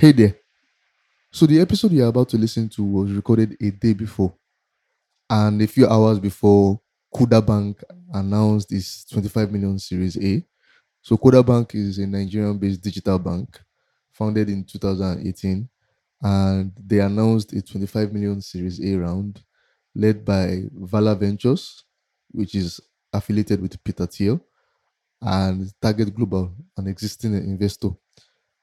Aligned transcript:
Hey 0.00 0.12
there. 0.12 0.36
So 1.32 1.44
the 1.44 1.60
episode 1.60 1.90
you're 1.90 2.06
about 2.06 2.28
to 2.28 2.38
listen 2.38 2.68
to 2.68 2.84
was 2.84 3.10
recorded 3.10 3.56
a 3.60 3.72
day 3.72 3.94
before. 3.94 4.32
And 5.28 5.60
a 5.60 5.66
few 5.66 5.88
hours 5.88 6.20
before 6.20 6.80
Kuda 7.12 7.44
Bank 7.44 7.82
announced 8.14 8.70
its 8.70 9.04
25 9.06 9.50
million 9.50 9.76
Series 9.76 10.16
A. 10.16 10.46
So 11.02 11.16
Kuda 11.16 11.44
Bank 11.44 11.74
is 11.74 11.98
a 11.98 12.06
Nigerian-based 12.06 12.80
digital 12.80 13.18
bank 13.18 13.60
founded 14.12 14.48
in 14.48 14.62
2018. 14.62 15.68
And 16.22 16.72
they 16.80 17.00
announced 17.00 17.52
a 17.54 17.60
25 17.60 18.12
million 18.12 18.40
Series 18.40 18.80
A 18.80 18.96
round 18.96 19.42
led 19.96 20.24
by 20.24 20.62
Valar 20.80 21.18
Ventures, 21.18 21.82
which 22.30 22.54
is 22.54 22.78
affiliated 23.12 23.60
with 23.60 23.82
Peter 23.82 24.06
Thiel, 24.06 24.40
and 25.20 25.72
Target 25.82 26.14
Global, 26.14 26.52
an 26.76 26.86
existing 26.86 27.34
investor, 27.34 27.90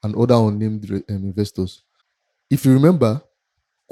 and 0.02 0.16
other 0.16 0.34
unnamed 0.34 0.90
um, 0.90 1.02
investors. 1.08 1.82
If 2.50 2.64
you 2.66 2.72
remember, 2.74 3.22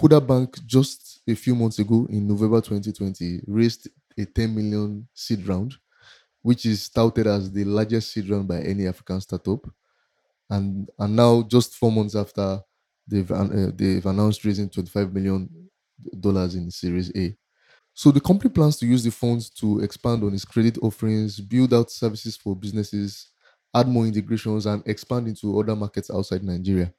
Kuda 0.00 0.26
Bank 0.26 0.58
just 0.66 1.20
a 1.28 1.34
few 1.34 1.54
months 1.54 1.78
ago 1.78 2.06
in 2.10 2.28
November 2.28 2.60
2020 2.60 3.42
raised 3.46 3.88
a 4.18 4.24
10 4.26 4.54
million 4.54 5.08
seed 5.14 5.46
round, 5.48 5.74
which 6.42 6.66
is 6.66 6.88
touted 6.88 7.26
as 7.26 7.52
the 7.52 7.64
largest 7.64 8.12
seed 8.12 8.28
round 8.30 8.48
by 8.48 8.60
any 8.62 8.86
African 8.88 9.20
startup. 9.20 9.66
And 10.50 10.90
and 10.98 11.16
now, 11.16 11.42
just 11.42 11.74
four 11.74 11.90
months 11.90 12.14
after, 12.14 12.60
they've 13.08 13.30
uh, 13.30 13.70
they've 13.74 14.04
announced 14.04 14.44
raising 14.44 14.68
25 14.68 15.12
million 15.12 15.48
dollars 16.20 16.54
in 16.54 16.70
Series 16.70 17.10
A. 17.16 17.36
So 17.94 18.12
the 18.12 18.20
company 18.20 18.50
plans 18.52 18.78
to 18.78 18.86
use 18.86 19.04
the 19.04 19.12
funds 19.12 19.50
to 19.62 19.80
expand 19.80 20.24
on 20.24 20.34
its 20.34 20.44
credit 20.46 20.78
offerings, 20.82 21.40
build 21.40 21.74
out 21.74 21.90
services 21.90 22.36
for 22.36 22.56
businesses, 22.56 23.30
add 23.74 23.88
more 23.88 24.06
integrations, 24.06 24.66
and 24.66 24.82
expand 24.86 25.28
into 25.28 25.58
other 25.58 25.74
markets 25.76 26.10
outside 26.10 26.42
Nigeria. 26.42 26.92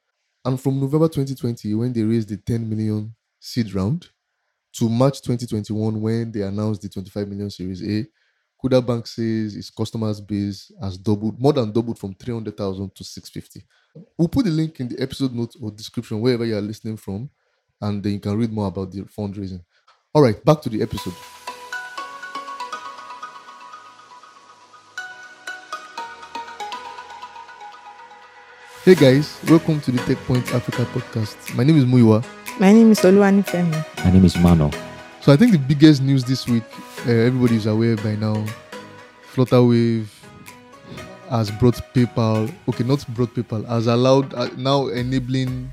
And 0.44 0.60
from 0.60 0.78
November 0.80 1.08
2020, 1.08 1.74
when 1.74 1.92
they 1.92 2.02
raised 2.02 2.28
the 2.28 2.36
10 2.36 2.68
million 2.68 3.14
seed 3.40 3.74
round, 3.74 4.08
to 4.74 4.88
March 4.90 5.22
2021, 5.22 6.00
when 6.00 6.30
they 6.30 6.42
announced 6.42 6.82
the 6.82 6.88
25 6.88 7.28
million 7.28 7.50
Series 7.50 7.82
A, 7.82 8.06
Kuda 8.62 8.84
Bank 8.86 9.06
says 9.06 9.56
its 9.56 9.70
customers 9.70 10.20
base 10.20 10.70
has 10.82 10.98
doubled, 10.98 11.40
more 11.40 11.52
than 11.52 11.72
doubled 11.72 11.98
from 11.98 12.14
300,000 12.14 12.94
to 12.94 13.04
650. 13.04 13.66
We'll 14.18 14.28
put 14.28 14.44
the 14.44 14.50
link 14.50 14.78
in 14.80 14.88
the 14.88 15.00
episode 15.00 15.32
notes 15.32 15.56
or 15.60 15.70
description 15.70 16.20
wherever 16.20 16.44
you 16.44 16.56
are 16.56 16.60
listening 16.62 16.96
from, 16.98 17.30
and 17.80 18.02
then 18.02 18.12
you 18.12 18.20
can 18.20 18.36
read 18.36 18.52
more 18.52 18.68
about 18.68 18.92
the 18.92 19.02
fundraising. 19.02 19.64
All 20.14 20.22
right, 20.22 20.42
back 20.44 20.60
to 20.62 20.68
the 20.68 20.82
episode. 20.82 21.14
Hey 28.86 28.94
guys, 28.94 29.36
welcome 29.48 29.80
to 29.80 29.90
the 29.90 29.98
Tech 30.04 30.16
Point 30.28 30.54
Africa 30.54 30.86
podcast. 30.94 31.56
My 31.56 31.64
name 31.64 31.76
is 31.76 31.84
Muyiwa. 31.84 32.24
My 32.60 32.72
name 32.72 32.92
is 32.92 33.00
Oluwani 33.00 33.44
Femi. 33.44 34.04
My 34.04 34.12
name 34.12 34.24
is 34.24 34.36
Mano. 34.36 34.70
So 35.20 35.32
I 35.32 35.36
think 35.36 35.50
the 35.50 35.58
biggest 35.58 36.00
news 36.02 36.22
this 36.22 36.46
week, 36.46 36.62
uh, 37.04 37.10
everybody 37.10 37.56
is 37.56 37.66
aware 37.66 37.96
by 37.96 38.14
now, 38.14 38.46
Flutterwave 39.34 40.06
has 41.28 41.50
brought 41.50 41.74
PayPal. 41.94 42.48
Okay, 42.68 42.84
not 42.84 43.04
brought 43.08 43.34
PayPal, 43.34 43.66
has 43.66 43.88
allowed 43.88 44.32
uh, 44.34 44.50
now 44.56 44.86
enabling 44.86 45.72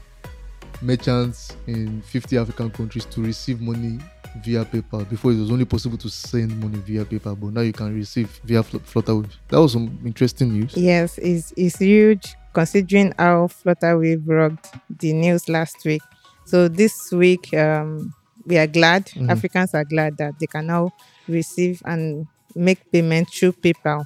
merchants 0.81 1.55
in 1.67 2.02
50 2.02 2.39
African 2.39 2.72
countries 2.72 3.05
to 3.05 3.22
receive 3.22 3.61
money 3.61 4.00
via 4.44 4.66
PayPal. 4.66 5.08
Before 5.08 5.33
it 5.33 5.38
was 5.38 5.52
only 5.52 5.66
possible 5.66 6.00
to 6.00 6.09
send 6.09 6.59
money 6.59 6.80
via 6.80 7.05
PayPal, 7.05 7.39
but 7.39 7.53
now 7.53 7.61
you 7.61 7.73
can 7.73 7.94
receive 7.94 8.42
via 8.44 8.64
Flut- 8.64 8.88
Flutterwave. 8.88 9.30
That 9.50 9.61
was 9.61 9.73
some 9.73 10.00
interesting 10.03 10.52
news. 10.52 10.75
Yes, 10.75 11.20
it's, 11.20 11.53
it's 11.55 11.77
huge 11.77 12.33
considering 12.54 13.14
how 13.18 13.48
Flutterwave 13.48 14.23
rocked 14.28 14.73
the 15.00 15.14
news 15.14 15.50
last 15.50 15.84
week. 15.86 16.02
So 16.46 16.68
this 16.68 17.12
week, 17.12 17.54
um, 17.54 18.14
we 18.45 18.58
are 18.58 18.68
glad, 18.68 19.06
Mhm. 19.08 19.30
Africans 19.30 19.73
are 19.73 19.86
glad 19.86 20.18
that 20.18 20.34
they 20.40 20.48
can 20.48 20.68
now 20.68 20.92
receive 21.28 21.82
and 21.86 22.27
make 22.55 22.80
payment 22.92 23.30
through 23.30 23.54
PayPal. 23.54 24.05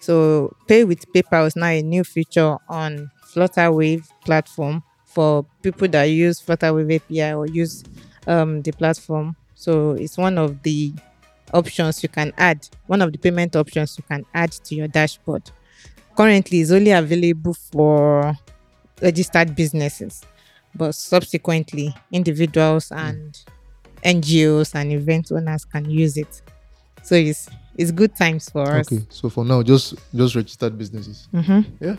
So 0.00 0.54
pay 0.68 0.84
with 0.84 1.10
PayPal 1.12 1.46
is 1.46 1.56
now 1.56 1.66
a 1.68 1.82
new 1.82 2.04
feature 2.04 2.56
on 2.68 3.10
Flutterwave 3.34 4.04
platform 4.24 4.82
for 5.04 5.44
people 5.62 5.88
that 5.88 6.04
use 6.04 6.40
Flutterwave 6.40 6.94
API 6.94 7.32
or 7.34 7.46
use 7.46 7.82
um, 8.26 8.62
the 8.62 8.72
platform. 8.72 9.36
So 9.54 9.92
it's 9.92 10.16
one 10.16 10.38
of 10.38 10.62
the 10.62 10.92
options 11.52 12.02
you 12.02 12.08
can 12.08 12.32
add, 12.36 12.68
one 12.86 13.02
of 13.02 13.12
the 13.12 13.18
payment 13.18 13.56
options 13.56 13.96
you 13.98 14.04
can 14.08 14.24
add 14.34 14.52
to 14.52 14.74
your 14.74 14.88
dashboard. 14.88 15.50
Currently, 16.16 16.60
it's 16.60 16.70
only 16.70 16.90
available 16.92 17.54
for 17.54 18.34
registered 19.02 19.54
businesses, 19.54 20.22
but 20.74 20.94
subsequently, 20.94 21.94
individuals 22.10 22.90
and 22.90 23.38
NGOs 24.02 24.74
and 24.74 24.92
event 24.92 25.30
owners 25.32 25.64
can 25.64 25.88
use 25.90 26.16
it. 26.16 26.42
So 27.02 27.14
it's 27.14 27.48
it's 27.76 27.90
good 27.90 28.16
times 28.16 28.48
for 28.48 28.62
us. 28.62 28.90
Okay, 28.90 29.04
so 29.10 29.28
for 29.28 29.44
now, 29.44 29.62
just 29.62 29.94
just 30.14 30.34
registered 30.34 30.78
businesses. 30.78 31.28
Mhm. 31.34 31.66
Yeah, 31.80 31.96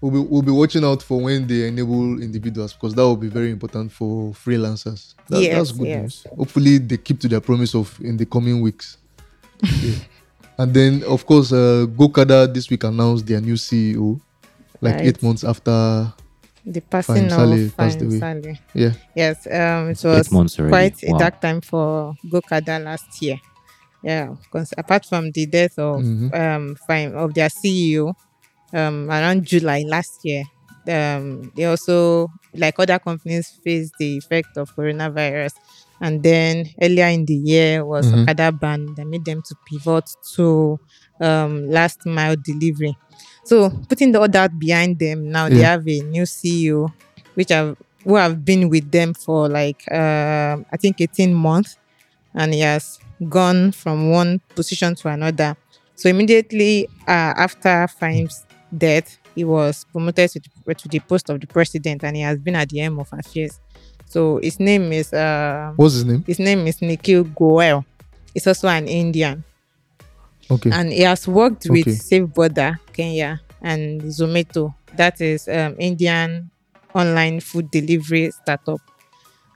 we'll 0.00 0.10
be, 0.10 0.18
we'll 0.28 0.42
be 0.42 0.50
watching 0.50 0.84
out 0.84 1.00
for 1.02 1.20
when 1.20 1.46
they 1.46 1.68
enable 1.68 2.20
individuals 2.20 2.72
because 2.72 2.94
that 2.94 3.02
will 3.02 3.16
be 3.16 3.28
very 3.28 3.50
important 3.52 3.92
for 3.92 4.32
freelancers. 4.32 5.14
That, 5.28 5.40
Yes, 5.40 5.56
that's 5.56 5.72
good 5.78 5.86
yes. 5.88 6.00
news. 6.02 6.26
Hopefully, 6.36 6.78
they 6.78 6.96
keep 6.96 7.20
to 7.20 7.28
their 7.28 7.40
promise 7.40 7.74
of 7.76 7.96
in 8.00 8.16
the 8.16 8.26
coming 8.26 8.60
weeks. 8.60 8.96
Yeah. 9.80 9.94
And 10.62 10.72
then, 10.72 11.02
of 11.10 11.26
course, 11.26 11.50
uh, 11.52 11.86
Gokada 11.90 12.46
this 12.54 12.70
week 12.70 12.84
announced 12.84 13.26
their 13.26 13.40
new 13.40 13.54
CEO, 13.56 14.20
like 14.80 14.94
Right. 14.94 15.06
eight 15.08 15.20
months 15.22 15.42
after. 15.42 16.12
The 16.64 16.80
passing 16.80 17.28
Saleh 17.28 17.66
of 17.66 17.76
passed 17.76 17.98
Fahim 17.98 18.06
away. 18.06 18.18
Saleh. 18.22 18.58
Yeah. 18.72 18.92
Yes, 19.16 19.46
um, 19.50 19.90
it 19.90 19.98
was 20.04 20.30
months 20.30 20.54
already. 20.60 20.70
quite 20.70 21.02
a 21.02 21.18
dark 21.18 21.40
time 21.40 21.60
for 21.60 22.14
Gokada 22.30 22.78
last 22.78 23.10
year. 23.20 23.38
Yeah, 24.04 24.34
because 24.38 24.70
apart 24.78 25.04
from 25.04 25.32
the 25.32 25.46
death 25.46 25.76
of 25.78 25.98
Mhm. 26.02 26.30
um 26.34 26.76
Fahim 26.88 27.14
of 27.18 27.34
their 27.34 27.50
CEO 27.50 28.14
um 28.72 29.10
around 29.10 29.42
July 29.44 29.82
last 29.86 30.20
year, 30.22 30.44
um 30.86 31.50
they 31.56 31.64
also 31.66 32.28
like 32.54 32.78
other 32.78 33.00
companies 33.00 33.50
faced 33.64 33.94
the 33.98 34.16
effect 34.18 34.56
of 34.56 34.70
coronavirus. 34.76 35.54
And 36.02 36.22
then 36.22 36.68
earlier 36.82 37.06
in 37.06 37.24
the 37.26 37.34
year 37.52 37.84
was 37.86 38.06
Mhm. 38.06 38.22
Okada 38.22 38.48
ban 38.52 38.80
that 38.96 39.06
made 39.06 39.24
them 39.24 39.40
to 39.48 39.54
pivot 39.68 40.06
to 40.34 40.78
um 41.20 41.52
last 41.70 42.00
mile 42.06 42.36
delivery. 42.36 42.94
So 43.44 43.70
putting 43.88 44.14
all 44.16 44.28
that 44.28 44.58
behind 44.58 44.98
them, 44.98 45.30
now 45.30 45.48
they 45.48 45.62
have 45.72 45.86
a 45.88 46.00
new 46.14 46.26
CEO, 46.26 46.92
which 47.36 47.50
have 47.50 47.76
who 48.04 48.16
have 48.16 48.44
been 48.44 48.68
with 48.68 48.90
them 48.90 49.14
for 49.14 49.48
like 49.48 49.80
um 49.92 50.66
I 50.72 50.76
think 50.76 51.00
18 51.00 51.32
months, 51.34 51.76
and 52.34 52.52
he 52.54 52.60
has 52.60 52.98
gone 53.28 53.70
from 53.72 54.10
one 54.10 54.40
position 54.56 54.94
to 54.96 55.08
another. 55.08 55.56
So 55.94 56.08
immediately 56.08 56.88
uh, 57.06 57.32
after 57.46 57.86
Fahim's 58.00 58.44
death, 58.76 59.18
he 59.36 59.44
was 59.44 59.84
promoted 59.92 60.30
to 60.32 60.40
the, 60.40 60.74
to 60.74 60.88
the 60.88 60.98
post 61.00 61.30
of 61.30 61.40
the 61.40 61.46
president, 61.46 62.02
and 62.02 62.16
he 62.16 62.22
has 62.22 62.38
been 62.40 62.56
at 62.56 62.68
the 62.70 62.78
helm 62.78 62.98
of 62.98 63.08
affairs. 63.12 63.60
So 64.12 64.38
his 64.42 64.60
name 64.60 64.92
is 64.92 65.12
uh, 65.12 65.72
What's 65.76 65.94
his 65.94 66.04
name? 66.04 66.22
his 66.26 66.38
name 66.38 66.66
is 66.66 66.82
Nikhil 66.82 67.24
Goel. 67.24 67.84
He's 68.34 68.46
also 68.46 68.68
an 68.68 68.86
Indian 68.86 69.42
Okay. 70.50 70.70
and 70.70 70.92
he 70.92 71.00
has 71.00 71.26
worked 71.26 71.64
with 71.70 71.88
Okay. 71.88 71.96
SafeBoda 71.96 72.78
Kenya 72.92 73.40
and 73.62 74.02
Zomato. 74.02 74.74
That 74.96 75.18
is 75.20 75.48
um, 75.48 75.76
Indian 75.78 76.50
online 76.94 77.40
food 77.40 77.70
delivery 77.70 78.30
startup. 78.32 78.80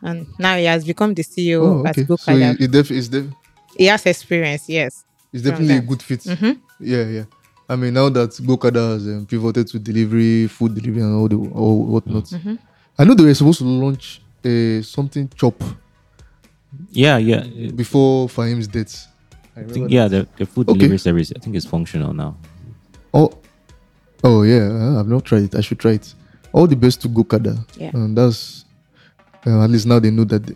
And 0.03 0.27
now 0.39 0.57
he 0.57 0.65
has 0.65 0.85
become 0.87 1.13
the 1.13 1.23
CEO 1.23 1.61
oh, 1.61 1.87
at 1.87 1.99
okay. 1.99 2.17
So 2.17 2.35
he, 2.37 2.53
he 2.55 2.67
def- 2.67 2.91
is 2.91 3.09
def- 3.09 3.33
he 3.77 3.87
has 3.87 4.07
experience, 4.07 4.69
yes. 4.71 5.05
it's 5.35 5.43
definitely 5.43 5.77
a 5.77 5.81
good 5.83 6.01
fit. 6.01 6.21
Mhm. 6.21 6.59
Yeah, 6.81 7.05
yeah. 7.05 7.25
I 7.69 7.77
mean, 7.77 7.93
now 7.93 8.09
that 8.09 8.31
Gokada 8.31 8.95
has 8.95 9.07
um, 9.07 9.27
pivoted 9.27 9.67
to 9.69 9.79
delivery, 9.79 10.47
food 10.47 10.75
delivery, 10.75 11.03
and 11.03 11.15
all 11.15 11.29
the 11.29 11.37
all 11.53 11.85
whatnot, 11.85 12.25
Mhm. 12.25 12.59
I 12.99 13.05
know 13.05 13.13
they 13.15 13.25
were 13.25 13.35
supposed 13.35 13.59
to 13.59 13.65
launch 13.67 14.23
uh, 14.47 14.83
something 14.83 15.29
chop 15.37 15.63
Yeah, 16.91 17.19
yeah. 17.19 17.43
before 17.75 18.29
Fahim's 18.29 18.69
death. 18.69 19.07
I 19.57 19.61
I 19.61 19.65
think, 19.65 19.85
that. 19.89 19.91
yeah, 19.93 20.09
the, 20.09 20.27
the 20.37 20.47
food 20.47 20.69
Okay. 20.69 20.79
delivery 20.79 20.99
service, 20.99 21.33
I 21.35 21.39
think 21.39 21.57
it's 21.57 21.67
functional 21.67 22.13
now. 22.13 22.37
Oh, 23.15 23.31
oh 24.23 24.43
yeah. 24.43 24.69
uh, 24.69 25.01
I've 25.01 25.09
not 25.09 25.25
tried 25.25 25.45
it. 25.45 25.55
I 25.55 25.61
should 25.63 25.79
try 25.79 25.93
it. 25.93 26.15
All 26.53 26.67
the 26.67 26.77
best 26.77 27.01
to 27.03 27.09
Gokada. 27.09 27.57
Yeah. 27.79 27.91
And 27.95 28.17
that's 28.17 28.65
uh, 29.47 29.63
at 29.65 29.71
least 29.71 29.87
now 29.87 29.99
they 29.99 30.11
know 30.11 30.25
that. 30.25 30.45
They, 30.47 30.55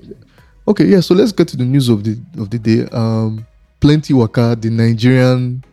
okay, 0.68 0.84
yeah. 0.86 1.00
So 1.00 1.14
let's 1.14 1.32
get 1.32 1.48
to 1.48 1.56
the 1.56 1.64
news 1.64 1.88
of 1.88 2.04
the 2.04 2.18
of 2.38 2.50
the 2.50 2.58
day. 2.58 2.86
Um, 2.92 3.46
Plenty 3.80 4.12
Waka, 4.12 4.56
the 4.60 4.68
Nigerian, 4.68 5.64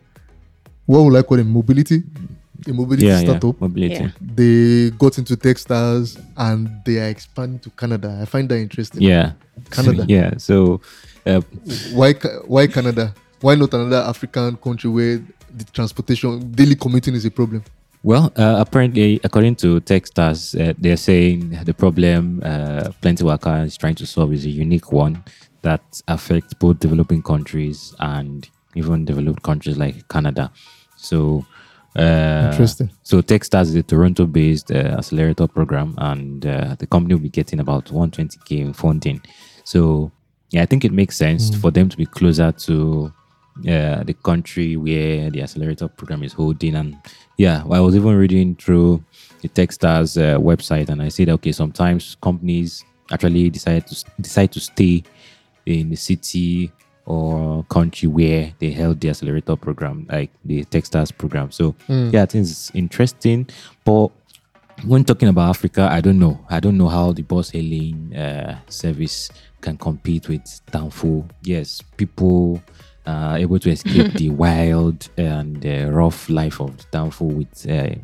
what 0.86 1.00
would 1.04 1.16
I 1.18 1.22
call 1.22 1.38
it? 1.38 1.44
Mobility, 1.44 2.02
a 2.68 2.72
mobility 2.72 3.06
yeah, 3.06 3.20
yeah. 3.20 3.24
startup. 3.24 3.60
Mobility. 3.60 3.94
Yeah. 3.94 4.10
They 4.20 4.90
got 4.90 5.18
into 5.18 5.36
Techstars 5.36 6.20
and 6.36 6.68
they 6.84 6.98
are 6.98 7.08
expanding 7.08 7.58
to 7.60 7.70
Canada. 7.70 8.18
I 8.20 8.24
find 8.24 8.48
that 8.48 8.58
interesting. 8.58 9.02
Yeah. 9.02 9.32
Canada. 9.70 10.04
yeah. 10.08 10.36
So, 10.38 10.80
uh, 11.26 11.40
Why 11.92 12.12
why 12.46 12.66
Canada? 12.66 13.14
Why 13.40 13.54
not 13.54 13.72
another 13.74 14.02
African 14.08 14.56
country 14.56 14.90
where 14.90 15.22
the 15.56 15.64
transportation 15.72 16.52
daily 16.52 16.74
commuting 16.74 17.14
is 17.14 17.24
a 17.24 17.30
problem? 17.30 17.62
Well, 18.02 18.32
uh, 18.36 18.56
apparently, 18.58 19.20
according 19.24 19.56
to 19.56 19.80
Techstars, 19.80 20.54
uh, 20.54 20.74
they're 20.78 20.96
saying 20.96 21.58
the 21.64 21.74
problem 21.74 22.40
uh, 22.44 22.90
Plenty 23.00 23.24
Waka 23.24 23.62
is 23.62 23.76
trying 23.76 23.96
to 23.96 24.06
solve 24.06 24.32
is 24.32 24.44
a 24.44 24.50
unique 24.50 24.92
one 24.92 25.22
that 25.62 25.82
affects 26.06 26.54
both 26.54 26.78
developing 26.78 27.22
countries 27.22 27.94
and 27.98 28.48
even 28.76 29.04
developed 29.04 29.42
countries 29.42 29.76
like 29.76 30.08
Canada. 30.08 30.52
So, 30.96 31.44
uh, 31.96 32.48
Interesting. 32.50 32.90
So, 33.02 33.22
Techstars 33.22 33.62
is 33.62 33.74
a 33.74 33.82
Toronto-based 33.82 34.70
uh, 34.70 34.96
accelerator 34.98 35.48
program, 35.48 35.94
and 35.98 36.44
uh, 36.44 36.76
the 36.78 36.86
company 36.86 37.14
will 37.14 37.22
be 37.22 37.28
getting 37.28 37.60
about 37.60 37.86
120k 37.86 38.60
in 38.60 38.72
funding. 38.72 39.20
So, 39.64 40.12
yeah, 40.50 40.62
I 40.62 40.66
think 40.66 40.84
it 40.84 40.92
makes 40.92 41.16
sense 41.16 41.54
for 41.54 41.70
them 41.70 41.88
to 41.88 41.96
be 41.96 42.06
closer 42.06 42.52
to 42.52 43.12
uh, 43.66 44.02
the 44.04 44.14
country 44.22 44.76
where 44.76 45.30
the 45.30 45.42
accelerator 45.42 45.88
program 45.88 46.22
is 46.22 46.32
holding. 46.32 46.76
And 46.76 46.96
yeah, 47.36 47.64
I 47.70 47.80
was 47.80 47.96
even 47.96 48.16
reading 48.16 48.54
through 48.54 49.04
the 49.42 49.48
Techstars 49.48 50.16
uh, 50.16 50.38
website, 50.38 50.88
and 50.88 51.02
I 51.02 51.08
said, 51.08 51.28
okay, 51.28 51.52
sometimes 51.52 52.16
companies 52.22 52.84
actually 53.10 53.50
decide 53.50 53.86
to 53.86 54.04
decide 54.20 54.52
to 54.52 54.60
stay 54.60 55.02
in 55.66 55.90
the 55.90 55.96
city 55.96 56.72
or 57.08 57.64
country 57.70 58.06
where 58.06 58.52
they 58.60 58.70
held 58.70 59.00
the 59.00 59.08
accelerator 59.08 59.56
program, 59.56 60.06
like 60.10 60.30
the 60.44 60.62
Techstars 60.66 61.10
program. 61.16 61.50
So 61.50 61.74
yeah, 61.88 62.22
I 62.22 62.26
think 62.26 62.42
it's 62.46 62.70
interesting, 62.74 63.48
but 63.84 64.08
when 64.86 65.04
talking 65.04 65.28
about 65.28 65.48
Africa, 65.50 65.88
I 65.90 66.00
don't 66.00 66.18
know. 66.18 66.38
I 66.50 66.60
don't 66.60 66.76
know 66.76 66.88
how 66.88 67.12
the 67.12 67.22
bus 67.22 67.50
hailing 67.50 68.14
uh, 68.14 68.58
service 68.68 69.30
can 69.62 69.76
compete 69.76 70.28
with 70.28 70.44
Danfo. 70.70 71.28
Yes, 71.42 71.82
people 71.96 72.62
are 73.06 73.38
able 73.38 73.58
to 73.58 73.70
escape 73.70 74.12
the 74.12 74.28
wild 74.44 75.08
and 75.16 75.64
uh, 75.66 75.90
rough 75.90 76.28
life 76.28 76.60
of 76.60 76.76
Danfo 76.92 77.22
with 77.22 77.66
uh, 77.68 77.96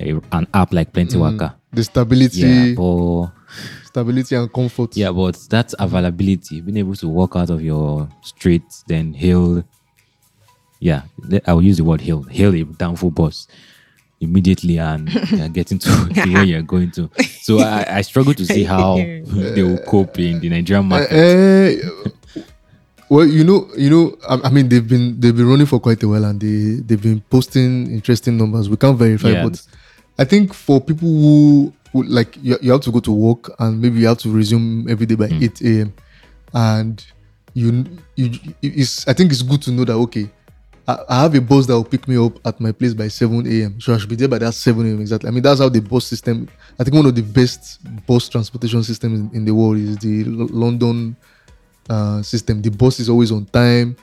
a, 0.00 0.20
an 0.36 0.46
app 0.52 0.72
like 0.72 0.92
Plenty 0.92 1.16
Waka. 1.16 1.54
The 1.72 1.84
stability, 1.84 2.40
Yeah, 2.40 2.74
but 2.74 3.30
stability 3.96 4.34
and 4.36 4.52
comfort. 4.52 4.96
yeah, 4.96 5.10
but 5.10 5.38
that's 5.48 5.74
availability. 5.78 6.60
Being 6.60 6.76
able 6.78 6.94
to 6.96 7.08
walk 7.08 7.34
out 7.36 7.50
of 7.50 7.62
your 7.62 8.08
street, 8.22 8.62
then 8.88 9.14
hail. 9.14 9.64
Yeah, 10.80 11.02
I'll 11.46 11.62
use 11.62 11.78
the 11.78 11.84
word 11.84 12.02
hail. 12.02 12.22
Hail 12.24 12.54
a 12.54 12.64
Danfo 12.64 13.14
bus 13.14 13.48
immediately 14.20 14.78
and 14.78 15.08
uh, 15.40 15.48
getting 15.48 15.78
to, 15.78 15.88
to 16.14 16.32
where 16.32 16.44
you're 16.44 16.62
going 16.62 16.90
to. 16.90 17.10
So 17.40 17.58
I, 17.60 17.98
I 17.98 18.00
struggle 18.02 18.34
to 18.34 18.44
see 18.44 18.64
how 18.74 18.96
they 18.96 19.62
will 19.62 19.78
cope 19.78 20.18
in 20.18 20.40
the 20.40 20.48
Nigerian 20.50 20.86
market. 20.86 21.12
Eh, 21.12 22.42
well, 23.08 23.24
you 23.26 23.44
know, 23.44 23.68
you 23.78 23.88
know, 23.88 24.16
I, 24.28 24.48
I 24.48 24.50
mean, 24.50 24.68
they've 24.68 24.86
been 24.86 25.18
they've 25.20 25.36
been 25.36 25.48
running 25.48 25.66
for 25.66 25.78
quite 25.80 26.02
a 26.02 26.08
while, 26.08 26.24
and 26.24 26.38
they 26.40 26.82
they've 26.82 27.00
been 27.02 27.20
posting 27.30 27.90
interesting 27.90 28.36
numbers. 28.36 28.68
We 28.68 28.76
can't 28.76 28.98
verify, 28.98 29.28
Yeah. 29.30 29.44
but 29.44 29.62
I 30.18 30.24
think 30.24 30.52
for 30.52 30.80
people 30.80 31.08
who, 31.08 31.72
who 31.72 31.72
like 32.04 32.36
you, 32.42 32.56
you 32.60 32.72
have 32.72 32.80
to 32.82 32.90
go 32.90 33.00
to 33.00 33.12
work 33.12 33.50
and 33.58 33.80
maybe 33.80 34.00
you 34.00 34.06
have 34.06 34.18
to 34.18 34.30
resume 34.30 34.86
every 34.88 35.06
day 35.06 35.14
by 35.14 35.28
Mm. 35.28 35.42
eight 35.42 35.60
a.m. 35.62 35.92
and 36.54 37.04
you 37.54 37.84
you 38.16 38.30
it's 38.62 39.06
I 39.08 39.12
think 39.12 39.32
it's 39.32 39.42
good 39.42 39.62
to 39.62 39.70
know 39.72 39.84
that 39.84 39.94
okay. 39.94 40.30
I 40.88 40.98
I 41.08 41.22
have 41.22 41.34
a 41.34 41.40
bus 41.40 41.66
that 41.66 41.72
will 41.74 41.84
pick 41.84 42.06
me 42.06 42.16
up 42.16 42.38
at 42.46 42.60
my 42.60 42.70
place 42.72 42.94
by 42.94 43.08
7 43.08 43.46
a.m. 43.46 43.80
So 43.80 43.94
I 43.94 43.98
should 43.98 44.08
be 44.08 44.14
there 44.16 44.28
by 44.28 44.38
that 44.38 44.54
7 44.54 44.86
a.m. 44.86 45.00
exactly. 45.00 45.28
I 45.28 45.32
mean, 45.32 45.42
that's 45.42 45.58
how 45.60 45.68
the 45.68 45.80
bus 45.80 46.06
system, 46.06 46.48
I 46.78 46.84
think 46.84 46.94
one 46.94 47.06
of 47.06 47.14
the 47.14 47.22
best 47.22 47.80
bus 48.06 48.28
transportation 48.28 48.82
systems 48.84 49.18
in, 49.20 49.30
in 49.38 49.44
the 49.44 49.52
world 49.54 49.78
is 49.78 49.96
the 49.98 50.20
L- 50.24 50.46
London 50.50 51.16
uh, 51.90 52.22
system. 52.22 52.62
The 52.62 52.70
bus 52.70 53.00
is 53.00 53.08
always 53.08 53.32
on 53.32 53.46
time. 53.46 53.96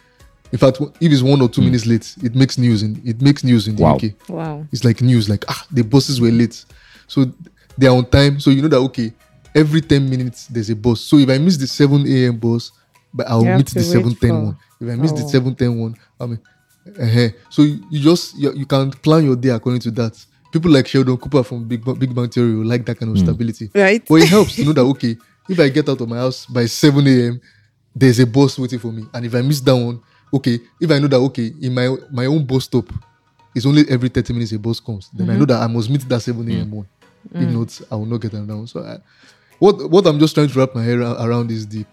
In 0.51 0.59
fact, 0.59 0.79
if 0.99 1.11
it's 1.11 1.21
one 1.21 1.41
or 1.41 1.49
two 1.49 1.61
minutes 1.61 1.85
late, 1.85 2.13
it 2.21 2.35
makes 2.35 2.57
news 2.57 2.83
in 2.83 3.01
it 3.05 3.21
makes 3.21 3.43
news 3.43 3.67
in 3.67 3.75
the 3.75 3.83
Wow. 3.83 3.95
UK. 3.95 4.03
Wow. 4.29 4.65
It's 4.71 4.83
like 4.83 5.01
news, 5.01 5.29
like 5.29 5.45
ah, 5.47 5.65
the 5.71 5.83
buses 5.83 6.19
were 6.21 6.29
late, 6.31 6.63
so 7.07 7.25
they 7.77 7.87
are 7.87 7.95
on 7.95 8.05
time. 8.05 8.39
So 8.39 8.49
you 8.49 8.61
know 8.61 8.67
that 8.69 8.77
okay, 8.89 9.13
every 9.55 9.81
ten 9.81 10.09
minutes 10.09 10.47
there's 10.47 10.69
a 10.69 10.75
bus. 10.75 11.01
So 11.01 11.17
if 11.17 11.29
I 11.29 11.37
miss 11.37 11.57
the 11.57 11.67
seven 11.67 12.05
a.m. 12.07 12.37
bus, 12.37 12.71
but 13.13 13.27
I'll 13.29 13.43
You 13.45 13.57
meet 13.57 13.67
the 13.67 13.79
wait 13.79 13.85
seven 13.85 14.15
ten 14.15 14.29
for- 14.29 14.43
one. 14.45 14.57
If 14.81 14.89
I 14.89 14.95
miss 14.95 15.11
the 15.11 15.23
Oh. 15.23 15.27
seven 15.27 15.55
ten 15.55 15.77
one, 15.79 15.95
I 16.19 16.25
mean, 16.25 16.39
uh 16.99 17.29
so 17.49 17.61
you, 17.63 17.79
you 17.89 17.99
just 17.99 18.37
you, 18.37 18.53
you 18.53 18.65
can 18.65 18.91
plan 18.91 19.23
your 19.25 19.35
day 19.35 19.49
according 19.49 19.81
to 19.81 19.91
that. 19.91 20.13
People 20.51 20.69
like 20.71 20.87
Sheldon 20.87 21.17
Cooper 21.17 21.41
from 21.43 21.63
Big 21.67 21.83
Bang, 21.83 21.95
Big 21.95 22.13
Bang 22.13 22.29
Theory 22.29 22.55
will 22.55 22.65
like 22.67 22.85
that 22.85 22.99
kind 22.99 23.11
of 23.11 23.17
stability. 23.17 23.71
Right? 23.73 24.03
But 24.07 24.15
it 24.15 24.29
helps 24.29 24.55
to 24.57 24.65
know 24.65 24.73
that 24.73 24.81
okay, 24.81 25.17
if 25.49 25.59
I 25.59 25.69
get 25.69 25.89
out 25.89 25.99
of 26.01 26.07
my 26.07 26.17
house 26.17 26.45
by 26.45 26.65
7 26.67 27.07
a.m., 27.07 27.41
there's 27.95 28.19
a 28.19 28.27
bus 28.27 28.59
waiting 28.59 28.77
for 28.79 28.91
me. 28.91 29.03
And 29.13 29.25
if 29.25 29.33
I 29.33 29.41
miss 29.41 29.61
that 29.61 29.75
one, 29.75 29.99
okay, 30.31 30.59
if 30.79 30.91
I 30.91 30.99
know 30.99 31.07
that 31.07 31.17
okay, 31.17 31.51
in 31.61 31.73
my 31.73 31.95
my 32.11 32.25
own 32.27 32.45
bus 32.45 32.65
stop, 32.65 32.85
it's 33.55 33.65
only 33.65 33.83
every 33.89 34.09
30 34.09 34.33
minutes 34.33 34.51
a 34.51 34.59
bus 34.59 34.79
comes, 34.79 35.09
then 35.13 35.29
I 35.29 35.37
know 35.37 35.45
that 35.45 35.59
I 35.61 35.67
must 35.67 35.89
meet 35.89 36.07
that 36.09 36.19
7 36.21 36.47
a.m. 36.51 36.69
one. 36.71 36.87
If 37.33 37.49
not, 37.49 37.81
I 37.91 37.95
will 37.95 38.05
not 38.05 38.21
get 38.21 38.33
one. 38.33 38.67
So 38.67 38.81
I, 38.83 38.97
what 39.59 39.89
what 39.89 40.05
I'm 40.07 40.19
just 40.19 40.35
trying 40.35 40.49
to 40.49 40.59
wrap 40.59 40.75
my 40.75 40.83
head 40.83 40.99
around 40.99 41.51
is 41.51 41.67
the 41.67 41.85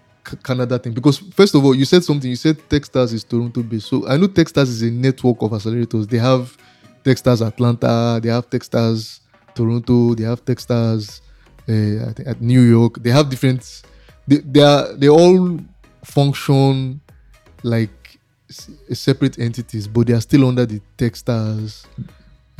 Canada 0.42 0.78
thing. 0.78 0.92
Because 0.92 1.18
first 1.18 1.54
of 1.54 1.64
all, 1.64 1.74
you 1.74 1.84
said 1.84 2.04
something, 2.04 2.28
you 2.28 2.36
said 2.36 2.58
Techstars 2.68 3.12
is 3.12 3.24
Toronto 3.24 3.62
based. 3.62 3.88
So 3.88 4.06
I 4.08 4.16
know 4.16 4.28
Techstars 4.28 4.68
is 4.68 4.82
a 4.82 4.90
network 4.90 5.40
of 5.42 5.50
accelerators. 5.52 6.08
They 6.08 6.18
have 6.18 6.56
Techstars 7.04 7.46
Atlanta, 7.46 8.20
they 8.22 8.28
have 8.28 8.48
Techstars 8.50 9.20
Toronto, 9.54 10.14
they 10.14 10.24
have 10.24 10.44
Techstars 10.44 11.20
uh, 11.68 12.08
I 12.08 12.12
think 12.12 12.28
at 12.28 12.40
New 12.40 12.62
York. 12.62 13.02
They 13.02 13.10
have 13.10 13.28
different. 13.30 13.82
They, 14.26 14.38
they 14.38 14.60
are 14.62 14.92
they 14.94 15.08
all 15.08 15.58
function 16.04 17.00
like 17.62 18.18
s- 18.48 18.70
separate 18.92 19.38
entities, 19.38 19.86
but 19.88 20.06
they 20.06 20.12
are 20.12 20.20
still 20.20 20.46
under 20.46 20.66
the 20.66 20.80
Techstars. 20.98 21.86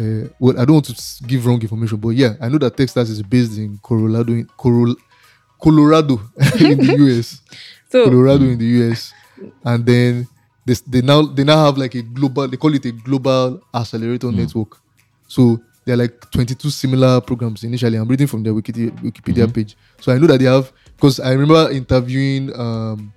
Uh, 0.01 0.29
well, 0.39 0.59
I 0.59 0.65
don't 0.65 0.75
want 0.77 0.87
to 0.87 1.25
give 1.27 1.45
wrong 1.45 1.61
information, 1.61 1.99
but 1.99 2.11
yeah, 2.11 2.35
I 2.41 2.49
know 2.49 2.59
that 2.59 2.75
Techstars 2.77 3.11
is 3.11 3.23
based 3.23 3.59
in 3.59 3.79
Colorado, 3.83 4.33
in 4.33 4.47
Corol- 4.59 4.97
Colorado 5.63 6.19
in 6.61 6.79
the 6.79 6.97
US. 7.19 7.43
So 7.91 8.05
Colorado 8.05 8.45
in 8.45 8.59
the 8.59 8.65
US, 8.81 9.13
and 9.65 9.85
then 9.85 10.27
they, 10.65 10.75
they 10.87 11.03
now 11.03 11.23
they 11.23 11.45
now 11.45 11.67
have 11.67 11.77
like 11.77 11.95
a 11.95 12.03
global. 12.03 12.49
They 12.49 12.57
call 12.57 12.75
it 12.75 12.85
a 12.87 12.93
global 12.93 13.61
accelerator 13.75 14.33
network. 14.33 14.79
So 15.29 15.61
there 15.85 15.95
are 15.95 15.99
like 15.99 16.31
22 16.31 16.71
similar 16.71 17.21
programs 17.21 17.63
initially. 17.65 17.97
I'm 17.99 18.09
reading 18.09 18.27
from 18.27 18.43
their 18.43 18.55
Wikipedia, 18.55 18.91
Wikipedia 19.03 19.53
page. 19.53 19.77
So 20.01 20.13
I 20.13 20.19
know 20.19 20.29
that 20.29 20.39
they 20.39 20.47
have 20.47 20.73
because 20.97 21.21
I 21.21 21.33
remember 21.33 21.71
interviewing. 21.71 22.53
um 22.59 23.13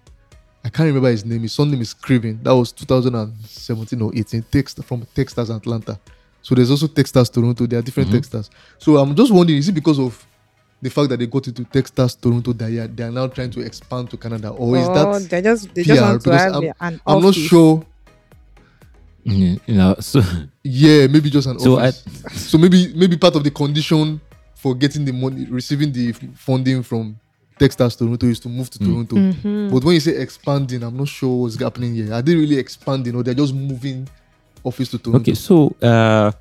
I 0.65 0.69
can't 0.69 0.87
remember 0.87 1.09
his 1.11 1.25
name. 1.25 1.41
His 1.41 1.51
son 1.51 1.69
name 1.69 1.81
is 1.81 1.93
Craven. 1.93 2.39
That 2.41 2.55
was 2.55 2.71
2017 2.71 4.01
or 4.01 4.11
18. 4.15 4.43
Text 4.49 4.81
from 4.85 5.05
Techstars 5.13 5.53
Atlanta. 5.53 5.99
So 6.43 6.53
there's 6.53 6.69
also 6.69 6.85
Techstars 6.87 7.31
Toronto. 7.33 7.65
There 7.65 7.79
are 7.79 7.81
different 7.81 8.11
Techstars. 8.11 8.49
So 8.77 8.97
I'm 8.97 9.15
just 9.15 9.31
wondering, 9.33 9.57
is 9.57 9.69
it 9.69 9.71
because 9.71 9.97
of 9.99 10.23
the 10.81 10.89
fact 10.89 11.09
that 11.09 11.17
they 11.17 11.25
got 11.25 11.47
into 11.47 11.63
Techstars 11.63 12.19
Toronto 12.19 12.53
that 12.53 12.69
they 12.69 12.77
are, 12.77 12.87
they 12.87 13.03
are 13.03 13.11
now 13.11 13.27
trying 13.27 13.49
to 13.51 13.61
expand 13.61 14.09
to 14.11 14.17
Canada, 14.17 14.49
or 14.49 14.77
is 14.77 14.87
oh, 14.87 14.93
that 14.93 15.29
they 15.29 15.41
just 15.41 15.73
they 15.73 15.83
just 15.83 15.99
PR? 15.99 16.05
want 16.05 16.21
to 16.21 16.29
Because 16.29 16.41
have 16.41 16.55
I'm, 16.55 16.93
an 16.93 17.01
I'm 17.07 17.21
not 17.21 17.33
sure. 17.33 17.83
Mm, 19.25 19.59
you 19.65 19.75
know, 19.75 19.95
so 19.99 20.21
Yeah, 20.63 21.07
maybe 21.07 21.29
just 21.29 21.47
an 21.47 21.57
So 21.59 21.77
I- 21.79 21.87
office. 21.89 22.03
so 22.51 22.57
maybe 22.57 22.93
maybe 22.93 23.15
part 23.17 23.35
of 23.37 23.43
the 23.43 23.51
condition 23.51 24.19
for 24.55 24.75
getting 24.75 25.05
the 25.05 25.13
money, 25.13 25.45
receiving 25.49 25.91
the 25.93 26.11
funding 26.35 26.83
from 26.83 27.17
Techstars 27.59 27.97
Toronto 27.97 28.25
is 28.27 28.39
to 28.41 28.49
move 28.49 28.69
to 28.71 28.79
Toronto. 28.79 29.15
Mm-hmm. 29.15 29.69
But 29.73 29.83
when 29.85 29.93
you 29.93 29.99
say 30.01 30.17
expanding, 30.17 30.83
I'm 30.83 30.97
not 30.97 31.07
sure 31.07 31.43
what's 31.43 31.55
happening 31.57 31.95
here. 31.95 32.11
Are 32.13 32.21
they 32.21 32.35
really 32.35 32.57
expanding 32.57 33.15
or 33.15 33.23
they're 33.23 33.33
just 33.33 33.53
moving 33.53 34.09
office 34.63 34.89
to 34.89 34.97
Toronto? 34.97 35.21
Okay, 35.21 35.35
so 35.35 35.73
uh, 35.81 36.31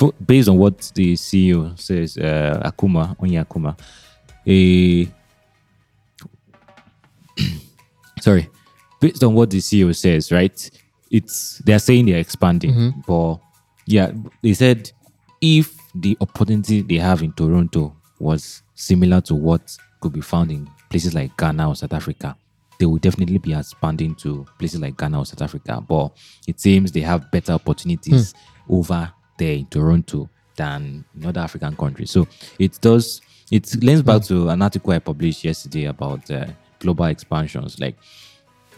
for, 0.00 0.12
based 0.24 0.48
on 0.48 0.56
what 0.56 0.90
the 0.94 1.12
CEO 1.12 1.78
says, 1.78 2.16
uh, 2.16 2.62
Akumah, 2.64 3.14
Onye 3.18 3.44
Akumah, 3.44 3.78
a 4.46 5.06
sorry, 8.22 8.48
based 8.98 9.22
on 9.22 9.34
what 9.34 9.50
the 9.50 9.58
CEO 9.58 9.94
says, 9.94 10.32
right? 10.32 10.70
It's 11.10 11.58
they're 11.58 11.78
saying 11.78 12.06
they're 12.06 12.18
expanding, 12.18 12.94
but 13.06 13.40
yeah, 13.84 14.10
they 14.42 14.54
said 14.54 14.90
if 15.42 15.76
the 15.94 16.16
opportunity 16.22 16.80
they 16.80 16.96
have 16.96 17.22
in 17.22 17.32
Toronto 17.34 17.94
was 18.18 18.62
similar 18.74 19.20
to 19.22 19.34
what 19.34 19.76
could 20.00 20.12
be 20.14 20.20
found 20.22 20.50
in 20.50 20.66
places 20.88 21.14
like 21.14 21.36
Ghana 21.36 21.68
or 21.68 21.76
South 21.76 21.92
Africa, 21.92 22.36
they 22.78 22.86
will 22.86 22.98
definitely 22.98 23.36
be 23.38 23.52
expanding 23.52 24.14
to 24.14 24.46
places 24.58 24.80
like 24.80 24.96
Ghana 24.96 25.18
or 25.18 25.26
South 25.26 25.42
Africa. 25.42 25.84
But 25.86 26.16
it 26.46 26.58
seems 26.58 26.90
they 26.92 27.00
have 27.00 27.30
better 27.30 27.52
opportunities 27.52 28.32
over 28.68 29.12
there 29.40 29.54
in 29.54 29.66
Toronto 29.66 30.28
than 30.56 31.04
in 31.16 31.26
other 31.26 31.40
African 31.40 31.74
countries. 31.76 32.10
So 32.10 32.28
it 32.58 32.78
does. 32.80 33.20
It 33.50 33.82
links 33.82 34.02
back 34.02 34.22
to 34.24 34.48
an 34.50 34.62
article 34.62 34.92
I 34.92 35.00
published 35.00 35.42
yesterday 35.42 35.86
about 35.86 36.30
uh, 36.30 36.46
global 36.78 37.06
expansions. 37.06 37.80
Like, 37.80 37.96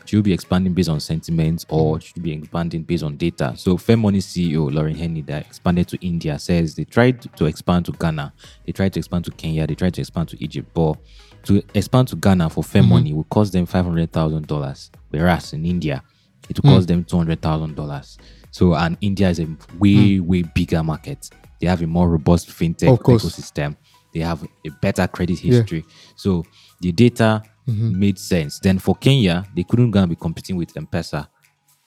should 0.06 0.16
you 0.16 0.22
be 0.22 0.32
expanding 0.32 0.72
based 0.72 0.88
on 0.88 0.98
sentiments 0.98 1.66
or 1.68 2.00
should 2.00 2.16
you 2.16 2.22
be 2.22 2.32
expanding 2.32 2.82
based 2.82 3.02
on 3.02 3.16
data? 3.16 3.52
So 3.56 3.76
FairMoney 3.76 4.18
CEO 4.18 4.72
Laurin 4.72 4.96
Hainy 4.96 5.24
that 5.26 5.46
expanded 5.46 5.88
to 5.88 6.06
India 6.06 6.38
says 6.38 6.74
they 6.74 6.84
tried 6.84 7.20
to 7.36 7.44
expand 7.44 7.86
to 7.86 7.92
Ghana, 7.92 8.32
they 8.64 8.72
tried 8.72 8.92
to 8.94 9.00
expand 9.00 9.24
to 9.26 9.30
Kenya, 9.32 9.66
they 9.66 9.74
tried 9.74 9.94
to 9.94 10.00
expand 10.00 10.28
to 10.30 10.42
Egypt, 10.42 10.68
but 10.72 10.96
to 11.44 11.62
expand 11.74 12.08
to 12.08 12.16
Ghana 12.16 12.48
for 12.50 12.64
FairMoney 12.64 13.14
will 13.14 13.24
cost 13.24 13.52
them 13.52 13.66
five 13.66 13.84
hundred 13.84 14.10
thousand 14.12 14.46
dollars, 14.46 14.90
whereas 15.10 15.52
in 15.52 15.66
India 15.66 16.02
it 16.48 16.62
will 16.62 16.72
cost 16.72 16.88
them 16.88 17.04
two 17.04 17.18
hundred 17.18 17.40
thousand 17.42 17.74
dollars. 17.76 18.18
So 18.52 18.74
and 18.74 18.96
India 19.00 19.28
is 19.30 19.40
a 19.40 19.48
way 19.80 20.20
way 20.20 20.42
bigger 20.42 20.82
market 20.84 21.28
they 21.60 21.68
have 21.68 21.80
a 21.82 21.86
more 21.86 22.08
robust 22.08 22.48
fintech 22.48 22.98
ecosystem. 22.98 23.76
They 24.12 24.18
have 24.20 24.42
a 24.42 24.70
better 24.80 25.06
credit 25.06 25.42
Yeah. 25.44 25.52
history. 25.60 25.84
So 26.16 26.44
the 26.80 26.90
data 26.92 27.42
Mm-hmm. 27.68 28.00
made 28.00 28.18
sense. 28.18 28.58
Then 28.58 28.80
for 28.80 28.96
Kenya, 28.96 29.44
they 29.54 29.62
couldn't 29.62 29.92
go 29.92 30.00
and 30.00 30.10
be 30.10 30.16
competing 30.16 30.56
with 30.56 30.76
M-Pesa 30.76 31.28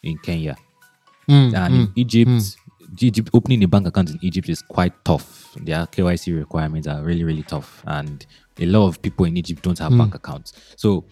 in 0.02 0.18
Kenya. 0.20 0.56
Mm, 1.28 1.54
And 1.54 1.74
mm. 1.74 1.80
in 1.88 1.92
Egypt, 1.98 2.58
Egypt 3.02 3.30
opening 3.34 3.62
a 3.66 3.68
bank 3.68 3.86
account 3.88 4.10
in 4.12 4.20
Egypt 4.22 4.48
is 4.48 4.62
quite 4.62 4.94
tough. 5.04 5.54
Their 5.62 5.86
KYC 5.88 6.32
requirements 6.38 6.88
are 6.88 7.04
really, 7.04 7.26
really 7.26 7.44
tough. 7.44 7.84
And 7.86 8.26
a 8.58 8.66
lot 8.66 8.88
of 8.88 9.02
people 9.02 9.26
in 9.26 9.36
Egypt 9.36 9.62
don't 9.64 9.78
have 9.80 9.92
Hmm. 9.92 9.98
bank 9.98 10.16
accounts. 10.16 10.54
So 10.78 11.04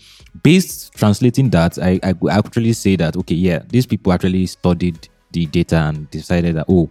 based 0.43 0.93
translating 0.95 1.49
that, 1.49 1.77
I, 1.77 1.99
I 2.01 2.13
actually 2.31 2.71
say 2.71 2.95
that 2.95 3.17
okay, 3.17 3.35
yeah, 3.35 3.63
these 3.67 3.85
people 3.85 4.13
actually 4.13 4.45
studied 4.45 5.09
the 5.33 5.45
data 5.47 5.75
and 5.77 6.09
decided 6.09 6.55
that 6.55 6.65
oh, 6.69 6.89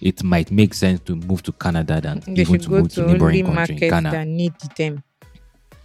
it 0.00 0.24
might 0.24 0.50
make 0.50 0.72
sense 0.74 0.98
to 1.00 1.14
move 1.14 1.42
to 1.42 1.52
Canada 1.52 2.00
than 2.00 2.20
They 2.20 2.42
even 2.42 2.46
should 2.46 2.62
to 2.62 2.68
go 2.70 2.76
move 2.80 2.88
to 2.88 2.94
to 2.96 3.02
only 3.02 3.12
neighboring 3.14 3.44
country 3.44 3.74
in 3.76 3.80
markets 3.80 3.90
Ghana. 3.90 4.10
that 4.10 4.26
need 4.26 4.54
them, 4.76 5.02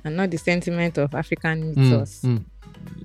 and 0.03 0.15
not 0.15 0.31
the 0.31 0.37
sentiment 0.37 0.97
of 0.97 1.13
African 1.13 1.61
needs 1.67 1.89
Mm, 1.89 2.01
us. 2.01 2.21
mm, 2.23 2.43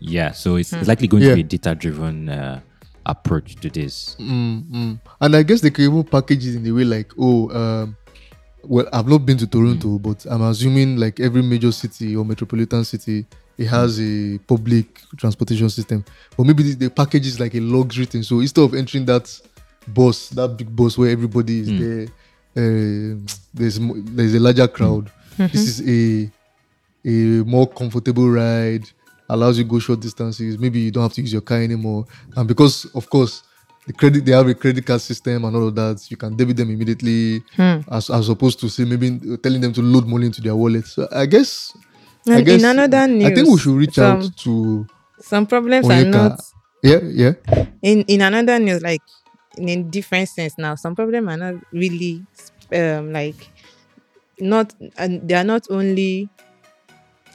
Yeah, 0.01 0.31
so 0.33 0.57
it's, 0.57 0.71
Hmm. 0.71 0.77
it's 0.79 0.89
likely 0.89 1.09
going 1.09 1.23
Yeah. 1.23 1.31
to 1.31 1.35
be 1.37 1.41
a 1.43 1.45
data-driven 1.45 2.29
uh, 2.29 2.61
approach 3.07 3.57
to 3.57 3.69
this. 3.71 4.17
mm, 4.21 4.63
mm. 4.71 5.01
And 5.21 5.37
I 5.37 5.43
guess 5.43 5.61
they 5.61 5.71
can 5.71 5.85
even 5.85 6.05
package 6.05 6.47
it 6.47 6.55
in 6.57 6.67
a 6.67 6.71
way 6.73 6.85
like, 6.85 7.13
oh, 7.19 7.51
um, 7.51 7.97
well, 8.65 8.87
I've 8.93 9.09
not 9.09 9.25
been 9.27 9.39
to 9.39 9.47
Toronto, 9.47 9.99
but 9.99 10.25
I'm 10.31 10.43
assuming 10.43 10.97
like 10.97 11.19
every 11.21 11.43
major 11.43 11.73
city 11.73 12.15
or 12.15 12.25
metropolitan 12.25 12.85
city, 12.85 13.27
it 13.61 13.67
has 13.69 14.01
a 14.01 14.39
public 14.53 14.87
transportation 15.17 15.69
system. 15.71 16.03
But 16.37 16.45
maybe 16.47 16.63
the, 16.63 16.75
the 16.85 16.91
package 16.91 17.27
is 17.27 17.39
like 17.39 17.55
a 17.55 17.61
luxury 17.61 18.07
thing. 18.07 18.23
So 18.23 18.41
instead 18.41 18.63
of 18.65 18.75
entering 18.75 19.05
that 19.07 19.27
bus, 19.87 20.31
that 20.31 20.57
big 20.57 20.75
bus 20.75 20.97
where 20.99 21.11
everybody 21.11 21.61
is 21.61 21.69
Mm. 21.69 21.79
there, 21.83 22.05
uh, 22.61 23.17
there's 23.55 23.79
there's 24.17 24.35
a 24.35 24.41
larger 24.41 24.69
crowd. 24.69 25.11
This 25.39 25.67
is 25.73 25.77
a 25.89 26.31
a 27.05 27.45
more 27.55 27.67
comfortable 27.67 28.29
ride 28.31 28.85
allows 29.29 29.57
you 29.59 29.65
go 29.65 29.79
short 29.79 30.01
distances 30.01 30.59
maybe 30.59 30.81
you 30.81 30.91
don't 30.91 31.05
have 31.05 31.13
to 31.15 31.23
use 31.23 31.33
your 31.33 31.41
car 31.41 31.63
anymore 31.63 32.05
and 32.37 32.47
because 32.49 32.85
of 32.95 33.09
course 33.09 33.43
the 33.87 33.93
credit 33.93 34.25
they 34.27 34.33
have 34.33 34.47
a 34.49 34.55
credit 34.55 34.85
card 34.85 35.01
system 35.01 35.45
and 35.45 35.57
all 35.57 35.69
of 35.69 35.75
that 35.75 35.97
you 36.11 36.17
can 36.17 36.37
debit 36.37 36.57
them 36.57 36.69
immediately 36.71 37.43
Hmm. 37.57 37.81
as, 37.91 38.11
as 38.11 38.29
opposed 38.29 38.59
to 38.61 38.69
say 38.69 38.85
maybe 38.85 39.07
telling 39.43 39.61
them 39.63 39.73
to 39.73 39.81
load 39.83 40.07
money 40.07 40.27
into 40.27 40.43
their 40.43 40.55
wallet 40.57 40.85
so 40.87 41.09
i 41.13 41.25
guess 41.27 41.73
I 42.29 42.43
guess 42.43 42.61
in 42.61 42.65
another 42.69 43.07
news, 43.09 43.31
i 43.31 43.35
think 43.35 43.49
we 43.49 43.59
should 43.59 43.77
reach 43.77 43.95
some, 43.95 44.23
out 44.23 44.37
to 44.39 44.87
Some 45.21 45.47
problems 45.47 45.89
are 45.89 46.05
not 46.05 46.41
yeah 46.83 47.01
yeah 47.03 47.33
in 47.83 48.03
in 48.09 48.21
another 48.23 48.59
news, 48.59 48.83
like 48.83 49.03
in 49.57 49.69
a 49.69 49.83
different 49.83 50.29
sense. 50.29 50.57
Now, 50.59 50.75
some 50.77 50.95
problems 50.95 51.29
are 51.29 51.37
not 51.37 51.55
really 51.73 52.25
um 52.73 53.13
like 53.13 53.49
not 54.41 54.75
and 54.97 55.27
they 55.29 55.35
are 55.35 55.45
not 55.45 55.67
only 55.71 56.29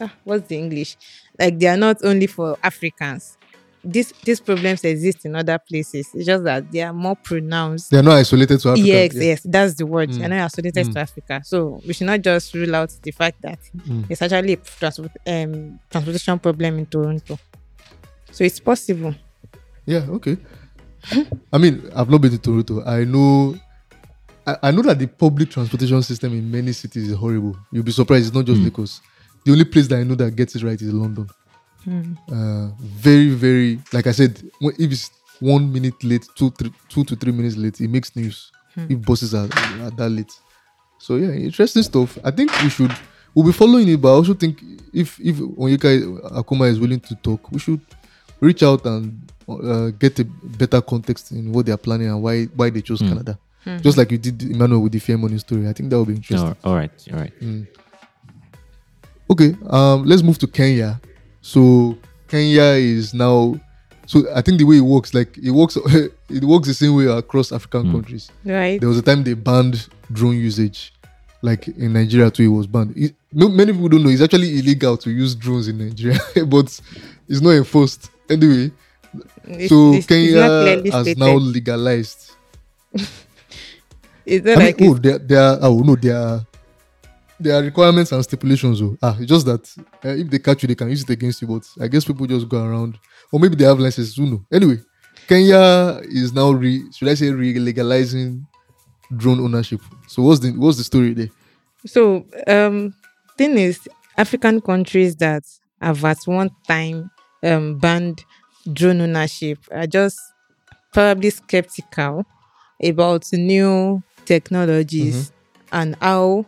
ah, 0.01 0.13
what's 0.23 0.47
the 0.47 0.57
English? 0.57 0.97
Like 1.39 1.59
they 1.59 1.67
are 1.67 1.77
not 1.77 1.97
only 2.03 2.27
for 2.27 2.57
Africans. 2.63 3.37
This 3.85 4.11
these 4.23 4.39
problems 4.39 4.83
exist 4.83 5.25
in 5.25 5.35
other 5.35 5.59
places. 5.59 6.07
It's 6.13 6.25
just 6.25 6.43
that 6.43 6.71
they 6.71 6.81
are 6.81 6.93
more 6.93 7.15
pronounced. 7.15 7.91
they're 7.91 8.01
not 8.03 8.13
isolated 8.17 8.59
to 8.61 8.69
africa 8.69 8.87
yes, 8.87 9.13
yeah. 9.13 9.23
yes, 9.23 9.41
that's 9.45 9.73
the 9.75 9.85
word. 9.85 10.09
Mm. 10.09 10.17
They're 10.19 10.29
not 10.29 10.45
isolated 10.45 10.87
Mm. 10.87 10.93
to 10.93 10.99
Africa. 10.99 11.41
So 11.45 11.81
we 11.87 11.93
should 11.93 12.07
not 12.07 12.21
just 12.21 12.53
rule 12.53 12.75
out 12.75 12.91
the 13.03 13.11
fact 13.11 13.41
that 13.43 13.59
Mm. 13.87 14.05
it's 14.09 14.21
actually 14.21 14.53
a 14.53 14.55
transport, 14.57 15.11
um, 15.27 15.79
transportation 15.91 16.39
problem 16.39 16.79
in 16.79 16.85
Toronto. 16.87 17.37
So 18.31 18.43
it's 18.43 18.59
possible. 18.59 19.13
Yeah, 19.85 20.05
okay. 20.09 20.37
I 21.53 21.57
mean, 21.59 21.89
I've 21.95 22.09
not 22.09 22.19
been 22.21 22.31
to 22.31 22.39
Toronto. 22.39 22.83
I 22.83 23.03
know 23.03 23.55
I, 24.47 24.57
I 24.63 24.71
know 24.71 24.81
that 24.83 24.99
the 24.99 25.07
public 25.07 25.49
transportation 25.51 26.01
system 26.03 26.31
in 26.33 26.49
many 26.51 26.71
cities 26.73 27.09
is 27.09 27.15
horrible. 27.15 27.55
You'll 27.71 27.83
be 27.83 27.91
surprised, 27.91 28.27
it's 28.27 28.35
not 28.35 28.45
just 28.45 28.59
Mm. 28.61 28.65
Lagos. 28.65 29.01
The 29.45 29.51
only 29.51 29.65
place 29.65 29.87
that 29.87 29.99
I 29.99 30.03
know 30.03 30.15
that 30.15 30.35
gets 30.35 30.55
it 30.55 30.63
right 30.63 30.79
is 30.81 30.91
London. 30.91 31.27
Hmm. 31.85 32.13
Uh, 32.31 32.69
very, 32.81 33.29
very 33.29 33.79
like 33.93 34.07
I 34.07 34.11
said, 34.11 34.41
if 34.61 34.91
it's 34.91 35.11
one 35.39 35.71
minute 35.71 36.03
late, 36.03 36.27
two, 36.35 36.49
three, 36.51 36.71
two 36.89 37.03
to 37.03 37.15
three 37.15 37.31
minutes 37.31 37.55
late, 37.57 37.79
it 37.79 37.89
makes 37.89 38.15
news. 38.15 38.51
Hmm. 38.73 38.85
If 38.89 39.01
buses 39.05 39.33
are, 39.33 39.47
are 39.83 39.91
that 39.91 40.09
late. 40.09 40.31
So 40.99 41.15
yeah, 41.17 41.31
interesting 41.31 41.83
stuff. 41.83 42.17
I 42.23 42.31
think 42.31 42.51
we 42.63 42.69
should 42.69 42.91
we'll 43.33 43.45
be 43.45 43.51
following 43.53 43.87
it, 43.87 44.01
but 44.01 44.09
I 44.09 44.15
also 44.15 44.33
think 44.33 44.61
if 44.93 45.19
if 45.19 45.35
Onyeka 45.37 46.21
Akumah 46.41 46.69
is 46.71 46.79
willing 46.79 46.99
to 47.01 47.15
talk, 47.15 47.51
we 47.51 47.59
should 47.59 47.81
reach 48.41 48.63
out 48.63 48.85
and 48.85 49.21
uh, 49.47 49.89
get 49.91 50.17
a 50.19 50.25
better 50.25 50.81
context 50.81 51.31
in 51.31 51.51
what 51.53 51.65
they 51.67 51.71
are 51.71 51.77
planning 51.77 52.07
and 52.07 52.21
why 52.23 52.45
why 52.55 52.69
they 52.71 52.81
chose 52.81 52.99
Hmm. 53.01 53.09
Canada. 53.09 53.37
Mhm. 53.65 53.81
Just 53.81 53.97
like 53.97 54.11
you 54.11 54.17
did 54.19 54.41
Emmanuel 54.43 54.81
with 54.81 54.91
the 54.91 54.99
fair 54.99 55.17
money 55.17 55.37
story. 55.39 55.67
I 55.67 55.73
think 55.73 55.89
that 55.89 55.97
would 55.99 56.07
be 56.07 56.15
interesting. 56.15 56.55
All 56.63 56.75
right, 56.75 56.91
all 57.11 57.19
right. 57.19 57.33
Mm. 57.41 57.65
Okay, 59.29 59.55
um, 59.69 60.05
let's 60.05 60.21
move 60.21 60.37
to 60.39 60.47
Kenya. 60.47 60.99
So 61.45 61.95
Kenya 62.27 62.73
is 62.73 63.13
now. 63.13 63.59
So 64.07 64.23
I 64.35 64.41
think 64.41 64.57
the 64.57 64.63
way 64.65 64.77
it 64.77 64.81
works, 64.95 65.13
like 65.13 65.37
it 65.37 65.51
works, 65.51 65.77
it 66.29 66.43
works 66.43 66.67
the 66.67 66.73
same 66.73 66.95
way 66.95 67.05
across 67.05 67.51
African 67.51 67.83
Mm. 67.85 67.91
countries. 67.91 68.31
right? 68.43 68.79
There 68.79 68.89
was 68.89 68.97
a 68.97 69.03
time 69.03 69.23
they 69.23 69.33
banned 69.35 69.87
drone 70.11 70.37
usage, 70.37 70.91
like 71.43 71.67
in 71.67 71.93
Nigeria 71.93 72.31
too. 72.31 72.43
It 72.43 72.47
was 72.59 72.65
banned. 72.67 72.93
It, 72.97 73.13
no, 73.31 73.47
many 73.47 73.73
people 73.73 73.89
don't 73.89 74.03
know 74.03 74.09
it's 74.09 74.21
actually 74.23 74.57
illegal 74.57 74.97
to 74.97 75.09
use 75.11 75.35
drones 75.35 75.67
in 75.67 75.77
Nigeria, 75.77 76.19
but 76.47 76.65
it's 77.29 77.41
not 77.41 77.51
enforced 77.51 78.09
anyway. 78.29 78.71
It's- 79.47 79.69
so 79.69 79.93
it's- 79.93 79.97
it's 79.97 80.09
not 80.09 80.15
Kenya 80.15 80.47
clearly 80.63 80.89
has 80.89 81.01
stated. 81.05 81.19
now 81.19 81.33
legalized. 81.35 82.31
Is 84.25 84.41
I 84.41 84.43
that 84.45 84.57
mean, 84.57 84.65
like 84.65 84.81
oh, 84.81 84.85
it's- 84.95 84.99
there, 85.03 85.17
there 85.19 85.41
are, 85.41 85.57
oh 85.61 85.79
no, 85.81 85.95
there 85.95 86.17
are, 86.17 86.45
there 87.39 87.59
are 87.59 87.63
requirements 87.63 88.11
and 88.11 88.23
stipulations. 88.23 88.81
Oh, 88.81 88.97
ah, 89.01 89.15
it's 89.19 89.29
just 89.29 89.45
that 89.45 89.69
uh, 90.03 90.09
if 90.09 90.29
they 90.29 90.39
catch 90.39 90.63
you, 90.63 90.67
they 90.67 90.75
can 90.75 90.89
use 90.89 91.03
it 91.03 91.09
against 91.09 91.41
you. 91.41 91.47
But 91.47 91.67
I 91.81 91.87
guess 91.87 92.05
people 92.05 92.25
just 92.27 92.47
go 92.47 92.63
around, 92.63 92.97
or 93.31 93.39
maybe 93.39 93.55
they 93.55 93.65
have 93.65 93.79
licenses. 93.79 94.15
Who 94.15 94.25
know? 94.25 94.45
Anyway, 94.51 94.79
Kenya 95.27 95.99
is 96.03 96.33
now 96.33 96.51
re, 96.51 96.83
should 96.91 97.07
I 97.07 97.13
say 97.15 97.29
re-legalizing 97.31 98.45
drone 99.15 99.39
ownership. 99.39 99.81
So 100.07 100.23
what's 100.23 100.39
the 100.39 100.51
what's 100.51 100.77
the 100.77 100.83
story 100.83 101.13
there? 101.13 101.29
so 101.85 102.25
um 102.47 102.93
thing 103.37 103.57
is 103.57 103.87
African 104.17 104.61
countries 104.61 105.15
that 105.17 105.43
have 105.81 106.03
at 106.03 106.17
one 106.25 106.49
time 106.67 107.11
um 107.43 107.77
banned 107.77 108.23
drone 108.73 109.01
ownership 109.01 109.59
are 109.71 109.85
just 109.87 110.17
probably 110.93 111.29
skeptical 111.29 112.25
about 112.83 113.23
new 113.33 114.01
technologies 114.25 115.31
and 115.71 115.95
how 116.01 116.45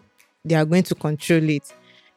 they 0.47 0.55
are 0.55 0.65
going 0.65 0.83
to 0.83 0.95
control 0.95 1.49
it. 1.49 1.63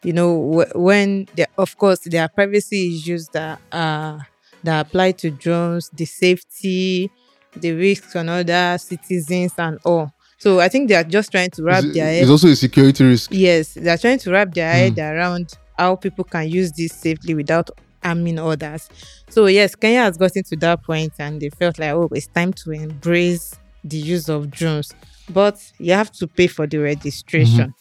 You 0.03 0.13
know, 0.15 0.63
wh- 0.65 0.77
when 0.77 1.27
of 1.59 1.77
course 1.77 2.01
there 2.07 2.23
are 2.23 2.29
privacy 2.29 2.97
issues 2.97 3.29
that 3.31 3.61
are 3.73 4.27
that 4.63 4.87
apply 4.87 5.13
to 5.13 5.31
drones, 5.31 5.91
the 5.93 6.05
safety, 6.05 7.11
the 7.57 7.73
risks 7.73 8.15
on 8.17 8.29
other 8.29 8.77
citizens 8.79 9.55
and 9.59 9.79
all. 9.85 10.11
So 10.39 10.61
I 10.61 10.69
think 10.69 10.89
they 10.89 10.95
are 10.95 11.05
just 11.05 11.31
trying 11.31 11.51
to 11.51 11.63
wrap 11.63 11.85
It's, 11.85 11.95
their 11.95 12.07
head 12.07 12.23
it's 12.23 12.31
also 12.31 12.49
a 12.49 12.57
security 12.57 13.05
risk. 13.05 13.31
Yes, 13.33 13.75
they're 13.75 13.99
trying 13.99 14.19
to 14.21 14.31
wrap 14.31 14.53
their 14.55 14.91
Mm. 14.91 14.97
head 14.97 15.15
around 15.17 15.53
how 15.77 15.97
people 15.97 16.25
can 16.25 16.49
use 16.49 16.73
this 16.73 16.93
safely 16.93 17.35
without 17.35 17.71
harming 18.03 18.39
others. 18.39 18.89
So 19.29 19.47
yes, 19.47 19.75
Kenya 19.75 20.03
has 20.03 20.17
gotten 20.17 20.43
to 20.45 20.57
that 20.57 20.83
point 20.83 21.13
and 21.19 21.41
they 21.41 21.51
felt 21.51 21.79
like, 21.79 21.91
oh, 21.93 22.09
it's 22.13 22.27
time 22.29 22.53
to 22.65 22.71
embrace 22.73 23.55
the 23.85 23.97
use 23.99 24.29
of 24.29 24.51
drones. 24.51 24.93
But 25.29 25.57
you 25.79 25.93
have 25.93 26.11
to 26.13 26.27
pay 26.27 26.47
for 26.47 26.67
the 26.67 26.79
registration. 26.79 27.75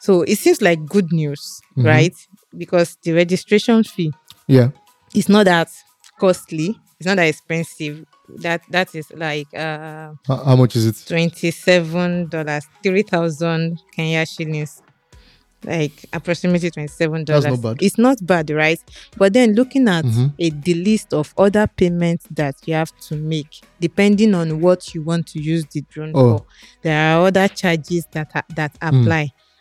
So 0.00 0.22
it 0.22 0.36
seems 0.38 0.60
like 0.62 0.84
good 0.86 1.12
news, 1.12 1.60
Mhm. 1.76 1.84
right? 1.84 2.14
Because 2.56 2.96
the 3.02 3.12
registration 3.12 3.84
fee 3.84 4.12
Yeah. 4.46 4.70
is 5.14 5.28
not 5.28 5.44
that 5.44 5.68
costly, 6.18 6.78
it's 6.98 7.06
not 7.06 7.16
that 7.16 7.28
expensive. 7.28 8.04
That 8.42 8.62
that 8.70 8.94
is 8.94 9.10
like 9.14 9.48
uh 9.54 10.12
How, 10.26 10.54
much 10.56 10.76
is 10.76 10.86
it? 10.86 11.04
twenty-seven 11.06 12.28
dollars, 12.28 12.64
three 12.82 13.02
thousand 13.02 13.78
Kenya 13.96 14.24
shillings, 14.24 14.82
like 15.64 16.06
approximately 16.12 16.70
twenty-seven 16.70 17.24
dollars. 17.24 17.44
That's 17.44 17.60
not 17.62 17.62
bad. 17.76 17.82
It's 17.82 17.98
not 17.98 18.18
bad, 18.24 18.50
right? 18.50 18.78
But 19.16 19.32
then 19.32 19.54
looking 19.54 19.88
at 19.88 20.04
Mhm. 20.04 20.32
a 20.38 20.50
the 20.50 20.74
list 20.74 21.12
of 21.12 21.34
other 21.36 21.66
payments 21.66 22.26
that 22.30 22.54
you 22.66 22.74
have 22.74 22.92
to 23.08 23.16
make, 23.16 23.62
depending 23.80 24.32
on 24.34 24.60
what 24.60 24.94
you 24.94 25.02
want 25.02 25.26
to 25.28 25.42
use 25.42 25.64
the 25.72 25.82
drone 25.90 26.12
Oh. 26.14 26.38
for, 26.38 26.46
there 26.82 26.98
are 27.16 27.26
other 27.26 27.48
charges 27.48 28.06
that 28.12 28.30
are, 28.34 28.44
that 28.54 28.72
Mm. 28.80 29.04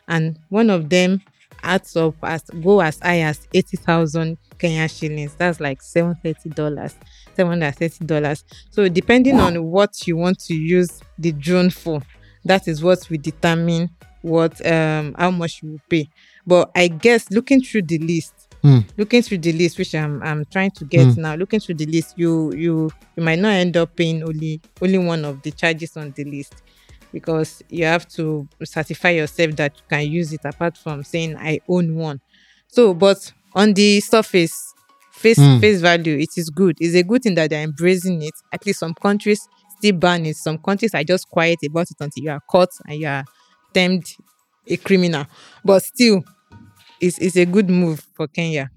And 0.09 0.37
one 0.49 0.69
of 0.69 0.89
them 0.89 1.21
adds 1.63 1.95
up 1.95 2.15
as 2.23 2.43
go 2.61 2.81
as 2.81 2.99
high 2.99 3.21
as 3.21 3.47
eighty 3.53 3.77
thousand 3.77 4.37
Kenya 4.57 4.87
shillings. 4.89 5.35
That's 5.35 5.59
like 5.59 5.81
seven 5.81 6.15
thirty 6.23 6.49
dollars, 6.49 6.95
seven 7.35 7.51
hundred 7.61 7.75
thirty 7.75 8.05
dollars. 8.05 8.43
So 8.71 8.89
depending 8.89 9.39
on 9.39 9.63
what 9.63 10.05
you 10.07 10.17
want 10.17 10.39
to 10.41 10.53
use 10.53 11.01
the 11.17 11.31
drone 11.31 11.69
for, 11.69 12.01
that 12.45 12.67
is 12.67 12.83
what 12.83 13.07
we 13.09 13.17
determine 13.17 13.89
what 14.21 14.65
um 14.65 15.15
how 15.17 15.31
much 15.31 15.61
you 15.63 15.71
will 15.71 15.81
pay. 15.89 16.09
But 16.45 16.71
I 16.75 16.87
guess 16.89 17.29
looking 17.31 17.61
through 17.61 17.83
the 17.83 17.99
list, 17.99 18.33
Hmm. 18.61 18.79
looking 18.97 19.21
through 19.21 19.37
the 19.37 19.53
list, 19.53 19.77
which 19.77 19.95
I'm 19.95 20.21
I'm 20.23 20.43
trying 20.45 20.71
to 20.71 20.85
get 20.85 21.13
Hmm. 21.13 21.21
now, 21.21 21.35
looking 21.35 21.61
through 21.61 21.75
the 21.75 21.85
list, 21.85 22.15
you 22.17 22.51
you 22.53 22.89
you 23.15 23.23
might 23.23 23.39
not 23.39 23.53
end 23.53 23.77
up 23.77 23.95
paying 23.95 24.23
only 24.23 24.59
only 24.81 24.97
one 24.97 25.23
of 25.23 25.41
the 25.43 25.51
charges 25.51 25.95
on 25.95 26.11
the 26.15 26.25
list. 26.25 26.55
Because 27.11 27.61
you 27.69 27.85
have 27.85 28.07
to 28.09 28.47
certify 28.63 29.09
yourself 29.11 29.55
that 29.57 29.73
you 29.77 29.83
can 29.89 30.09
use 30.11 30.33
it 30.33 30.41
apart 30.45 30.77
from 30.77 31.03
saying 31.03 31.35
I 31.37 31.59
own 31.67 31.95
one. 31.95 32.19
So, 32.67 32.93
but 32.93 33.31
on 33.55 33.73
the 33.73 33.99
surface, 33.99 34.73
face 35.11 35.37
Hmm. 35.37 35.59
face 35.59 35.81
value, 35.81 36.17
it 36.17 36.29
is 36.37 36.49
good. 36.49 36.77
It's 36.79 36.95
a 36.95 37.03
good 37.03 37.23
thing 37.23 37.35
that 37.35 37.49
they're 37.49 37.63
embracing 37.63 38.21
it. 38.21 38.33
At 38.53 38.65
least 38.65 38.79
some 38.79 38.93
countries 38.93 39.41
still 39.77 39.93
ban 39.95 40.25
it. 40.25 40.35
Some 40.37 40.57
countries 40.59 40.93
are 40.93 41.03
just 41.03 41.27
quiet 41.29 41.59
about 41.67 41.89
it 41.91 41.97
until 41.99 42.23
you 42.23 42.31
are 42.31 42.41
caught 42.49 42.69
and 42.85 42.99
you 42.99 43.07
are 43.07 43.25
termed 43.73 44.05
a 44.67 44.77
criminal. 44.77 45.25
But 45.65 45.83
still, 45.83 46.23
it's, 47.01 47.17
it's 47.19 47.37
a 47.37 47.45
good 47.45 47.69
move 47.69 48.05
for 48.15 48.27
Kenya. 48.27 48.71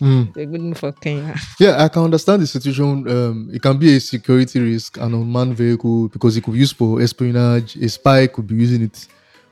Mm. 0.00 0.28
It's 0.28 0.36
a 0.36 0.46
good 0.46 0.60
move 0.60 0.78
for 0.78 0.92
Kenya. 0.92 1.34
Yeah, 1.58 1.82
I 1.84 1.88
can 1.88 2.04
understand 2.04 2.42
the 2.42 2.46
situation. 2.46 3.06
Um, 3.08 3.50
it 3.52 3.60
can 3.60 3.76
be 3.78 3.96
a 3.96 4.00
security 4.00 4.58
risk, 4.60 4.96
an 4.96 5.12
unmanned 5.14 5.56
vehicle, 5.56 6.08
because 6.08 6.36
it 6.36 6.42
could 6.44 6.54
be 6.54 6.60
used 6.60 6.76
for 6.76 7.00
espionage. 7.02 7.76
A 7.76 7.88
spy 7.88 8.26
could 8.26 8.46
be 8.46 8.54
using 8.54 8.82
it 8.82 9.06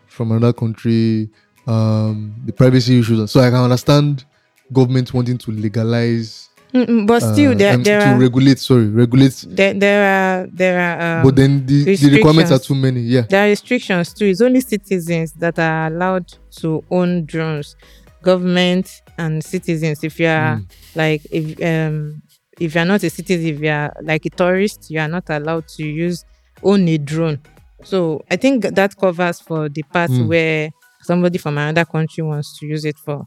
from 0.06 0.32
another 0.32 0.52
country. 0.52 1.28
Um, 1.66 2.34
the 2.46 2.52
privacy 2.52 2.98
issues. 2.98 3.30
So 3.30 3.40
I 3.40 3.50
can 3.50 3.58
understand 3.60 4.24
government 4.72 5.12
wanting 5.12 5.36
to 5.38 5.50
legalize, 5.50 6.48
Mm, 6.74 6.86
mm, 6.86 7.06
but 7.06 7.22
uh, 7.22 7.32
still, 7.32 7.54
there, 7.54 7.74
um, 7.74 7.82
there 7.82 8.00
to 8.00 8.06
are 8.08 8.18
regulate. 8.18 8.58
Sorry, 8.58 8.88
regulate. 8.88 9.42
there, 9.48 9.72
there 9.72 10.04
are 10.04 10.46
there 10.52 10.78
are 10.78 11.18
um, 11.20 11.24
but 11.24 11.34
then 11.36 11.64
the, 11.64 11.96
the 11.96 12.10
requirements 12.16 12.50
are 12.52 12.58
too 12.58 12.74
many. 12.74 13.00
Yeah. 13.00 13.22
there 13.22 13.46
are 13.46 13.48
restrictions 13.48 14.12
too. 14.12 14.26
It's 14.26 14.42
only 14.42 14.60
citizens 14.60 15.32
that 15.34 15.58
are 15.58 15.86
allowed 15.86 16.28
to 16.60 16.84
own 16.90 17.24
drones. 17.24 17.74
Government 18.20 19.00
and 19.18 19.42
citizens. 19.44 20.02
If 20.04 20.18
you 20.20 20.26
are 20.28 20.56
Mm. 20.58 20.66
like 20.94 21.22
if 21.30 21.44
um 21.62 22.22
if 22.60 22.74
you 22.74 22.80
are 22.80 22.84
not 22.84 23.02
a 23.02 23.10
citizen, 23.10 23.46
if 23.54 23.60
you 23.60 23.68
are 23.70 23.92
like 24.02 24.24
a 24.26 24.30
tourist, 24.30 24.86
you 24.90 25.00
are 25.00 25.08
not 25.08 25.24
allowed 25.30 25.66
to 25.76 25.84
use 25.84 26.24
own 26.62 26.88
a 26.88 26.98
drone. 26.98 27.38
So 27.84 28.22
I 28.30 28.36
think 28.36 28.62
that 28.74 28.96
covers 28.96 29.40
for 29.40 29.68
the 29.68 29.82
part 29.92 30.10
Mm. 30.10 30.28
where 30.28 30.70
somebody 31.02 31.38
from 31.38 31.58
another 31.58 31.84
country 31.84 32.22
wants 32.24 32.58
to 32.58 32.66
use 32.66 32.84
it 32.84 32.96
for 33.04 33.26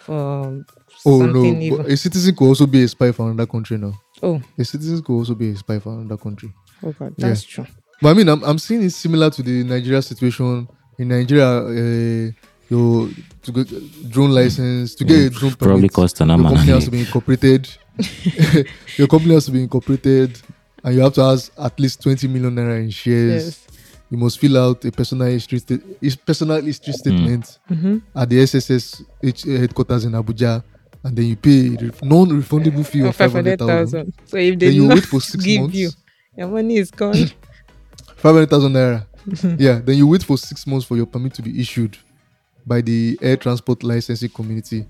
for 0.00 0.62
Oh 1.06 1.18
something 1.18 1.54
no, 1.58 1.60
evil. 1.60 1.80
a 1.86 1.96
citizen 1.96 2.34
could 2.34 2.46
also 2.46 2.66
be 2.66 2.82
a 2.82 2.88
spy 2.88 3.12
for 3.12 3.30
another 3.30 3.46
country 3.46 3.76
now. 3.78 3.92
Oh, 4.22 4.40
A 4.58 4.64
citizen 4.64 5.02
could 5.02 5.14
also 5.14 5.34
be 5.34 5.50
a 5.50 5.56
spy 5.56 5.78
for 5.78 5.92
another 5.92 6.16
country. 6.16 6.50
oh 6.82 6.92
God, 6.92 7.14
Yeah. 7.18 7.28
that's 7.28 7.44
true. 7.44 7.66
But 8.00 8.08
I 8.10 8.14
mean, 8.14 8.28
I'm, 8.28 8.42
I'm 8.44 8.58
seeing 8.58 8.82
it 8.82 8.90
similar 8.90 9.30
to 9.30 9.42
the 9.42 9.64
Nigeria 9.64 10.02
situation. 10.02 10.66
In 10.98 11.08
Nigeria, 11.08 11.48
uh, 11.48 12.30
your 12.70 13.08
to 13.42 13.52
get 13.52 13.72
uh, 13.72 13.80
drone 14.08 14.30
license 14.32 14.94
to 14.96 15.04
get 15.04 15.16
a 15.26 15.30
mm. 15.30 15.38
drone 15.38 15.52
Probably 15.54 15.76
permit, 15.88 15.92
cost 15.92 16.20
an 16.20 16.28
your 16.28 16.36
arm 16.38 16.46
and 16.46 16.54
company 16.56 16.72
a 16.72 16.74
has 16.74 16.84
to 16.86 16.90
be 16.90 17.00
incorporated. 17.00 17.68
your 18.96 19.06
company 19.06 19.34
has 19.34 19.46
to 19.46 19.52
be 19.52 19.62
incorporated, 19.62 20.40
and 20.82 20.94
you 20.94 21.00
have 21.02 21.12
to 21.14 21.22
have 21.24 21.50
at 21.58 21.78
least 21.78 22.02
20 22.02 22.26
million 22.28 22.54
naira 22.54 22.82
in 22.82 22.90
shares. 22.90 23.44
Yes. 23.44 23.60
You 24.10 24.18
must 24.18 24.38
fill 24.38 24.56
out 24.58 24.84
a 24.84 24.92
personal 24.92 25.26
history, 25.28 25.58
sta- 25.58 25.80
is- 26.00 26.16
personal 26.16 26.60
history 26.62 26.92
mm. 26.92 26.96
statement 26.96 27.58
Mm-hmm. 27.70 27.98
at 28.14 28.28
the 28.28 28.40
SSS 28.40 29.02
H- 29.22 29.46
uh, 29.46 29.50
headquarters 29.58 30.04
in 30.04 30.12
Abuja, 30.12 30.62
and 31.02 31.16
then 31.16 31.24
you 31.26 31.36
pay 31.36 31.74
a 31.74 31.86
ref- 31.86 32.02
non-refundable 32.02 32.86
fee 32.86 33.00
of 33.06 33.16
500,000. 33.16 34.12
So 34.26 34.36
if 34.36 34.58
they 34.58 34.66
Then 34.66 34.74
you 34.74 34.82
do 34.82 34.88
not 34.88 34.94
wait 34.96 35.04
for 35.06 35.20
six 35.20 35.42
give 35.44 35.60
months. 35.62 35.76
you, 35.76 35.90
your 36.36 36.48
money 36.48 36.76
is 36.76 36.90
gone. 36.90 37.14
500,000 38.16 38.72
naira. 38.72 39.06
yeah, 39.58 39.80
then 39.80 39.96
you 39.96 40.06
wait 40.06 40.22
for 40.22 40.36
six 40.38 40.66
months 40.66 40.86
for 40.86 40.96
your 40.96 41.06
permit 41.06 41.32
to 41.34 41.42
be 41.42 41.58
issued 41.60 41.96
by 42.66 42.80
the 42.80 43.18
air 43.22 43.36
transport 43.36 43.82
licensing 43.82 44.30
community. 44.30 44.86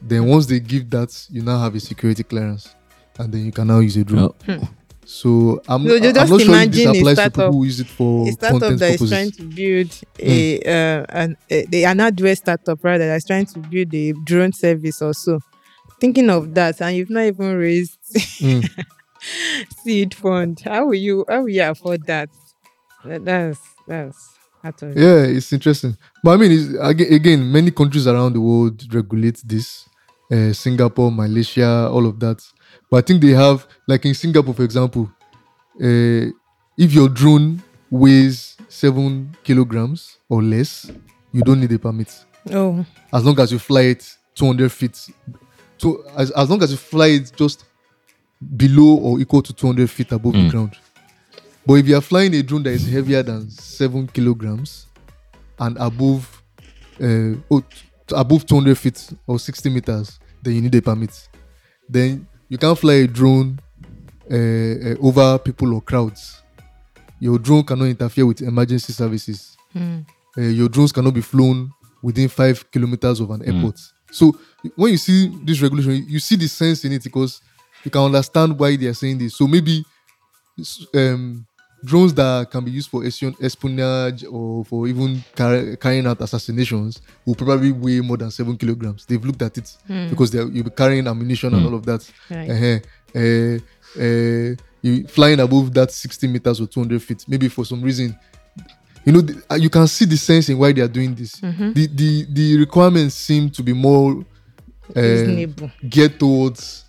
Then 0.00 0.26
once 0.26 0.46
they 0.46 0.60
give 0.60 0.90
that, 0.90 1.26
you 1.30 1.42
now 1.42 1.58
have 1.60 1.74
a 1.74 1.80
security 1.80 2.22
clearance, 2.22 2.74
and 3.18 3.32
then 3.32 3.44
you 3.46 3.52
can 3.52 3.66
now 3.66 3.78
use 3.80 3.96
a 3.96 4.04
drone. 4.04 4.32
Oh, 4.48 4.68
So 5.04 5.62
I'm, 5.68 5.84
No, 5.84 5.94
you 5.94 6.08
I'm 6.08 6.14
just 6.14 6.30
not 6.30 6.40
sure 6.40 6.54
if 6.56 6.70
this 6.72 6.84
imagine 6.84 6.86
a 6.88 6.90
applies 6.98 7.16
to 7.16 7.22
startup- 7.22 7.32
people 7.34 7.52
who 7.52 7.64
use 7.64 7.80
it 7.80 7.86
for 7.86 8.28
a 8.28 8.32
startup 8.32 8.60
content 8.60 8.80
that 8.80 8.90
is 8.90 8.96
purposes. 8.96 9.10
trying 9.10 9.30
to 9.30 9.42
build 9.54 10.00
a 10.18 10.60
uh, 11.00 11.06
an 11.10 11.36
a, 11.50 11.64
they 11.66 11.84
an 11.84 11.98
hardware 12.00 12.34
startup 12.36 12.82
rather 12.84 13.06
that's 13.06 13.24
trying 13.24 13.46
to 13.46 13.58
build 13.60 13.94
a 13.94 14.12
drone 14.24 14.52
service 14.52 15.00
or 15.02 15.14
so. 15.14 15.38
Thinking 16.00 16.28
of 16.28 16.54
that, 16.54 16.80
and 16.82 16.96
you've 16.96 17.08
not 17.10 17.22
even 17.22 17.54
raised 17.56 17.98
Mm. 18.40 18.68
seed 19.82 20.14
fund. 20.14 20.60
How 20.64 20.86
will 20.86 20.94
you 20.94 21.24
how 21.28 21.40
will 21.42 21.48
you 21.48 21.62
afford 21.62 22.06
that? 22.06 22.28
That- 23.04 23.24
That's 23.24 23.60
that's 23.86 24.35
out 24.66 24.82
of 24.82 24.96
Yeah, 24.96 25.22
it's 25.36 25.52
interesting. 25.52 25.96
But 26.22 26.30
I 26.32 26.36
mean, 26.36 26.52
it's, 26.52 26.74
again, 26.80 27.12
again, 27.12 27.52
many 27.52 27.70
countries 27.70 28.06
around 28.06 28.32
the 28.34 28.40
world 28.40 28.82
regulate 28.94 29.40
this. 29.44 29.88
Uh, 30.30 30.52
Singapore, 30.52 31.12
Malaysia, 31.12 31.88
all 31.88 32.04
of 32.04 32.18
that. 32.18 32.42
But 32.90 32.96
I 32.98 33.00
think 33.06 33.22
they 33.22 33.30
have, 33.30 33.64
like 33.86 34.04
in 34.04 34.14
Singapore, 34.14 34.54
for 34.54 34.64
example, 34.64 35.08
uh, 35.80 36.26
if 36.76 36.92
your 36.92 37.08
drone 37.08 37.62
weighs 37.90 38.56
seven 38.68 39.36
kilograms 39.44 40.18
or 40.28 40.42
less, 40.42 40.90
you 41.32 41.42
don't 41.42 41.60
need 41.60 41.70
a 41.72 41.78
permit. 41.78 42.12
Oh, 42.50 42.84
As 43.12 43.24
long 43.24 43.38
as 43.38 43.52
you 43.52 43.58
fly 43.60 43.82
it 43.82 44.16
200 44.34 44.70
feet, 44.72 44.98
So 45.78 46.02
as, 46.16 46.30
as 46.32 46.50
long 46.50 46.60
as 46.62 46.70
you 46.72 46.76
fly 46.76 47.06
it 47.08 47.30
just 47.36 47.64
below 48.56 48.96
or 48.96 49.20
equal 49.20 49.42
to 49.42 49.52
200 49.52 49.88
feet 49.90 50.10
above 50.12 50.32
the 50.32 50.40
Mm. 50.40 50.50
ground. 50.50 50.76
But 51.66 51.74
if 51.74 51.88
you 51.88 51.96
are 51.96 52.00
flying 52.00 52.34
a 52.34 52.42
drone 52.42 52.62
that 52.64 52.70
is 52.74 52.88
heavier 52.88 53.22
than 53.22 53.50
seven 53.50 54.06
kilograms 54.06 54.86
and 55.58 55.76
above, 55.78 56.42
uh, 57.02 57.34
oh, 57.50 57.62
above 58.12 58.46
200 58.46 58.78
feet 58.78 59.12
or 59.26 59.38
60 59.38 59.70
meters, 59.70 60.18
then 60.42 60.54
you 60.54 60.60
need 60.62 60.74
a 60.74 60.82
permit. 60.82 61.28
Then 61.88 62.26
you 62.48 62.56
can't 62.58 62.78
fly 62.78 62.94
a 62.94 63.06
drone 63.08 63.58
uh, 64.30 64.34
uh, 64.34 64.96
over 65.02 65.38
people 65.38 65.74
or 65.74 65.80
crowds. 65.82 66.40
Your 67.18 67.38
drone 67.38 67.64
cannot 67.64 67.86
interfere 67.86 68.26
with 68.26 68.42
emergency 68.42 68.92
services. 68.92 69.56
hmm. 69.72 70.00
Uh, 70.38 70.42
your 70.42 70.68
drones 70.68 70.92
cannot 70.92 71.14
be 71.14 71.22
flown 71.22 71.72
within 72.02 72.28
five 72.28 72.70
kilometers 72.70 73.20
of 73.20 73.30
an 73.30 73.40
Mm. 73.40 73.54
airport. 73.54 73.80
So 74.12 74.38
when 74.76 74.92
you 74.92 74.98
see 74.98 75.28
this 75.44 75.62
regulation, 75.62 76.04
you 76.06 76.18
see 76.20 76.36
the 76.36 76.46
sense 76.46 76.84
in 76.84 76.92
it 76.92 77.02
because 77.02 77.40
you 77.82 77.90
can 77.90 78.02
understand 78.02 78.58
why 78.58 78.76
they 78.76 78.86
are 78.86 78.94
saying 78.94 79.16
this. 79.16 79.34
So 79.34 79.46
maybe 79.48 79.82
um, 80.94 81.46
drones 81.84 82.14
that 82.14 82.50
can 82.50 82.64
be 82.64 82.70
used 82.70 82.90
for 82.90 83.04
espionage 83.04 84.24
or 84.24 84.64
for 84.64 84.88
even 84.88 85.22
car- 85.34 85.76
carrying 85.76 86.06
out 86.06 86.20
assassinations 86.20 87.00
will 87.24 87.34
probably 87.34 87.70
weigh 87.72 88.00
more 88.00 88.16
than 88.16 88.30
seven 88.30 88.56
kilograms. 88.56 89.04
They've 89.06 89.24
looked 89.24 89.42
at 89.42 89.56
it 89.58 89.76
Hmm. 89.86 90.08
because 90.08 90.30
they're- 90.30 90.48
you'll 90.50 90.64
be 90.64 90.70
carrying 90.70 91.06
ammunition 91.06 91.52
and 91.54 91.62
Mm. 91.62 91.66
all 91.66 91.74
of 91.74 91.84
that. 91.86 92.10
Right. 92.30 92.50
Uh-huh. 92.50 92.78
Uh, 93.14 93.58
uh, 94.02 94.56
you 94.82 95.06
flying 95.08 95.40
above 95.40 95.72
that 95.74 95.90
60 95.92 96.26
meters 96.28 96.60
or 96.60 96.66
200 96.66 97.02
feet, 97.02 97.24
maybe 97.28 97.48
for 97.48 97.64
some 97.64 97.82
reason. 97.82 98.16
You 99.04 99.12
know, 99.12 99.20
the, 99.20 99.40
uh, 99.50 99.54
you 99.54 99.70
can 99.70 99.86
see 99.86 100.04
the 100.04 100.16
sense 100.16 100.48
in 100.48 100.58
why 100.58 100.72
they 100.72 100.80
are 100.80 100.88
doing 100.88 101.14
this. 101.14 101.36
Mhm. 101.40 101.74
The, 101.74 101.86
the 101.86 102.26
the 102.32 102.56
requirements 102.58 103.14
seem 103.14 103.48
to 103.50 103.62
be 103.62 103.72
more 103.72 104.24
uh, 104.96 105.00
Reasonable. 105.00 105.70
geared 105.88 106.18
towards 106.18 106.84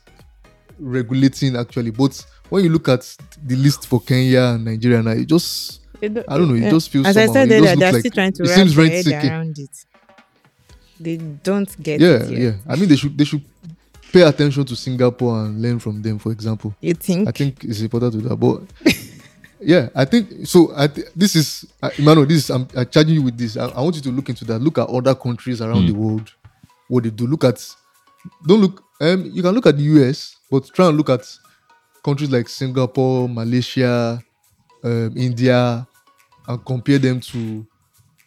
regulating 0.80 1.56
actually. 1.56 1.91
But 1.91 2.26
when 2.49 2.63
you 2.63 2.69
look 2.69 2.88
at 2.89 3.01
the 3.45 3.55
list 3.55 3.88
for 3.88 3.99
Kenya 4.01 4.41
and 4.55 4.65
Nigeria 4.65 5.01
now, 5.03 5.12
it 5.12 5.27
just 5.27 5.81
It 6.01 6.13
do- 6.13 6.23
I 6.27 6.38
don't 6.38 6.47
know, 6.49 6.55
it 6.55 6.62
yeah. 6.63 6.69
just 6.69 6.89
feels 6.89 7.05
As 7.07 7.17
I 7.17 7.25
said 7.27 7.49
It 7.49 7.49
just 7.49 7.51
earlier, 7.51 7.62
looks 7.62 7.79
they're 7.79 7.91
like- 7.93 7.99
still 8.01 8.12
trying 8.12 8.33
to 8.33 8.43
it 8.43 8.47
wrap 8.49 8.55
seems 8.57 8.75
their 8.75 8.83
rent 8.83 8.93
head 8.95 9.05
seeking. 9.05 9.29
around 9.29 9.60
it. 9.60 9.86
They 10.99 11.17
don't 11.17 11.83
get 11.83 12.01
yeah, 12.01 12.07
it 12.23 12.29
yet. 12.31 12.39
yeah. 12.41 12.51
I 12.67 12.75
mean, 12.75 12.89
they 12.89 12.95
should 12.95 13.15
they 13.17 13.23
should 13.25 13.43
pay 14.12 14.21
attention 14.21 14.65
to 14.65 14.75
Singapore 14.75 15.45
and 15.45 15.62
learn 15.62 15.77
from 15.79 16.01
them. 16.01 16.17
For 16.17 16.31
example, 16.31 16.73
You 16.81 16.93
think? 16.95 17.27
I 17.27 17.31
think 17.31 17.63
it's 17.63 17.81
important 17.81 18.13
to 18.13 18.21
do 18.21 18.29
that. 18.29 18.36
But 18.36 18.62
yeah, 19.62 19.89
I 19.93 20.05
think 20.05 20.47
so. 20.47 20.71
I 20.75 20.88
th- 20.88 21.07
this 21.15 21.36
is 21.36 21.65
uh, 21.83 21.89
Emmanuel. 21.97 22.25
This 22.25 22.45
is 22.45 22.49
I'm, 22.49 22.67
I'm 22.75 22.88
charging 22.89 23.13
you 23.15 23.21
with 23.21 23.38
this. 23.38 23.57
I, 23.57 23.67
I 23.67 23.81
want 23.81 23.95
you 23.97 24.01
to 24.03 24.12
look 24.12 24.29
into 24.29 24.43
that. 24.45 24.60
Look 24.60 24.79
at 24.79 24.88
other 24.89 25.13
countries 25.13 25.62
around 25.62 25.83
Mm. 25.83 25.88
the 25.88 25.93
world, 25.93 26.31
what 26.88 27.03
they 27.03 27.12
do. 27.12 27.27
Look 27.27 27.43
at 27.43 27.63
don't 28.47 28.62
look. 28.62 28.83
Um, 28.99 29.29
you 29.31 29.43
can 29.43 29.53
look 29.53 29.67
at 29.67 29.77
the 29.77 29.83
US, 29.83 30.36
but 30.49 30.65
try 30.73 30.88
and 30.88 30.97
look 30.97 31.12
at 31.12 31.21
countries 32.08 32.32
like 32.32 32.48
Singapore, 32.48 33.28
Malaysia, 33.28 34.24
um, 34.84 35.12
India, 35.17 35.86
and 36.48 36.65
compare 36.65 37.00
them 37.00 37.20
to 37.20 37.67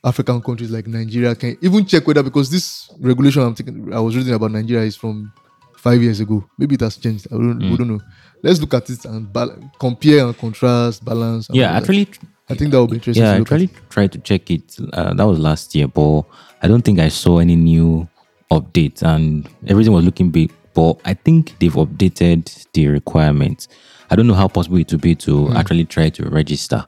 African 0.04 0.40
countries 0.42 0.70
like 0.70 0.86
Nigeria. 0.86 1.34
Can 1.34 1.56
even 1.62 1.86
check 1.86 2.06
whether 2.06 2.22
because 2.22 2.50
this 2.50 2.90
regulation 3.00 3.40
I'm 3.42 3.54
taking, 3.54 3.92
I 3.92 4.00
was 4.00 4.14
reading 4.16 4.34
about 4.34 4.50
Nigeria 4.52 4.84
is 4.84 4.96
from 4.96 5.32
five 5.78 6.02
years 6.02 6.20
ago. 6.20 6.44
Maybe 6.58 6.74
it 6.74 6.82
has 6.82 6.96
changed. 6.98 7.26
I 7.32 7.36
don't, 7.36 7.58
we 7.58 7.70
Mm. 7.70 7.78
don't 7.78 7.88
know. 7.88 8.00
Let's 8.42 8.60
look 8.60 8.74
at 8.74 8.90
it 8.90 9.04
and 9.06 9.32
bal- 9.32 9.56
compare 9.78 10.26
and 10.26 10.36
contrast, 10.36 11.02
balance. 11.04 11.48
and 11.48 11.56
yeah, 11.56 11.72
that. 11.72 11.80
actually, 11.82 12.08
I 12.50 12.54
think 12.54 12.72
that 12.72 12.80
would 12.80 12.90
be 12.90 12.96
interesting. 12.96 13.24
yeah, 13.24 13.32
to 13.32 13.38
I 13.38 13.40
actually 13.40 13.70
tried 13.88 14.12
to 14.12 14.18
check 14.18 14.50
it. 14.50 14.76
Uh, 14.92 15.14
that 15.14 15.24
was 15.26 15.38
last 15.38 15.74
year, 15.74 15.88
but 15.88 16.22
I 16.62 16.68
don't 16.68 16.82
think 16.84 16.98
I 17.00 17.08
saw 17.08 17.38
any 17.38 17.56
new 17.56 18.08
updates, 18.50 19.02
and 19.02 19.48
everything 19.66 19.92
was 19.94 20.04
looking 20.04 20.30
big. 20.30 20.52
But 20.74 21.00
I 21.04 21.14
think 21.14 21.58
they've 21.58 21.72
updated 21.74 22.66
the 22.72 22.88
requirements. 22.88 23.68
I 24.10 24.16
don't 24.16 24.26
know 24.26 24.34
how 24.34 24.48
possible 24.48 24.78
it 24.78 24.90
would 24.92 25.00
be 25.00 25.14
to 25.16 25.46
Hmm. 25.46 25.56
actually 25.56 25.84
try 25.84 26.10
to 26.10 26.28
register 26.30 26.86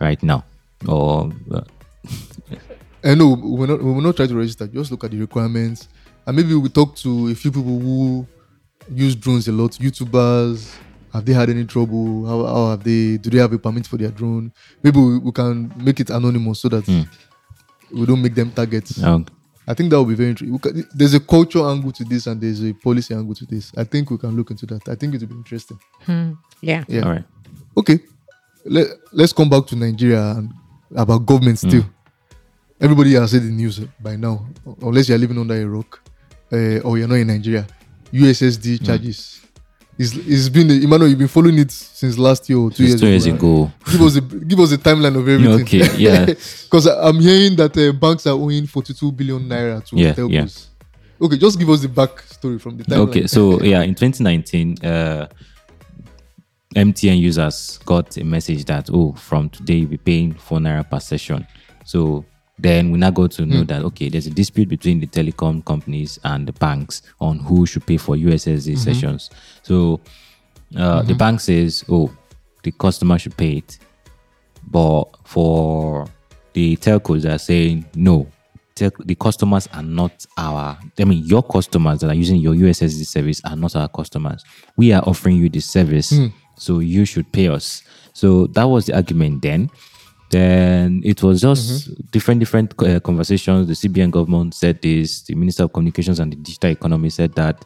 right 0.00 0.22
now, 0.22 0.44
or 0.88 1.32
uh, 1.52 1.62
I 3.04 3.14
know 3.14 3.30
we 3.34 3.50
will 3.58 3.66
not 3.66 3.82
we 3.82 3.90
will 3.92 4.00
not 4.00 4.16
try 4.16 4.26
to 4.26 4.36
register. 4.36 4.66
Just 4.66 4.90
look 4.90 5.04
at 5.04 5.10
the 5.10 5.18
requirements, 5.18 5.88
and 6.26 6.36
maybe 6.36 6.54
we 6.54 6.68
talk 6.68 6.96
to 6.96 7.28
a 7.28 7.34
few 7.34 7.50
people 7.50 7.78
who 7.80 8.26
use 8.92 9.14
drones 9.14 9.46
a 9.48 9.52
lot, 9.52 9.72
YouTubers 9.72 10.74
have 11.12 11.24
they 11.26 11.34
had 11.34 11.50
any 11.50 11.64
trouble? 11.66 12.24
How, 12.26 12.44
how 12.46 12.70
have 12.70 12.84
they? 12.84 13.18
Do 13.18 13.28
they 13.30 13.38
have 13.38 13.52
a 13.52 13.58
permit 13.58 13.86
for 13.86 13.98
their 13.98 14.08
drone? 14.10 14.50
Maybe 14.82 14.98
we, 14.98 15.18
we 15.18 15.30
can 15.32 15.70
make 15.76 16.00
it 16.00 16.08
anonymous 16.10 16.60
so 16.60 16.68
that 16.70 16.84
Hmm. 16.86 17.02
we 17.92 18.06
don't 18.06 18.22
make 18.22 18.34
them 18.34 18.50
targets. 18.50 19.02
Um, 19.02 19.26
I 19.66 19.74
think 19.74 19.90
that 19.90 19.98
would 20.02 20.08
be 20.08 20.14
very 20.14 20.30
interesting. 20.30 20.84
There's 20.94 21.14
a 21.14 21.20
cultural 21.20 21.70
angle 21.70 21.92
to 21.92 22.04
this 22.04 22.26
and 22.26 22.40
there's 22.40 22.62
a 22.64 22.72
policy 22.72 23.14
angle 23.14 23.34
to 23.34 23.46
this. 23.46 23.72
I 23.76 23.84
think 23.84 24.10
we 24.10 24.18
can 24.18 24.36
look 24.36 24.50
into 24.50 24.66
that. 24.66 24.88
I 24.88 24.94
think 24.96 25.14
it 25.14 25.20
will 25.20 25.28
be 25.28 25.34
interesting. 25.36 25.78
Hmm. 26.04 26.32
Yeah. 26.60 26.84
Yeah. 26.88 27.02
All 27.02 27.10
right. 27.12 27.24
Okay. 27.76 28.00
Let, 28.64 28.86
let's 29.12 29.32
come 29.32 29.48
back 29.48 29.66
to 29.66 29.76
Nigeria 29.76 30.22
and 30.36 30.52
about 30.96 31.24
government 31.26 31.58
still. 31.58 31.84
Everybody 32.80 33.12
has 33.14 33.30
said 33.30 33.42
the 33.42 33.50
news 33.50 33.78
by 34.00 34.16
now, 34.16 34.44
unless 34.82 35.08
you're 35.08 35.18
living 35.18 35.38
under 35.38 35.54
a 35.54 35.64
rock 35.66 36.00
uh, 36.52 36.78
or 36.80 36.98
you're 36.98 37.06
not 37.08 37.14
in 37.14 37.28
Nigeria. 37.28 37.66
USSD 38.12 38.84
charges. 38.84 39.40
It's, 40.02 40.16
it's 40.16 40.48
been, 40.48 40.68
Emmanuel, 40.68 41.08
you've 41.08 41.18
been 41.18 41.28
following 41.28 41.58
it 41.58 41.70
since 41.70 42.18
last 42.18 42.48
year 42.48 42.58
or 42.58 42.70
two 42.72 42.84
years, 42.84 43.00
two 43.00 43.06
years 43.06 43.26
ago. 43.26 43.70
Give 43.88 44.02
us 44.02 44.16
a 44.16 44.20
give 44.20 44.58
us 44.58 44.72
a 44.72 44.78
timeline 44.78 45.16
of 45.16 45.28
everything. 45.28 45.62
Okay, 45.62 45.96
yeah. 45.96 46.26
Because 46.64 46.86
I'm 46.86 47.20
hearing 47.20 47.54
that 47.56 47.76
uh, 47.76 47.92
banks 47.92 48.26
are 48.26 48.34
owing 48.34 48.66
42 48.66 49.12
billion 49.12 49.48
naira 49.48 49.84
to 49.86 49.96
Yeah, 49.96 50.14
telcos. 50.14 50.66
Okay, 51.20 51.38
just 51.38 51.56
give 51.56 51.70
us 51.70 51.82
the 51.82 51.88
backstory 51.88 52.60
from 52.60 52.78
the 52.78 52.84
timeline. 52.84 53.08
Okay, 53.08 53.26
so 53.28 53.62
yeah, 53.62 53.82
in 53.82 53.94
2019, 53.94 54.84
uh, 54.84 55.28
MTN 56.74 57.20
users 57.20 57.78
got 57.84 58.16
a 58.16 58.24
message 58.24 58.64
that 58.64 58.90
oh, 58.92 59.12
from 59.12 59.50
today 59.50 59.84
be 59.84 59.98
paying 59.98 60.34
four 60.34 60.58
naira 60.58 60.88
per 60.88 60.98
session. 60.98 61.46
So 61.84 62.24
then 62.62 62.90
we 62.90 62.98
now 62.98 63.10
go 63.10 63.26
to 63.26 63.44
know 63.44 63.60
hmm. 63.60 63.66
that 63.66 63.82
okay, 63.82 64.08
there's 64.08 64.26
a 64.26 64.30
dispute 64.30 64.68
between 64.68 65.00
the 65.00 65.06
telecom 65.06 65.64
companies 65.64 66.18
and 66.24 66.46
the 66.46 66.52
banks 66.52 67.02
on 67.20 67.38
who 67.40 67.66
should 67.66 67.84
pay 67.86 67.96
for 67.96 68.14
USSD 68.14 68.72
mm-hmm. 68.72 68.76
sessions. 68.76 69.30
So 69.62 70.00
uh, 70.76 71.02
the 71.02 71.08
mm-hmm. 71.08 71.18
bank 71.18 71.40
says, 71.40 71.84
oh, 71.88 72.14
the 72.62 72.70
customer 72.72 73.18
should 73.18 73.36
pay 73.36 73.58
it, 73.58 73.78
but 74.70 75.04
for 75.24 76.06
the 76.52 76.76
telcos, 76.76 77.22
they're 77.22 77.38
saying 77.38 77.86
no. 77.94 78.28
The 78.74 79.14
customers 79.14 79.68
are 79.74 79.82
not 79.82 80.24
our. 80.36 80.76
I 80.98 81.04
mean, 81.04 81.24
your 81.24 81.42
customers 81.42 82.00
that 82.00 82.08
are 82.08 82.14
using 82.14 82.36
your 82.36 82.54
USSD 82.54 83.06
service 83.06 83.40
are 83.44 83.54
not 83.54 83.76
our 83.76 83.88
customers. 83.88 84.42
We 84.76 84.92
are 84.92 85.02
offering 85.02 85.36
you 85.36 85.48
this 85.48 85.66
service, 85.66 86.10
hmm. 86.10 86.28
so 86.56 86.78
you 86.78 87.04
should 87.04 87.30
pay 87.32 87.48
us. 87.48 87.82
So 88.12 88.46
that 88.48 88.64
was 88.64 88.86
the 88.86 88.96
argument 88.96 89.42
then. 89.42 89.70
Then 90.32 91.02
it 91.04 91.22
was 91.22 91.42
just 91.42 92.10
different, 92.10 92.40
different 92.40 92.72
uh, 92.82 93.00
conversations. 93.00 93.68
The 93.68 93.74
CBN 93.74 94.10
government 94.10 94.54
said 94.54 94.80
this. 94.80 95.20
The 95.20 95.34
Minister 95.34 95.64
of 95.64 95.74
Communications 95.74 96.20
and 96.20 96.32
the 96.32 96.36
Digital 96.36 96.70
Economy 96.70 97.10
said 97.10 97.34
that. 97.34 97.62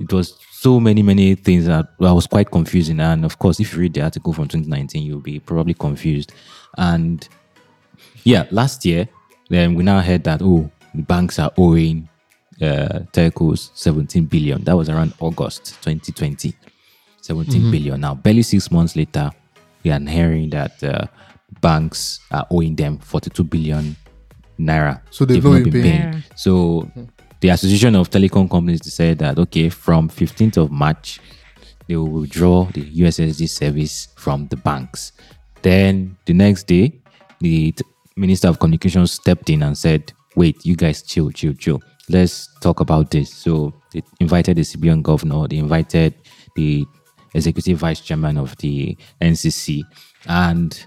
It 0.00 0.12
was 0.12 0.36
so 0.52 0.78
many, 0.78 1.02
many 1.02 1.34
things 1.34 1.66
that 1.66 1.88
I 2.00 2.12
was 2.12 2.26
quite 2.26 2.50
confusing. 2.50 3.00
And 3.00 3.24
of 3.24 3.38
course, 3.38 3.58
if 3.60 3.72
you 3.72 3.80
read 3.80 3.94
the 3.94 4.02
article 4.02 4.32
from 4.32 4.46
2019, 4.46 5.02
you'll 5.02 5.20
be 5.20 5.40
probably 5.40 5.74
confused. 5.74 6.32
And 6.76 7.28
yeah, 8.24 8.46
last 8.50 8.84
year, 8.84 9.08
then 9.48 9.74
we 9.74 9.82
now 9.82 10.00
heard 10.00 10.24
that 10.24 10.40
oh, 10.42 10.70
the 10.94 11.02
banks 11.02 11.38
are 11.38 11.52
owing 11.56 12.08
uh, 12.60 13.00
telcos 13.12 13.70
17 13.74 14.26
billion. 14.26 14.62
That 14.64 14.76
was 14.76 14.88
around 14.88 15.14
August 15.20 15.82
2020. 15.82 16.54
17 17.20 17.70
billion. 17.70 18.00
Now, 18.00 18.14
barely 18.14 18.42
six 18.42 18.70
months 18.70 18.96
later, 18.96 19.30
we 19.84 19.90
are 19.90 20.00
hearing 20.00 20.50
that 20.50 20.82
uh, 20.82 21.06
banks 21.60 22.20
are 22.30 22.46
owing 22.50 22.76
them 22.76 22.98
42 22.98 23.44
billion 23.44 23.96
naira. 24.58 25.00
So 25.10 25.24
they've 25.24 25.42
not 25.42 25.64
been 25.64 25.72
paying. 25.72 25.84
Yeah. 25.84 26.20
So 26.36 26.90
the 27.40 27.50
Association 27.50 27.94
of 27.96 28.10
Telecom 28.10 28.50
Companies 28.50 28.80
decided 28.80 29.18
that 29.20 29.38
okay, 29.38 29.68
from 29.68 30.08
15th 30.08 30.56
of 30.56 30.70
March, 30.70 31.20
they 31.86 31.96
will 31.96 32.08
withdraw 32.08 32.64
the 32.64 32.84
USSD 33.00 33.48
service 33.48 34.08
from 34.16 34.48
the 34.48 34.56
banks. 34.56 35.12
Then 35.62 36.16
the 36.26 36.34
next 36.34 36.66
day, 36.66 37.00
the 37.40 37.72
t- 37.72 37.84
Minister 38.16 38.48
of 38.48 38.58
Communications 38.58 39.12
stepped 39.12 39.48
in 39.50 39.62
and 39.62 39.76
said, 39.76 40.12
"Wait, 40.36 40.64
you 40.64 40.76
guys, 40.76 41.02
chill, 41.02 41.30
chill, 41.30 41.54
chill. 41.54 41.80
Let's 42.08 42.48
talk 42.60 42.80
about 42.80 43.10
this." 43.10 43.32
So 43.32 43.72
they 43.92 44.02
invited 44.20 44.56
the 44.56 44.62
CBN 44.62 45.02
governor. 45.02 45.46
They 45.48 45.56
invited 45.56 46.14
the 46.56 46.84
executive 47.34 47.78
vice 47.78 48.00
chairman 48.00 48.36
of 48.38 48.56
the 48.58 48.96
NCC 49.20 49.82
and 50.26 50.86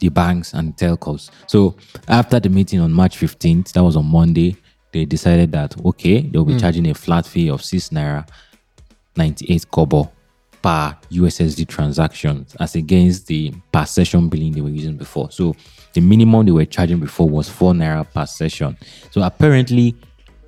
the 0.00 0.08
banks 0.08 0.52
and 0.54 0.76
telcos. 0.76 1.30
So 1.46 1.76
after 2.08 2.40
the 2.40 2.48
meeting 2.48 2.80
on 2.80 2.92
March 2.92 3.18
15th, 3.18 3.72
that 3.72 3.82
was 3.84 3.96
on 3.96 4.06
Monday, 4.06 4.56
they 4.92 5.04
decided 5.04 5.52
that 5.52 5.74
okay, 5.84 6.22
they'll 6.22 6.44
be 6.44 6.54
hmm. 6.54 6.58
charging 6.58 6.88
a 6.88 6.94
flat 6.94 7.26
fee 7.26 7.48
of 7.48 7.62
six 7.62 7.90
naira 7.90 8.28
98 9.16 9.70
kobo 9.70 10.10
per 10.62 10.96
USSD 11.10 11.66
transactions 11.68 12.54
as 12.60 12.74
against 12.74 13.26
the 13.26 13.52
per 13.72 13.84
session 13.86 14.28
billing 14.28 14.52
they 14.52 14.60
were 14.60 14.68
using 14.68 14.96
before. 14.96 15.30
So 15.30 15.54
the 15.92 16.00
minimum 16.00 16.46
they 16.46 16.52
were 16.52 16.64
charging 16.64 16.98
before 16.98 17.28
was 17.28 17.48
four 17.48 17.72
naira 17.72 18.06
per 18.12 18.26
session. 18.26 18.76
So 19.10 19.22
apparently, 19.22 19.94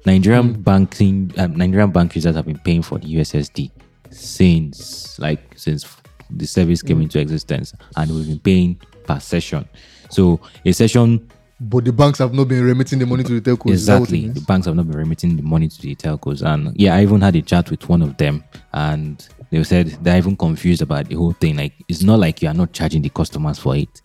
Nigerian 0.04 0.54
hmm. 0.54 0.62
banking, 0.62 1.32
um, 1.38 1.54
Nigerian 1.56 1.90
bank 1.90 2.14
users 2.14 2.34
have 2.36 2.46
been 2.46 2.58
paying 2.58 2.82
for 2.82 2.98
the 2.98 3.14
USSD 3.14 3.70
since 4.10 5.18
like 5.18 5.40
since 5.56 5.96
the 6.30 6.46
service 6.46 6.82
came 6.82 6.96
hmm. 6.96 7.04
into 7.04 7.20
existence, 7.20 7.74
and 7.96 8.10
we've 8.10 8.26
been 8.26 8.40
paying 8.40 8.80
per 9.04 9.20
session. 9.20 9.68
So 10.10 10.40
a 10.64 10.72
session 10.72 11.28
But 11.60 11.84
the 11.84 11.92
banks 11.92 12.18
have 12.18 12.34
not 12.34 12.48
been 12.48 12.64
remitting 12.64 12.98
the 12.98 13.06
money 13.06 13.22
to 13.22 13.40
the 13.40 13.50
telcos. 13.50 13.70
Is 13.70 13.86
that 13.86 14.00
what 14.00 14.10
it 14.10 14.16
Exactly. 14.16 14.40
The 14.40 14.46
banks 14.46 14.66
have 14.66 14.74
not 14.74 14.88
been 14.88 14.98
remitting 14.98 15.36
the 15.36 15.42
money 15.42 15.68
to 15.68 15.80
the 15.80 15.94
telcos. 15.94 16.42
And 16.42 16.72
yeah, 16.74 16.96
I 16.96 17.02
even 17.02 17.20
had 17.20 17.36
a 17.36 17.42
chat 17.42 17.70
with 17.70 17.88
one 17.88 18.02
of 18.02 18.16
them 18.16 18.42
and 18.72 19.26
they 19.50 19.62
said 19.62 19.88
they're 20.02 20.16
even 20.18 20.36
confused 20.36 20.82
about 20.82 21.08
the 21.08 21.14
whole 21.14 21.32
thing. 21.32 21.56
Like, 21.56 21.74
it's 21.88 22.02
not 22.02 22.18
like 22.18 22.42
you 22.42 22.48
are 22.48 22.54
not 22.54 22.72
charging 22.72 23.02
the 23.02 23.10
customers 23.10 23.58
for 23.60 23.76
it. 23.76 24.02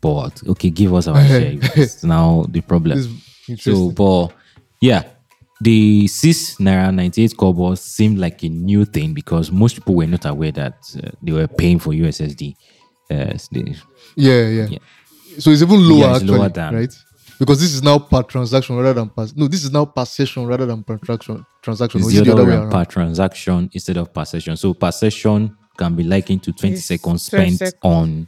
But 0.00 0.40
okay, 0.48 0.70
give 0.70 0.94
us 0.94 1.08
our 1.08 1.22
share. 1.26 1.58
It's 1.74 2.04
now 2.04 2.46
the 2.48 2.62
problem. 2.62 3.20
So, 3.58 3.90
but 3.90 4.32
yeah, 4.80 5.02
the 5.60 6.06
six 6.06 6.56
naira 6.56 6.94
98 6.94 7.36
kobo 7.36 7.74
seemed 7.74 8.18
like 8.18 8.42
a 8.44 8.48
new 8.48 8.84
thing 8.84 9.12
because 9.12 9.50
most 9.50 9.74
people 9.74 9.94
were 9.96 10.06
not 10.06 10.24
aware 10.24 10.52
that 10.52 10.76
uh, 11.02 11.10
they 11.20 11.32
were 11.32 11.48
paying 11.48 11.78
for 11.78 11.90
USSD. 11.92 12.54
Uh, 13.10 13.32
they- 13.52 13.74
Yeah, 14.16 14.48
yeah, 14.48 14.66
Yeah. 14.70 14.78
So 15.38 15.50
it's 15.50 15.62
even 15.62 15.88
lower 15.88 15.98
Yeah, 16.00 16.10
it's 16.14 16.22
actually, 16.22 16.38
lower 16.38 16.48
than- 16.48 16.74
right? 16.74 16.94
Because 17.38 17.60
this 17.60 17.72
is 17.72 17.82
now 17.82 17.98
per 18.00 18.22
transaction 18.24 18.76
rather 18.76 18.94
than 18.94 19.08
per 19.10 19.26
no, 19.36 19.46
this 19.46 19.62
is 19.64 19.70
now 19.70 19.84
per 19.84 20.04
session 20.04 20.44
rather 20.46 20.66
than 20.66 20.82
per 20.82 20.96
transaction 20.98 21.46
transaction. 21.62 22.00
It's 22.00 22.08
Or 22.08 22.10
the 22.10 22.16
is 22.22 22.26
it 22.28 22.32
other 22.32 22.44
way 22.44 22.54
around, 22.56 22.70
per 22.70 22.84
transaction 22.84 23.70
instead 23.72 23.96
of 23.96 24.12
per 24.12 24.24
session. 24.24 24.56
So 24.56 24.74
per 24.74 24.90
session 24.90 25.56
can 25.76 25.94
be 25.94 26.02
likened 26.02 26.42
to 26.42 26.52
20 26.52 26.74
It's 26.74 26.86
seconds 26.86 27.28
12 27.28 27.46
spent 27.46 27.58
sec- 27.58 27.74
on 27.84 28.26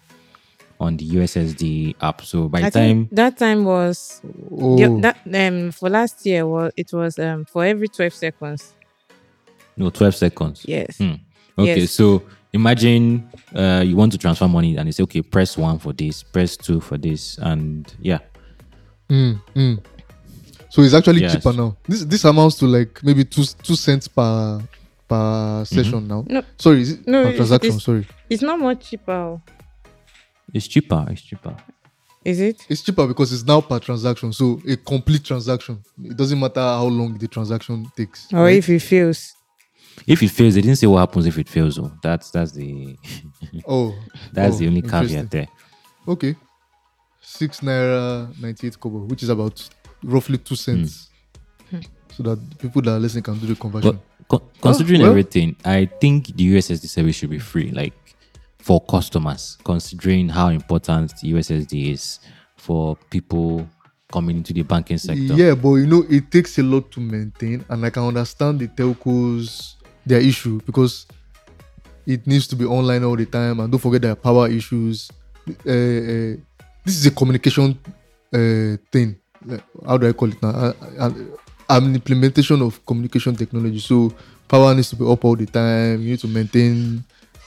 on 0.78 0.96
the 0.96 1.04
USSD 1.04 1.96
app. 2.00 2.22
So 2.22 2.48
by 2.48 2.60
the 2.62 2.70
time 2.70 3.08
that 3.10 3.36
time 3.36 3.64
was 3.64 4.20
Oh, 4.52 4.78
yeah, 4.78 4.88
that 5.00 5.16
um 5.34 5.72
for 5.72 5.90
last 5.90 6.24
year 6.24 6.46
was 6.46 6.70
it 6.76 6.92
was 6.92 7.18
um 7.18 7.44
for 7.46 7.64
every 7.64 7.88
12 7.88 8.14
seconds. 8.14 8.74
no 9.76 9.90
12 9.90 10.14
seconds. 10.14 10.64
Yes. 10.68 10.98
Hmm. 10.98 11.14
Okay, 11.58 11.80
Yes. 11.80 11.90
so 11.90 12.22
imagine 12.52 13.28
uh, 13.54 13.82
you 13.84 13.96
want 13.96 14.12
to 14.12 14.18
transfer 14.18 14.48
money 14.48 14.76
and 14.76 14.86
you 14.86 14.92
say, 14.92 15.02
okay, 15.04 15.22
press 15.22 15.56
one 15.56 15.78
for 15.78 15.92
this, 15.92 16.22
press 16.22 16.56
two 16.56 16.80
for 16.80 16.98
this, 16.98 17.38
and 17.38 17.92
yeah. 18.00 18.18
mm, 19.08 19.40
mm. 19.54 19.82
So 20.68 20.82
it's 20.82 20.94
actually 20.94 21.22
Yes. 21.22 21.34
cheaper 21.34 21.52
now. 21.52 21.76
This 21.88 22.04
this 22.04 22.24
amounts 22.24 22.56
to 22.58 22.66
like 22.66 23.02
maybe 23.02 23.24
two 23.24 23.44
two 23.62 23.74
cents 23.76 24.06
per 24.08 24.62
per 25.08 25.64
session 25.64 26.06
now. 26.06 26.24
No. 26.28 26.42
Sorry, 26.58 26.82
is 26.82 26.92
it 26.92 27.06
No, 27.08 27.22
per 27.24 27.28
it's- 27.30 27.36
transaction? 27.36 27.70
it's- 27.70 27.84
Sorry, 27.84 28.06
It's 28.28 28.42
not 28.42 28.60
much 28.60 28.90
cheaper. 28.90 29.40
It's 30.54 30.68
cheaper. 30.68 31.06
It's 31.10 31.22
cheaper. 31.22 31.56
Is 32.24 32.38
it? 32.40 32.66
it's 32.68 32.82
cheaper 32.82 33.06
because 33.06 33.32
it's 33.32 33.44
now 33.44 33.60
per 33.62 33.78
transaction. 33.80 34.32
So 34.32 34.60
a 34.68 34.76
complete 34.76 35.24
transaction. 35.24 35.78
It 36.04 36.16
doesn't 36.16 36.38
matter 36.38 36.60
how 36.60 36.84
long 36.86 37.16
the 37.18 37.26
transaction 37.26 37.90
takes. 37.96 38.28
Or 38.32 38.44
right? 38.44 38.56
if 38.58 38.68
it 38.68 38.80
fails. 38.80 39.34
If 40.06 40.22
it 40.22 40.28
fails, 40.28 40.54
they 40.54 40.62
didn't 40.62 40.76
say 40.76 40.86
what 40.86 41.00
happens 41.00 41.26
if 41.26 41.38
it 41.38 41.48
fails. 41.48 41.76
Though 41.76 41.92
that's 42.02 42.30
that's 42.30 42.52
the 42.52 42.96
oh, 43.66 43.94
that's 44.32 44.56
oh, 44.56 44.58
the 44.58 44.66
only 44.66 44.82
caveat 44.82 45.30
there. 45.30 45.48
Okay. 46.06 46.34
Six 47.20 47.60
naira 47.60 48.38
ninety 48.40 48.66
eight 48.66 48.78
kobo, 48.78 48.98
which 49.00 49.22
is 49.22 49.28
about 49.28 49.68
roughly 50.02 50.38
two 50.38 50.56
cents. 50.56 51.10
Hmm. 51.70 51.76
Hmm. 51.76 51.82
So 52.16 52.22
that 52.24 52.58
people 52.58 52.82
that 52.82 52.92
are 52.92 52.98
listening 52.98 53.22
can 53.22 53.38
do 53.38 53.46
the 53.46 53.54
conversion. 53.54 53.98
But 54.28 54.28
co- 54.28 54.48
considering 54.60 55.02
oh, 55.02 55.04
well. 55.04 55.10
everything, 55.10 55.56
I 55.64 55.86
think 56.00 56.34
the 56.36 56.56
USSD 56.56 56.88
service 56.88 57.16
should 57.16 57.30
be 57.30 57.38
free, 57.38 57.70
like 57.70 57.94
for 58.58 58.80
customers. 58.80 59.58
Considering 59.64 60.28
how 60.28 60.48
important 60.48 61.12
the 61.22 61.32
USSD 61.32 61.92
is 61.92 62.20
for 62.56 62.96
people 63.10 63.68
coming 64.12 64.38
into 64.38 64.52
the 64.52 64.62
banking 64.62 64.98
sector. 64.98 65.34
Yeah, 65.34 65.54
but 65.54 65.74
you 65.74 65.86
know, 65.86 66.04
it 66.08 66.30
takes 66.30 66.58
a 66.58 66.62
lot 66.62 66.90
to 66.92 67.00
maintain, 67.00 67.64
and 67.68 67.84
I 67.84 67.90
can 67.90 68.02
understand 68.02 68.58
the 68.58 68.68
telcos 68.68 69.74
their 70.10 70.20
issue 70.20 70.60
because 70.66 71.06
it 72.06 72.26
needs 72.26 72.46
to 72.48 72.56
be 72.56 72.64
online 72.66 73.04
all 73.04 73.16
the 73.16 73.26
time, 73.26 73.60
and 73.60 73.70
don't 73.70 73.80
forget 73.86 74.02
there 74.02 74.12
are 74.12 74.16
power 74.28 74.48
issues. 74.48 75.10
Uh, 75.48 75.70
uh, 75.70 76.32
this 76.84 76.94
is 76.98 77.06
a 77.06 77.10
communication 77.10 77.78
uh, 78.34 78.76
thing. 78.92 79.16
How 79.86 79.96
do 79.96 80.08
I 80.08 80.12
call 80.12 80.28
it 80.28 80.42
now? 80.42 80.50
Uh, 80.50 80.72
uh, 80.98 81.10
an 81.70 81.94
implementation 81.94 82.60
of 82.62 82.84
communication 82.84 83.34
technology. 83.36 83.78
So 83.78 84.12
power 84.48 84.74
needs 84.74 84.90
to 84.90 84.96
be 84.96 85.04
up 85.06 85.24
all 85.24 85.36
the 85.36 85.46
time. 85.46 86.02
You 86.02 86.10
need 86.10 86.20
to 86.20 86.28
maintain 86.28 87.04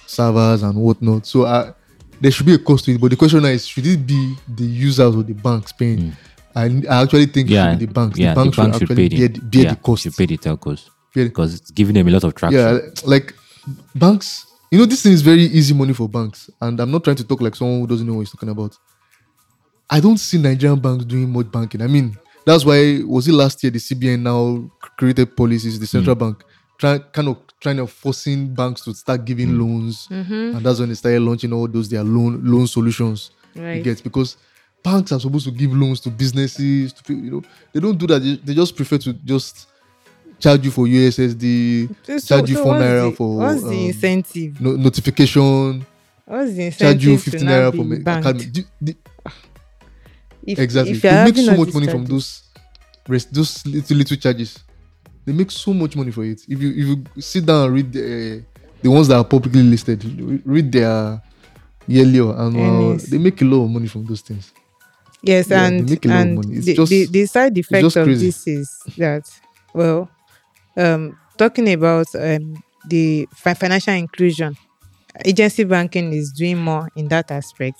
servers 0.08 0.64
and 0.64 0.76
whatnot. 0.76 1.26
So 1.28 1.46
I, 1.46 1.74
there 2.22 2.32
should 2.32 2.46
be 2.46 2.54
a 2.54 2.58
cost 2.58 2.86
to 2.86 2.92
it. 2.94 3.02
But 3.02 3.10
the 3.12 3.18
question 3.18 3.44
is, 3.46 3.68
should 3.68 3.86
it 3.86 4.06
be 4.08 4.36
the 4.48 4.64
users 4.64 5.14
or 5.16 5.24
the 5.24 5.34
banks 5.34 5.72
paying? 5.74 6.14
I, 6.56 6.66
I 6.90 7.02
actually 7.04 7.26
think 7.28 7.50
it 7.50 7.54
should 7.72 7.80
be 7.80 7.86
the 7.86 7.94
banks. 7.94 8.18
yeah, 8.20 8.34
the 8.34 8.42
banks 8.42 8.56
the 8.58 8.64
should 8.64 8.74
should 8.76 8.82
actually 8.92 9.10
pay 9.10 9.18
bear, 9.18 9.28
the, 9.28 9.40
the- 9.40 9.46
bear 9.52 9.64
yeah, 9.64 9.70
the 9.72 9.76
cost. 9.76 10.04
should 10.04 10.16
pay 10.16 10.26
the 10.26 10.38
telcos 10.38 10.82
Bear- 10.86 10.93
because 11.14 11.56
it's 11.56 11.72
giving 11.72 11.96
them 11.96 12.08
a 12.08 12.12
lot 12.12 12.24
of 12.24 12.36
traction. 12.36 12.60
Yeah, 12.60 12.80
like 13.06 13.34
banks. 13.96 14.48
You 14.72 14.80
know, 14.80 14.86
this 14.86 15.04
thing 15.04 15.12
is 15.14 15.22
very 15.22 15.44
easy 15.44 15.74
money 15.74 15.94
for 15.94 16.10
banks, 16.10 16.50
and 16.60 16.80
I'm 16.80 16.90
not 16.92 17.04
trying 17.04 17.18
to 17.18 17.24
talk 17.24 17.42
like 17.42 17.56
someone 17.56 17.82
who 17.82 17.88
doesn't 17.88 18.08
know 18.08 18.14
what 18.14 18.22
he's 18.22 18.32
talking 18.32 18.50
about. 18.50 18.78
I 19.90 20.00
don't 20.00 20.18
see 20.18 20.40
Nigerian 20.40 20.80
banks 20.80 21.06
doing 21.06 21.30
much 21.30 21.52
banking. 21.52 21.82
I 21.82 21.88
mean, 21.88 22.18
that's 22.46 22.66
why 22.66 23.02
was 23.06 23.28
it 23.28 23.34
last 23.34 23.62
year 23.64 23.72
the 23.72 23.80
CBN 23.80 24.22
now 24.22 24.70
created 24.98 25.36
policies, 25.38 25.80
the 25.80 25.86
central 25.86 26.16
hmm. 26.16 26.20
bank, 26.20 26.44
try, 26.80 26.98
kind 26.98 27.28
of 27.28 27.38
trying 27.60 27.78
to 27.78 27.88
forcing 27.88 28.54
banks 28.54 28.82
to 28.86 28.94
start 28.94 29.26
giving 29.26 29.50
hmm. 29.50 29.62
loans, 29.62 30.08
mm-hmm. 30.08 30.58
and 30.58 30.66
that's 30.66 30.80
when 30.80 30.90
they 30.90 30.96
started 30.96 31.22
launching 31.22 31.54
all 31.54 31.68
those 31.68 31.90
their 31.90 32.04
loan 32.04 32.44
loan 32.44 32.68
solutions. 32.68 33.32
You 33.54 33.62
Right. 33.62 33.84
get 33.84 34.04
because 34.04 34.38
banks 34.84 35.12
are 35.12 35.20
supposed 35.20 35.46
to 35.46 35.52
give 35.52 35.72
loans 35.74 36.00
to 36.02 36.10
businesses. 36.10 36.92
To 36.94 37.14
you 37.14 37.32
know, 37.32 37.44
they 37.72 37.80
don't 37.80 37.98
do 37.98 38.08
that. 38.08 38.20
They, 38.20 38.36
they 38.38 38.54
just 38.56 38.76
prefer 38.76 38.98
to 38.98 39.14
just 39.14 39.68
charge 40.44 40.66
you 40.66 40.72
for 40.72 40.86
USSD, 40.88 41.46
So- 42.06 42.20
charge 42.20 42.50
you 42.50 42.58
so 42.58 42.64
four 42.64 42.74
naira 42.76 43.10
the- 43.10 43.16
for 43.16 43.38
what's 43.38 43.62
the 43.62 43.68
um, 43.70 43.74
incentive? 43.92 44.62
no, 44.62 44.76
notification, 44.76 45.86
What's 46.26 46.54
the 46.54 46.66
incentive 46.66 46.78
charge 46.80 47.06
you 47.06 47.18
to 47.18 47.24
15 47.32 47.48
naira 47.50 47.76
for 47.76 47.84
me. 47.86 47.96
academy. 47.98 48.46
Do- 48.46 48.64
the- 48.82 48.96
If, 50.46 50.60
exactly. 50.60 50.92
if 50.94 51.02
they 51.02 51.24
make 51.24 51.38
so 51.38 51.56
much 51.56 51.74
money 51.74 51.88
from 51.88 52.06
those 52.06 52.44
rest, 53.08 53.34
those 53.34 53.66
little 53.66 53.98
little 53.98 54.18
charges. 54.18 54.60
They 55.26 55.32
make 55.32 55.52
so 55.52 55.74
much 55.74 55.96
money 55.96 56.12
for 56.12 56.26
it. 56.26 56.42
If 56.50 56.62
you 56.62 56.70
if 56.72 56.86
you 57.16 57.22
sit 57.22 57.46
down 57.46 57.66
and 57.68 57.74
read 57.74 57.94
the, 57.94 58.44
the 58.82 58.90
ones 58.92 59.08
that 59.08 59.16
are 59.16 59.24
publicly 59.24 59.64
listed, 59.64 60.04
read 60.46 60.70
their 60.70 61.22
yearly 61.88 62.20
or 62.20 62.38
annual, 62.38 62.98
they 63.10 63.18
make 63.18 63.42
a 63.42 63.46
lot 63.46 63.64
of 63.64 63.70
money 63.70 63.88
from 63.88 64.06
those 64.06 64.20
things. 64.20 64.52
Yes, 65.22 65.48
Yeah, 65.48 65.70
they 65.70 65.78
and 65.78 65.90
make 65.90 66.06
a 66.06 66.10
lot 66.10 66.16
of 66.22 66.28
and 66.28 66.64
the, 66.64 66.74
just- 66.76 66.90
the, 66.90 67.06
the 67.06 67.26
side 67.26 67.58
effect 67.58 67.86
of 67.86 67.94
crazy. 67.94 68.26
this 68.26 68.46
is 68.48 68.68
that 68.98 69.24
well, 69.74 70.10
um, 70.78 71.18
talking 71.38 71.72
about 71.72 72.08
um 72.16 72.56
the 72.90 73.28
fi- 73.36 73.54
financial 73.54 73.94
inclusion, 73.94 74.56
agency 75.26 75.64
banking 75.64 76.14
is 76.14 76.32
doing 76.32 76.58
more 76.58 76.90
in 76.96 77.08
that 77.10 77.32
aspect. 77.32 77.78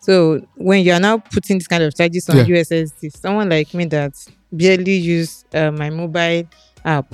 So 0.00 0.40
when 0.56 0.84
you 0.84 0.92
are 0.92 1.00
now 1.00 1.18
putting 1.18 1.58
this 1.58 1.66
kind 1.68 1.82
of 1.82 1.94
charges 1.96 2.28
on 2.28 2.38
Yeah. 2.38 2.44
USSD, 2.44 3.10
someone 3.10 3.48
like 3.48 3.72
me 3.74 3.86
that 3.86 4.12
barely 4.52 4.96
use 4.96 5.44
uh, 5.54 5.70
my 5.70 5.90
mobile 5.90 6.44
app, 6.84 7.06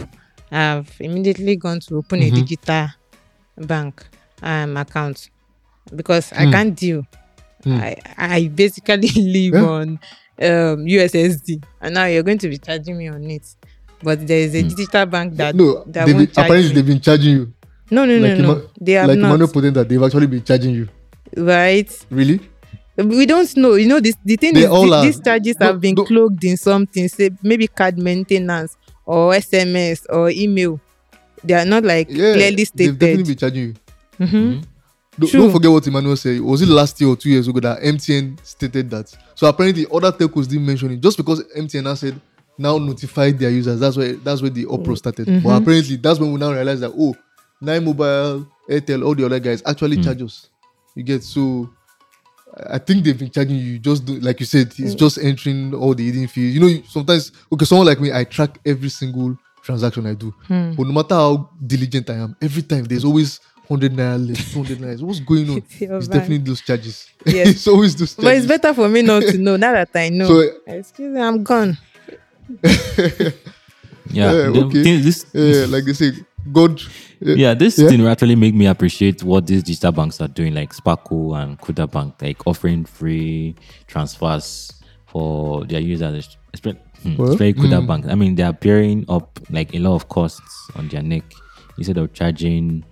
I've 0.51 0.91
immediately 1.01 1.57
gone 1.57 1.81
to 1.89 1.97
open 1.97 2.23
a 2.23 2.31
Mhm. 2.31 2.35
digital 2.35 2.89
bank 3.59 4.07
um 4.43 4.77
account 4.77 5.29
because 5.95 6.33
I 6.33 6.47
Hmm. 6.47 6.51
can't 6.51 6.75
deal. 6.77 7.03
Hmm. 7.65 7.77
I 7.77 7.97
I 8.17 8.49
basically 8.49 9.09
live 9.17 9.55
Yeah. 9.55 9.63
on 9.63 9.99
um 10.43 10.87
USSD, 10.87 11.61
and 11.81 11.95
now 11.95 12.07
you're 12.07 12.23
going 12.23 12.39
to 12.39 12.49
be 12.49 12.59
charging 12.59 12.99
me 12.99 13.09
on 13.09 13.25
it. 13.31 13.47
But 14.03 14.27
there 14.27 14.41
is 14.41 14.55
a 14.55 14.63
Hmm. 14.63 14.69
digital 14.69 15.07
bank 15.07 15.37
that 15.37 15.55
no, 15.55 15.85
that 15.87 16.07
they've 16.07 16.17
been, 16.17 16.29
apparently 16.37 16.69
me. 16.69 16.75
they've 16.75 16.87
been 16.87 17.01
charging 17.01 17.33
you. 17.37 17.53
no 17.91 18.05
no 18.07 18.17
like 18.19 18.39
no 18.39 18.43
no 18.45 18.53
Emma- 18.53 18.63
they 18.81 18.93
have 18.93 19.09
like 19.09 19.19
not 19.19 19.27
Emmanuel 19.29 19.49
put 19.49 19.65
in 19.65 19.75
that 19.75 19.89
they've 19.89 20.03
actually 20.03 20.27
been 20.27 20.43
charging 20.45 20.75
you. 20.75 20.89
right. 21.37 21.91
Really? 22.11 22.41
We 22.97 23.25
don't 23.25 23.57
know. 23.57 23.75
You 23.75 23.87
know 23.89 24.01
this. 24.01 24.15
The 24.25 24.37
thing 24.37 24.53
They 24.55 24.65
is, 24.65 24.69
all 24.69 24.93
are- 24.93 25.03
these 25.05 25.21
charges 25.21 25.57
No, 25.59 25.67
have 25.67 25.81
been 25.81 25.95
no. 25.95 26.05
cloaked 26.05 26.45
in 26.45 26.57
something. 26.57 27.09
Say 27.09 27.31
maybe 27.43 27.67
card 27.67 27.97
maintenance 27.99 28.77
or 29.07 29.33
SMS 29.35 30.05
or 30.11 30.31
email. 30.31 30.79
They 31.43 31.55
are 31.55 31.65
not 31.65 31.85
like 31.85 32.09
Yeah. 32.11 32.35
clearly 32.35 32.67
They've 32.75 32.99
definitely 32.99 33.25
been 33.25 33.37
charging 33.37 33.63
you. 33.63 33.75
Mhm. 34.21 34.63
Don't, 35.19 35.29
True. 35.31 35.41
don't 35.41 35.53
forget 35.53 35.71
what 35.71 35.87
Emmanuel 35.87 36.17
said. 36.17 36.41
Was 36.41 36.63
it 36.63 36.69
last 36.69 37.01
year 37.01 37.11
or 37.11 37.17
two 37.17 37.31
years 37.31 37.49
ago 37.49 37.61
that 37.61 37.83
MTN 37.83 38.37
stated 38.43 38.91
that? 38.91 39.11
So 39.35 39.47
apparently 39.47 39.87
other 39.93 40.13
telcos 40.13 40.47
didn't 40.49 40.67
mention 40.67 40.91
it 40.93 41.01
just 41.01 41.17
because 41.17 41.43
MTN 41.57 41.97
said 41.97 42.21
now 42.61 42.79
notified 42.79 43.39
their 43.39 43.51
users. 43.51 43.81
That's 43.81 43.97
why 43.97 44.13
that's 44.13 44.43
where 44.43 44.51
the 44.51 44.67
uproar 44.67 44.97
started. 44.97 45.27
But 45.27 45.35
Mhm. 45.51 45.63
apparently 45.63 45.97
that's 45.97 46.19
when 46.21 46.33
we 46.33 46.39
now 46.39 46.53
realize 46.53 46.81
that 46.81 46.93
oh, 46.97 47.15
Nine 47.61 47.85
Mobile, 47.85 48.47
Airtel, 48.69 49.05
all 49.05 49.15
the 49.15 49.25
other 49.27 49.41
guys 49.41 49.63
actually 49.67 49.97
Mm. 49.97 50.05
charge 50.05 50.23
us. 50.23 50.49
You 50.95 51.03
get 51.03 51.23
so. 51.25 51.71
I 52.69 52.79
think 52.79 53.05
they've 53.05 53.19
been 53.19 53.31
charging 53.31 53.57
you. 53.57 53.79
Just 53.79 54.05
do, 54.05 54.19
like 54.21 54.41
you 54.41 54.47
said, 54.47 54.71
Mm. 54.71 54.85
it's 54.85 54.95
just 54.95 55.19
entering 55.19 55.73
all 55.75 55.95
the 55.95 56.05
hidden 56.05 56.27
fees. 56.27 56.55
You 56.55 56.61
know, 56.61 56.83
sometimes 56.89 57.33
okay, 57.53 57.65
someone 57.65 57.87
like 57.87 58.01
me, 58.01 58.13
I 58.13 58.25
track 58.25 58.59
every 58.67 58.89
single 58.89 59.39
transaction 59.63 60.07
I 60.07 60.15
do. 60.15 60.35
Hmm. 60.49 60.73
But 60.77 60.87
no 60.87 60.93
matter 60.93 61.15
how 61.15 61.51
diligent 61.67 62.11
I 62.11 62.15
am, 62.15 62.37
every 62.43 62.63
time 62.63 62.85
there's 62.85 63.05
always 63.05 63.41
100 63.69 63.93
naira 63.93 64.19
less, 64.29 64.53
200 64.53 64.79
naira. 64.81 65.01
What's 65.03 65.21
going 65.21 65.49
on? 65.51 65.57
It's 65.71 65.81
It's 65.81 66.09
definitely 66.09 66.39
those 66.39 66.61
charges. 66.61 67.07
Yes. 67.27 67.49
it's 67.51 67.69
always 67.69 67.95
those 67.95 68.15
charges. 68.15 68.25
But 68.25 68.37
it's 68.37 68.47
better 68.47 68.75
for 68.75 68.89
me 68.89 69.03
not 69.03 69.23
to 69.23 69.39
know 69.39 69.57
now 69.57 69.73
that 69.73 69.91
I 69.95 70.09
know. 70.19 70.27
So, 70.27 70.51
Excuse 70.67 71.15
me, 71.15 71.21
I'm 71.21 71.43
gone. 71.45 71.79
Yeah, 74.13 74.33
Yeah, 74.33 74.61
okay. 74.65 74.83
thing- 74.83 75.03
this, 75.03 75.25
yeah, 75.33 75.67
like 75.69 75.85
they 75.85 75.93
say, 75.93 76.13
God. 76.53 76.81
uh, 77.25 77.35
yeah, 77.37 77.55
this 77.55 77.79
Yeah. 77.79 77.89
thing 77.89 78.05
actually 78.07 78.35
make 78.35 78.55
me 78.55 78.67
appreciate 78.67 79.23
what 79.23 79.47
these 79.47 79.63
digital 79.63 79.93
banks 79.93 80.21
are 80.21 80.27
doing, 80.29 80.53
like 80.55 80.73
Sparkle 80.75 81.35
and 81.37 81.59
Kuda 81.61 81.87
Bank, 81.91 82.15
like 82.21 82.45
offering 82.47 82.85
free 82.85 83.55
transfers 83.87 84.73
for 85.07 85.65
their 85.67 85.81
users. 85.81 86.37
It's, 86.53 86.63
hmm, 87.03 87.17
Well, 87.17 87.29
it's 87.31 87.39
very 87.39 87.53
Kuda 87.55 87.81
hmm. 87.81 87.87
Bank. 87.87 88.07
I 88.07 88.15
mean, 88.17 88.35
they 88.35 88.43
are 88.43 88.53
bearing 88.55 89.05
up 89.09 89.39
like 89.51 89.75
a 89.75 89.79
lot 89.79 89.95
of 89.95 90.09
costs 90.09 90.71
on 90.75 90.89
their 90.89 91.03
neck 91.03 91.25
instead 91.79 91.99
of 91.99 92.13
charging 92.13 92.85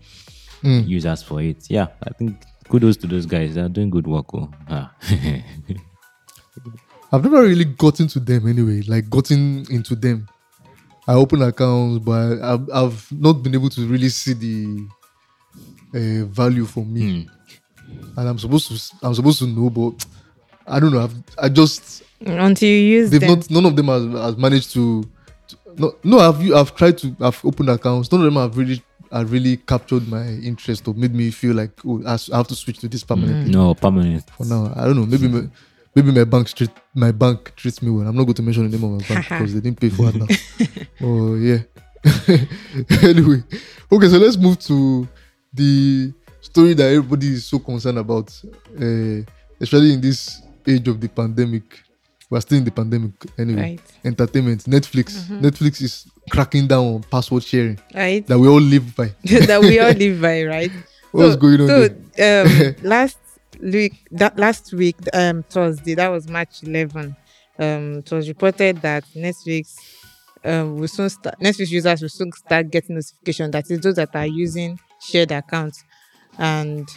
Hmm. 0.63 0.83
users 0.87 1.23
for 1.23 1.41
it. 1.43 1.65
Yeah, 1.69 1.87
I 2.07 2.11
think 2.19 2.37
kudos 2.69 2.97
to 2.99 3.07
those 3.09 3.27
guys. 3.27 3.55
They're 3.55 3.69
doing 3.69 3.91
good 3.91 4.07
work. 4.07 4.27
Oh. 4.35 4.51
Ah. 4.69 4.93
I've 7.13 7.23
never 7.25 7.43
really 7.43 7.65
gotten 7.65 8.07
to 8.09 8.21
them 8.21 8.47
anyway, 8.49 8.83
like 8.83 9.09
gotten 9.09 9.65
into 9.71 9.95
them. 9.97 10.29
I 11.07 11.15
open 11.15 11.41
accounts, 11.43 12.05
but 12.05 12.41
I've, 12.43 12.69
I've 12.71 13.13
not 13.13 13.43
been 13.43 13.55
able 13.55 13.71
to 13.71 13.87
really 13.87 14.11
see 14.11 14.35
the 14.35 14.87
uh, 15.95 16.25
value 16.27 16.67
for 16.67 16.85
me. 16.85 17.23
Hmm. 17.23 17.29
And 18.19 18.29
I'm 18.29 18.39
supposed 18.39 18.69
to, 18.69 18.97
I'm 19.07 19.15
supposed 19.15 19.39
to 19.39 19.47
know, 19.47 19.71
but 19.71 20.05
I 20.67 20.79
don't 20.79 20.93
know. 20.93 21.01
I've, 21.05 21.15
I 21.39 21.49
just 21.49 22.03
Until 22.21 22.69
you 22.69 22.75
use 22.99 23.11
they've 23.11 23.21
them. 23.21 23.31
not 23.39 23.51
none 23.51 23.65
of 23.65 23.75
them 23.77 23.87
has, 23.87 24.05
has 24.25 24.37
managed 24.37 24.73
to, 24.75 25.03
to 25.49 25.57
no 25.79 25.95
no 26.05 26.19
I've 26.19 26.43
u- 26.43 26.55
I've 26.55 26.75
tried 26.77 26.99
to 26.99 27.17
I've 27.21 27.43
opened 27.45 27.71
accounts 27.71 28.11
none 28.13 28.21
of 28.21 28.25
them 28.27 28.35
have 28.43 28.59
really 28.59 28.83
have 29.13 29.31
really 29.33 29.57
captured 29.57 30.07
my 30.09 30.27
interest 30.27 30.87
or 30.89 30.95
made 30.95 31.15
me 31.15 31.31
feel 31.31 31.55
like 31.55 31.71
oh 31.87 32.03
I 32.05 32.15
s- 32.15 32.29
I 32.31 32.37
have 32.37 32.49
to 32.49 32.55
switch 32.57 32.79
to 32.81 32.89
this 32.89 33.05
permanently 33.05 33.51
no, 33.53 33.73
permanent. 33.75 34.29
for 34.37 34.45
now 34.45 34.73
I 34.77 34.85
don't 34.85 34.97
know 34.97 35.07
maybe 35.07 35.29
my, 35.29 35.49
maybe 35.95 36.13
my 36.13 36.25
bank 36.25 36.49
treat 36.55 36.71
my 36.95 37.13
bank 37.13 37.55
treats 37.57 37.83
me 37.83 37.91
well. 37.91 38.07
I'm 38.07 38.17
not 38.17 38.25
going 38.25 38.35
to 38.35 38.43
mention 38.43 38.71
the 38.71 38.77
name 38.77 38.85
of 38.85 39.01
my 39.01 39.07
bank 39.15 39.29
because 39.29 39.55
they 39.55 39.61
didn't 39.61 39.81
pay 39.81 39.89
for 39.91 40.09
it 40.09 40.15
now. 40.17 40.27
Oh 41.01 41.35
yeah. 41.37 41.59
Anyway. 43.03 43.43
Okay 43.91 44.09
so 44.09 44.19
let's 44.19 44.37
move 44.37 44.59
to 44.61 45.07
the 45.53 46.13
story 46.41 46.75
that 46.75 46.85
everybody 46.93 47.29
is 47.29 47.45
so 47.47 47.59
concerned 47.59 47.99
about 47.99 48.29
uh, 48.81 49.23
especially 49.61 49.93
in 49.95 50.01
this 50.01 50.43
age 50.67 50.87
of 50.89 51.01
the 51.01 51.09
pandemic. 51.09 51.65
We're 52.31 52.41
still 52.41 52.59
in 52.59 52.65
the 52.65 52.71
pandemic 52.71 53.13
anyway. 53.39 53.61
Right. 53.63 53.81
entertainment 54.05 54.65
netflix. 54.65 55.27
Netflix 55.41 55.81
is 55.81 56.07
cracking 56.31 56.67
down 56.67 56.85
on 56.85 57.03
password 57.05 57.43
sharing 57.43 57.79
Right. 57.95 58.27
that 58.27 58.39
we 58.39 58.47
all 58.49 58.61
live 58.61 58.95
by. 58.95 59.13
That 59.25 59.61
we 59.63 59.79
all 59.81 59.93
live 59.93 60.21
by, 60.21 60.45
right? 60.45 60.73
what's 61.11 61.37
going 61.37 61.59
on 61.63 61.69
So 61.69 61.85
um, 62.21 62.75
last 62.83 63.17
week, 63.61 64.07
that 64.13 64.39
last 64.39 64.73
week, 64.73 64.97
um, 65.13 65.43
Thursday, 65.49 65.95
that 65.95 66.09
was 66.09 66.29
March 66.29 66.63
11. 66.63 67.17
Um, 67.59 67.99
it 67.99 68.11
was 68.13 68.29
reported 68.29 68.81
that 68.83 69.05
Netflix 69.17 69.75
um, 70.45 70.77
will 70.77 70.89
soon 70.89 71.11
start. 71.11 71.39
Netflix 71.41 71.71
users 71.71 72.03
will 72.03 72.09
soon 72.09 72.31
start 72.33 72.71
getting 72.71 72.95
notification 72.97 73.51
that 73.51 73.71
is 73.71 73.81
those 73.81 73.97
that 73.97 74.15
are 74.15 74.27
using 74.27 74.79
shared 75.01 75.33
accounts, 75.33 75.83
and 76.39 76.89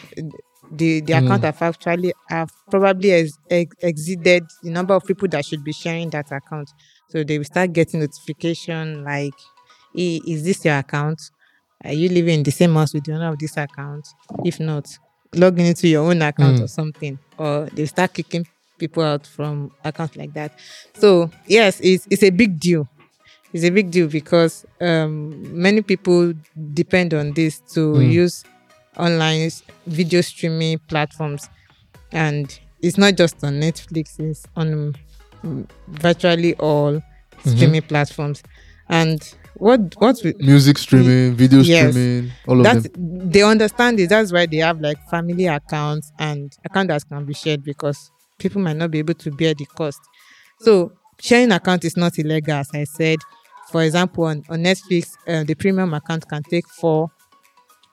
the 0.72 1.02
the 1.02 1.14
Hmm. 1.14 1.26
account 1.26 1.44
have 1.44 1.62
actually 1.62 2.14
have 2.30 2.50
probably 2.70 3.12
ex- 3.12 3.38
ex- 3.50 3.76
exceeded 3.82 4.44
the 4.64 4.70
number 4.70 4.94
of 4.94 5.04
people 5.06 5.28
that 5.30 5.46
should 5.46 5.64
be 5.64 5.74
sharing 5.74 6.10
that 6.12 6.32
account. 6.32 6.70
So 7.10 7.24
they 7.24 7.38
will 7.38 7.46
start 7.46 7.74
getting 7.74 8.00
notification 8.00 9.04
like, 9.04 9.34
"I- 9.98 10.22
"Is 10.28 10.44
this 10.44 10.64
your 10.64 10.78
account? 10.78 11.20
Are 11.84 11.94
you 11.94 12.10
living 12.10 12.36
in 12.40 12.44
the 12.44 12.52
same 12.52 12.76
house 12.76 12.94
with 12.94 13.04
the 13.06 13.14
owner 13.14 13.30
of 13.34 13.40
this 13.40 13.58
account? 13.58 14.08
If 14.46 14.60
not, 14.60 14.88
log 15.36 15.60
in 15.60 15.66
into 15.66 15.88
your 15.88 16.04
own 16.10 16.22
account 16.22 16.58
Mm. 16.60 16.64
or 16.64 16.68
something, 16.68 17.18
or 17.38 17.68
they 17.74 17.86
start 17.86 18.14
kicking 18.14 18.46
people 18.78 19.04
out 19.04 19.26
from 19.28 19.72
accounts 19.84 20.16
like 20.16 20.34
that. 20.34 20.52
So 20.94 21.30
yes, 21.48 21.80
it's 21.82 22.08
it's 22.10 22.24
a 22.24 22.30
big 22.32 22.60
deal. 22.60 22.88
It's 23.54 23.64
a 23.66 23.70
big 23.70 23.92
deal 23.92 24.08
because 24.08 24.66
um, 24.80 25.62
many 25.62 25.82
people 25.82 26.34
depend 26.74 27.14
on 27.14 27.34
this 27.34 27.60
to 27.74 27.94
Mm. 27.94 28.12
use 28.12 28.44
online 28.98 29.52
video 29.88 30.22
streaming 30.22 30.80
platforms, 30.88 31.50
and 32.12 32.60
it's 32.82 32.98
not 32.98 33.16
just 33.16 33.44
on 33.44 33.60
Netflix. 33.62 34.20
It's 34.20 34.46
on 34.56 34.96
virtually 35.88 36.54
all 36.56 36.94
Mhm. 37.44 37.56
streaming 37.56 37.82
platforms, 37.82 38.44
and 38.90 39.22
what 39.56 39.80
what 39.98 40.20
we, 40.24 40.34
Music 40.40 40.78
streaming, 40.78 41.34
video 41.36 41.62
Yes. 41.62 41.94
streaming, 41.94 42.32
all 42.48 42.60
of 42.60 42.64
that 42.64 42.92
they 43.32 43.42
understand 43.44 44.00
it. 44.00 44.10
That's 44.10 44.32
why 44.32 44.46
they 44.46 44.58
have 44.58 44.80
like 44.80 44.98
family 45.10 45.48
accounts 45.48 46.12
and 46.20 46.52
account 46.66 46.90
that 46.90 47.04
can 47.08 47.26
be 47.26 47.34
shared 47.34 47.64
because 47.64 48.12
people 48.40 48.62
might 48.62 48.78
not 48.78 48.92
be 48.92 49.00
able 49.00 49.14
to 49.16 49.32
bear 49.32 49.54
the 49.54 49.66
cost. 49.66 50.00
So 50.60 50.94
sharing 51.20 51.52
account 51.52 51.86
is 51.86 51.98
not 51.98 52.18
illegal, 52.18 52.56
as 52.56 52.70
I 52.74 52.86
said. 52.86 53.20
For 53.72 53.84
example, 53.84 54.26
on, 54.26 54.44
on 54.50 54.64
Netflix, 54.64 55.14
uh, 55.28 55.44
the 55.44 55.56
premium 55.56 55.94
account 55.94 56.28
can 56.28 56.44
take 56.44 56.68
four 56.68 57.10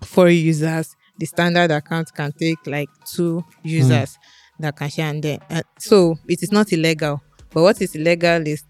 four 0.04 0.28
users. 0.28 0.94
The 1.18 1.26
standard 1.26 1.70
account 1.70 2.12
can 2.14 2.32
take 2.32 2.58
like 2.66 2.88
two 3.04 3.44
users 3.62 4.16
that 4.60 4.76
can 4.76 4.88
share. 4.88 5.10
And 5.10 5.22
then, 5.22 5.38
uh, 5.50 5.62
so 5.78 6.16
it 6.28 6.42
is 6.42 6.52
not 6.52 6.72
illegal. 6.72 7.20
But 7.50 7.62
what 7.62 7.80
is 7.82 7.94
illegal 7.94 8.46
is 8.46 8.64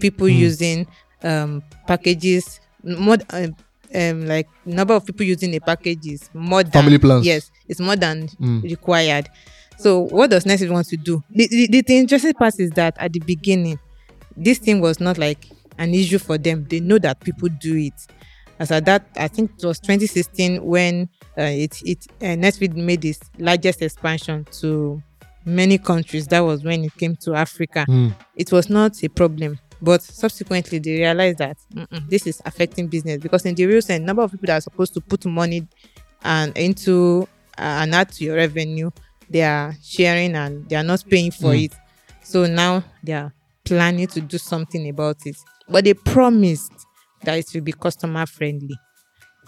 people 0.00 0.28
using 0.28 0.86
um, 1.22 1.62
packages 1.86 2.60
more 2.82 3.16
um, 3.30 3.56
um, 3.94 4.26
like 4.26 4.48
number 4.64 4.94
of 4.94 5.04
people 5.04 5.24
using 5.26 5.54
a 5.54 5.60
package 5.60 6.06
is 6.06 6.30
more 6.34 6.62
than 6.62 6.72
Family 6.72 6.98
plans. 6.98 7.26
Yes, 7.26 7.50
it's 7.66 7.80
more 7.80 7.96
than 7.96 8.28
Mm. 8.40 8.62
required. 8.62 9.28
So 9.78 10.00
what 10.00 10.30
does 10.30 10.44
Netflix 10.44 10.70
want 10.70 10.86
to 10.88 10.96
do? 10.96 11.22
The, 11.30 11.46
the, 11.48 11.66
the, 11.68 11.82
the 11.82 11.96
interesting 11.98 12.32
part 12.34 12.54
is 12.58 12.70
that 12.72 12.96
at 12.98 13.12
the 13.12 13.20
beginning, 13.20 13.78
this 14.36 14.58
thing 14.58 14.80
was 14.80 15.00
not 15.00 15.18
like 15.18 15.46
an 15.78 15.94
issue 15.94 16.18
for 16.18 16.36
them. 16.38 16.66
They 16.68 16.80
know 16.80 16.98
that 16.98 17.20
people 17.20 17.48
do 17.60 17.76
it. 17.76 17.94
As 18.58 18.72
at 18.72 18.84
that, 18.86 19.06
I 19.16 19.28
think 19.28 19.52
it 19.56 19.64
was 19.64 19.78
2016 19.78 20.64
when 20.64 21.08
uh, 21.38 21.42
it 21.42 21.80
it 21.84 22.06
uh, 22.20 22.24
Netflix 22.36 22.74
made 22.74 23.04
its 23.04 23.20
largest 23.38 23.82
expansion 23.82 24.44
to 24.60 25.00
many 25.44 25.78
countries. 25.78 26.26
That 26.26 26.40
was 26.40 26.64
when 26.64 26.84
it 26.84 26.94
came 26.96 27.14
to 27.22 27.34
Africa. 27.34 27.86
Mm. 27.88 28.14
It 28.34 28.50
was 28.50 28.68
not 28.68 29.02
a 29.04 29.08
problem. 29.08 29.60
But 29.80 30.02
subsequently, 30.02 30.78
they 30.78 30.92
realized 30.98 31.38
that 31.38 31.56
"Mm-mm, 31.74 32.08
this 32.08 32.26
is 32.26 32.42
affecting 32.44 32.88
business 32.88 33.18
because 33.20 33.44
in 33.46 33.54
the 33.54 33.66
real 33.66 33.82
sense, 33.82 34.04
number 34.04 34.22
of 34.22 34.30
people 34.32 34.46
that 34.46 34.58
are 34.58 34.60
supposed 34.60 34.94
to 34.94 35.00
put 35.00 35.24
money 35.26 35.66
and 36.22 36.56
into 36.56 37.28
uh, 37.56 37.82
and 37.82 37.94
add 37.94 38.10
to 38.12 38.24
your 38.24 38.36
revenue, 38.36 38.90
they 39.30 39.42
are 39.42 39.74
sharing 39.82 40.34
and 40.34 40.68
they 40.68 40.76
are 40.76 40.82
not 40.82 41.04
paying 41.08 41.30
for 41.30 41.52
Mm. 41.52 41.64
it. 41.66 41.72
So 42.22 42.46
now 42.46 42.82
they 43.04 43.12
are 43.12 43.32
planning 43.64 44.06
to 44.08 44.20
do 44.20 44.38
something 44.38 44.88
about 44.88 45.16
it. 45.26 45.36
But 45.68 45.84
they 45.84 45.94
promised 45.94 46.72
that 47.24 47.38
it 47.38 47.46
will 47.54 47.60
be 47.62 47.72
customer 47.72 48.26
friendly. 48.26 48.76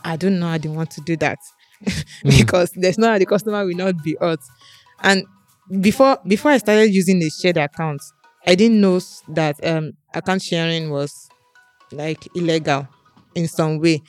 I 0.04 0.16
don't 0.16 0.38
know 0.38 0.48
how 0.48 0.58
they 0.58 0.68
want 0.68 0.90
to 0.92 1.00
do 1.02 1.16
that 1.18 1.38
because 2.24 2.70
there's 2.72 2.98
no 2.98 3.08
how 3.08 3.18
the 3.18 3.26
customer 3.26 3.64
will 3.64 3.76
not 3.76 4.02
be 4.02 4.16
hurt. 4.20 4.40
And 5.02 5.24
before 5.80 6.18
before 6.26 6.50
I 6.52 6.58
started 6.58 6.92
using 6.92 7.18
the 7.18 7.30
shared 7.30 7.56
account, 7.56 8.00
I 8.46 8.54
didn't 8.54 8.80
know 8.80 9.00
that 9.28 9.56
um 9.64 9.92
account 10.14 10.42
sharing 10.42 10.90
was 10.90 11.28
like 11.92 12.26
illegal 12.34 12.88
in 13.34 13.48
some 13.48 13.78
way. 13.78 14.02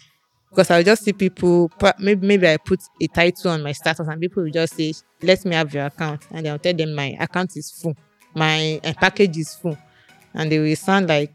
Because 0.49 0.69
I 0.69 0.83
just 0.83 1.03
see 1.03 1.13
people 1.13 1.71
maybe 1.99 2.27
maybe 2.27 2.47
I 2.47 2.57
put 2.57 2.81
a 3.01 3.07
title 3.07 3.51
on 3.51 3.63
my 3.63 3.71
status 3.71 4.07
and 4.07 4.19
people 4.19 4.43
will 4.43 4.51
just 4.51 4.75
say 4.75 4.93
let 5.21 5.43
me 5.45 5.55
have 5.55 5.73
your 5.73 5.85
account. 5.85 6.25
And 6.31 6.47
I'll 6.47 6.59
tell 6.59 6.73
them 6.73 6.93
my 6.93 7.15
account 7.19 7.55
is 7.55 7.71
full. 7.71 7.95
My 8.35 8.79
uh, 8.83 8.93
package 8.99 9.37
is 9.37 9.55
full. 9.55 9.77
And 10.33 10.51
they 10.51 10.59
will 10.59 10.75
sound 10.75 11.07
like 11.09 11.31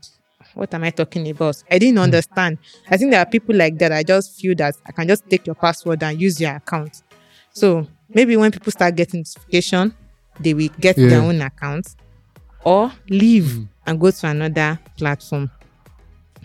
what 0.55 0.73
am 0.73 0.85
I 0.85 0.91
talking 0.91 1.29
about? 1.29 1.63
I 1.71 1.79
didn't 1.79 1.99
understand. 1.99 2.59
I 2.91 2.97
think 2.97 3.11
there 3.11 3.21
are 3.21 3.27
people 3.27 3.55
like 3.55 3.79
that 3.79 3.93
I 3.93 4.03
just 4.03 4.41
feel 4.41 4.55
that 4.57 4.75
I 4.87 4.93
can 4.93 5.07
just 5.09 5.29
take 5.29 5.47
your 5.47 5.55
password 5.55 6.03
and 6.03 6.19
use 6.21 6.41
your 6.41 6.55
account. 6.57 7.03
So 7.53 7.87
maybe 8.09 8.37
when 8.37 8.51
people 8.53 8.73
start 8.73 8.95
getting 8.97 9.21
notification 9.21 9.95
they 10.39 10.53
will 10.55 10.69
get 10.81 10.97
Yeah. 10.99 11.09
their 11.09 11.21
own 11.23 11.41
account 11.41 11.87
or 12.65 12.93
leave 13.09 13.67
and 13.87 14.01
go 14.01 14.11
to 14.11 14.27
another 14.27 14.79
platform 14.97 15.51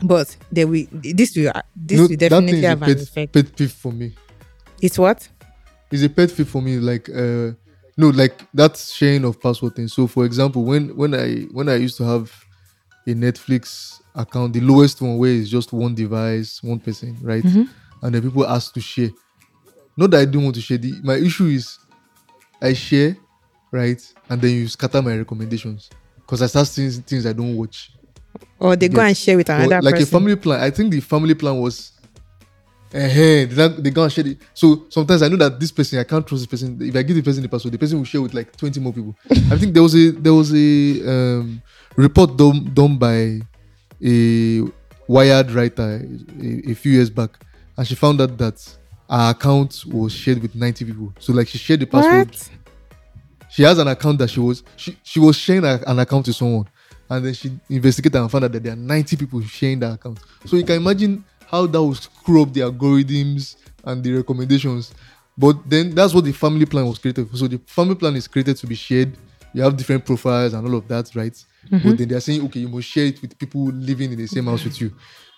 but 0.03 0.35
they 0.51 0.65
will 0.65 0.85
this 0.91 1.35
will 1.35 1.51
this 1.75 1.99
No, 1.99 2.07
will 2.07 2.15
definitely 2.17 2.59
is 2.59 2.63
a 2.63 2.71
an 2.71 2.79
pet, 2.79 3.01
effect 3.01 3.33
pet 3.33 3.55
peeve 3.55 3.71
for 3.71 3.91
me. 3.91 4.15
it's 4.81 4.97
what 4.97 5.27
It's 5.91 6.03
a 6.03 6.09
pet 6.09 6.33
peeve 6.35 6.47
for 6.47 6.61
me. 6.61 6.77
Like, 6.77 7.09
uh, 7.09 7.51
no, 7.97 8.09
like 8.09 8.41
that 8.53 8.77
sharing 8.77 9.25
of 9.25 9.39
password 9.41 9.75
thing. 9.75 9.87
So, 9.89 10.07
for 10.07 10.25
example, 10.25 10.63
when 10.63 10.95
when 10.95 11.13
I 11.13 11.41
when 11.51 11.69
I 11.69 11.75
used 11.75 11.97
to 11.97 12.03
have 12.05 12.31
a 13.05 13.11
Netflix 13.11 13.99
account, 14.15 14.53
the 14.53 14.61
lowest 14.61 15.01
one 15.01 15.17
where 15.17 15.31
it's 15.31 15.49
just 15.49 15.73
one 15.73 15.93
device, 15.93 16.63
one 16.63 16.79
person, 16.79 17.17
right? 17.21 17.43
Mm-hmm. 17.43 17.63
And 18.03 18.15
then 18.15 18.21
people 18.21 18.47
ask 18.47 18.73
to 18.73 18.81
share. 18.81 19.09
Not 19.97 20.11
that 20.11 20.21
I 20.21 20.25
don't 20.25 20.43
want 20.43 20.55
to 20.55 20.61
share. 20.61 20.77
The, 20.77 20.93
my 21.03 21.15
issue 21.15 21.47
is 21.47 21.77
I 22.61 22.73
share, 22.73 23.17
right, 23.71 24.01
and 24.29 24.41
then 24.41 24.51
you 24.51 24.67
scatter 24.67 25.01
my 25.01 25.17
recommendations 25.17 25.89
because 26.31 26.43
I 26.43 26.47
start 26.47 26.67
seeing 26.67 26.89
things 26.91 27.25
I 27.25 27.33
don't 27.33 27.57
watch. 27.57 27.91
or 28.57 28.77
they 28.77 28.87
go 28.87 29.01
and 29.01 29.17
share 29.17 29.35
with 29.35 29.49
Or 29.49 29.53
another 29.53 29.81
like 29.81 29.95
person 29.95 30.15
a 30.15 30.19
family 30.19 30.35
plan. 30.37 30.61
I 30.61 30.69
think 30.69 30.91
the 30.91 31.01
family 31.01 31.33
plan 31.33 31.59
was. 31.59 31.91
Uh, 32.93 32.99
they, 32.99 33.91
go 33.91 34.03
and 34.03 34.11
share 34.11 34.25
it. 34.27 34.37
So 34.53 34.85
sometimes 34.89 35.21
I 35.23 35.27
know 35.27 35.35
that 35.37 35.59
this 35.59 35.71
person 35.71 35.99
I 35.99 36.05
can't 36.05 36.25
trust 36.25 36.41
this 36.43 36.47
person. 36.61 36.77
If 36.81 36.95
I 36.95 37.03
give 37.03 37.17
the 37.17 37.21
person 37.21 37.43
the 37.43 37.49
password, 37.49 37.73
the 37.73 37.77
person 37.77 37.97
will 37.97 38.05
share 38.05 38.21
with 38.21 38.33
like 38.33 38.55
twenty 38.55 38.79
more 38.79 38.93
people. 38.93 39.13
I 39.29 39.57
think 39.57 39.73
there 39.73 39.83
was 39.83 39.93
a 39.93 40.11
there 40.11 40.33
was 40.33 40.53
a 40.53 41.09
um, 41.11 41.61
report 41.97 42.37
done 42.37 42.71
done 42.73 42.97
by 42.97 43.41
a 44.03 44.61
Wired 45.07 45.51
writer 45.51 46.05
a, 46.41 46.71
a 46.71 46.73
few 46.73 46.93
years 46.93 47.09
back, 47.09 47.31
and 47.75 47.85
she 47.85 47.95
found 47.95 48.21
out 48.21 48.37
that 48.37 48.57
her 49.09 49.31
account 49.31 49.83
was 49.85 50.13
shared 50.13 50.41
with 50.41 50.55
ninety 50.55 50.85
people. 50.85 51.13
So 51.19 51.33
like 51.33 51.49
she 51.49 51.57
shared 51.57 51.81
the 51.81 51.87
password 51.87 52.27
what 52.27 52.49
she 53.51 53.63
has 53.63 53.77
an 53.77 53.87
account 53.87 54.17
that 54.19 54.29
she 54.29 54.39
was 54.39 54.63
she, 54.77 54.97
she 55.03 55.19
was 55.19 55.37
sharing 55.37 55.65
a- 55.65 55.83
an 55.85 55.99
account 55.99 56.25
to 56.25 56.33
someone. 56.33 56.67
And 57.09 57.25
then 57.25 57.33
she 57.33 57.51
investigated 57.69 58.21
and 58.21 58.31
found 58.31 58.45
out 58.45 58.53
that 58.53 58.63
there 58.63 58.71
are 58.71 58.77
90 58.77 59.17
people 59.17 59.41
sharing 59.41 59.79
that 59.81 59.95
account. 59.95 60.19
So 60.45 60.55
you 60.55 60.63
can 60.63 60.77
imagine 60.77 61.25
how 61.45 61.67
that 61.67 61.81
will 61.81 61.93
screw 61.93 62.43
up 62.43 62.53
the 62.53 62.61
algorithms 62.61 63.57
and 63.83 64.01
the 64.01 64.13
recommendations. 64.13 64.93
But 65.37 65.69
then 65.69 65.93
that's 65.93 66.13
what 66.13 66.23
the 66.23 66.31
family 66.31 66.65
plan 66.65 66.87
was 66.87 66.97
created 66.99 67.29
for. 67.29 67.35
So 67.35 67.47
the 67.47 67.59
family 67.67 67.95
plan 67.95 68.15
is 68.15 68.27
created 68.29 68.55
to 68.57 68.67
be 68.67 68.75
shared. 68.75 69.17
You 69.53 69.61
have 69.63 69.75
different 69.75 70.05
profiles 70.05 70.53
and 70.53 70.65
all 70.65 70.75
of 70.75 70.87
that 70.87 71.13
right? 71.13 71.35
But 71.69 71.79
mm-hmm. 71.79 71.95
then 71.95 72.07
they're 72.07 72.21
saying 72.21 72.45
okay 72.45 72.61
you 72.61 72.69
must 72.69 72.87
share 72.87 73.05
it 73.07 73.21
with 73.21 73.37
people 73.37 73.65
living 73.65 74.13
in 74.13 74.17
the 74.17 74.27
same 74.27 74.45
house 74.45 74.63
with 74.63 74.79
you. 74.79 74.93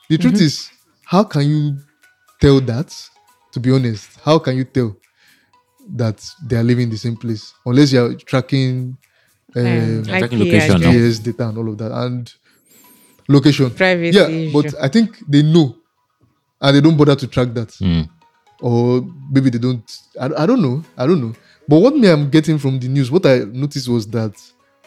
The 0.10 0.20
truth 0.20 0.36
mm-hmm. 0.36 0.44
is 0.44 0.70
how 1.06 1.24
can 1.24 1.50
you 1.50 1.78
tell 2.40 2.62
that? 2.62 2.96
To 3.54 3.60
be 3.60 3.72
honest 3.72 4.20
how 4.24 4.38
can 4.38 4.56
you 4.58 4.64
tell 4.64 4.96
that 5.96 6.26
they 6.48 6.56
are 6.56 6.64
living 6.64 6.84
in 6.86 6.90
the 6.90 6.98
same 6.98 7.16
place 7.16 7.54
unless 7.66 7.92
you 7.94 8.04
are 8.04 8.14
tracking 8.16 8.98
um, 9.56 9.66
Um, 9.66 10.04
tracking 10.06 10.40
IP 10.40 10.46
location, 10.46 10.82
no? 10.82 10.92
GPS 10.92 11.20
data 11.24 11.48
and 11.50 11.58
all 11.58 11.70
of 11.70 11.78
that 11.78 11.92
and 11.92 12.32
location. 13.30 13.70
Privacy 13.70 14.18
yeah, 14.18 14.28
issue. 14.28 14.54
but 14.54 14.74
I 14.82 14.88
think 14.88 15.20
they 15.28 15.44
know 15.44 15.76
and 16.62 16.76
they 16.76 16.82
don't 16.82 16.98
bother 16.98 17.16
to 17.16 17.28
track 17.28 17.54
that, 17.54 17.70
Mm. 17.82 18.10
or 18.62 19.06
maybe 19.32 19.50
they 19.50 19.60
don't. 19.60 19.84
I, 20.20 20.44
I 20.44 20.46
don't 20.46 20.62
know. 20.62 20.84
I 20.98 21.06
don't 21.06 21.22
know. 21.22 21.34
But 21.68 21.80
what 21.80 21.96
me 21.96 22.08
I'm 22.10 22.30
getting 22.30 22.58
from 22.58 22.80
the 22.80 22.88
news, 22.88 23.12
what 23.12 23.26
I 23.26 23.40
noticed 23.40 23.88
was 23.90 24.08
that 24.08 24.34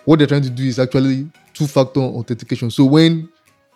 what 0.04 0.18
they're 0.18 0.26
trying 0.28 0.42
to 0.42 0.50
do 0.50 0.64
is 0.64 0.78
actually 0.78 1.28
two-factor 1.54 2.00
authentication. 2.00 2.70
So 2.70 2.84
when 2.84 3.28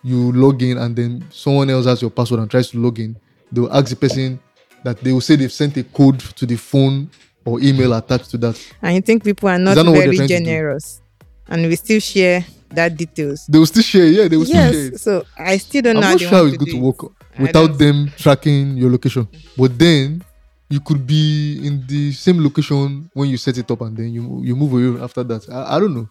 you 0.02 0.32
log 0.32 0.62
in 0.62 0.78
and 0.78 0.94
then 0.96 1.24
someone 1.30 1.68
else 1.70 1.86
has 1.86 2.00
your 2.02 2.10
password 2.10 2.40
and 2.40 2.50
tries 2.50 2.70
to 2.70 2.78
log 2.78 2.98
in, 2.98 3.16
they'll 3.52 3.72
ask 3.72 3.88
the 3.88 3.96
person 3.96 4.38
that 4.84 4.98
they 5.00 5.12
will 5.12 5.20
say 5.20 5.36
they've 5.36 5.52
sent 5.52 5.76
a 5.76 5.84
code 5.84 6.20
to 6.20 6.46
the 6.46 6.56
phone 6.56 7.10
or 7.44 7.60
email 7.60 7.92
attached 7.94 8.30
to 8.30 8.38
that. 8.38 8.56
and 8.82 8.94
you 8.96 9.00
think 9.02 9.24
people 9.24 9.48
are 9.48 9.58
not 9.58 9.76
not 9.76 9.86
very 9.92 10.16
trying 10.16 10.28
to 10.28 10.38
do? 10.38 10.44
generous 10.44 11.00
and 11.48 11.66
we 11.66 11.76
still 11.76 12.00
share 12.00 12.44
that 12.70 12.96
details 12.96 13.46
They 13.48 13.58
will 13.58 13.66
still 13.66 13.82
share, 13.82 14.06
yeah, 14.06 14.28
they 14.28 14.36
will 14.36 14.44
still 14.46 14.70
share. 14.72 14.86
it. 14.86 14.92
yes 14.92 15.02
so 15.02 15.24
i 15.36 15.56
still 15.56 15.82
don't 15.82 15.96
I'm 15.96 16.00
know 16.02 16.06
how 16.06 16.12
not 16.12 16.20
sure 16.20 16.28
how 16.30 16.44
it's 16.46 16.58
to 16.58 16.64
going 16.64 16.72
to 16.72 16.80
work 16.80 17.12
without 17.38 17.78
them 17.78 18.10
tracking 18.18 18.76
your 18.76 18.90
location. 18.90 19.26
But 19.56 19.78
then 19.78 20.22
you 20.68 20.78
could 20.80 21.06
be 21.06 21.58
in 21.66 21.84
the 21.86 22.12
same 22.12 22.42
location 22.42 23.10
when 23.14 23.28
you 23.30 23.36
set 23.38 23.56
it 23.56 23.70
up 23.70 23.80
and 23.80 23.96
then 23.96 24.12
you 24.12 24.42
you 24.44 24.54
move 24.54 24.72
away 24.74 25.02
after 25.02 25.22
that. 25.24 25.48
I, 25.48 25.76
I 25.76 25.80
don't 25.80 25.94
know. 25.94 26.08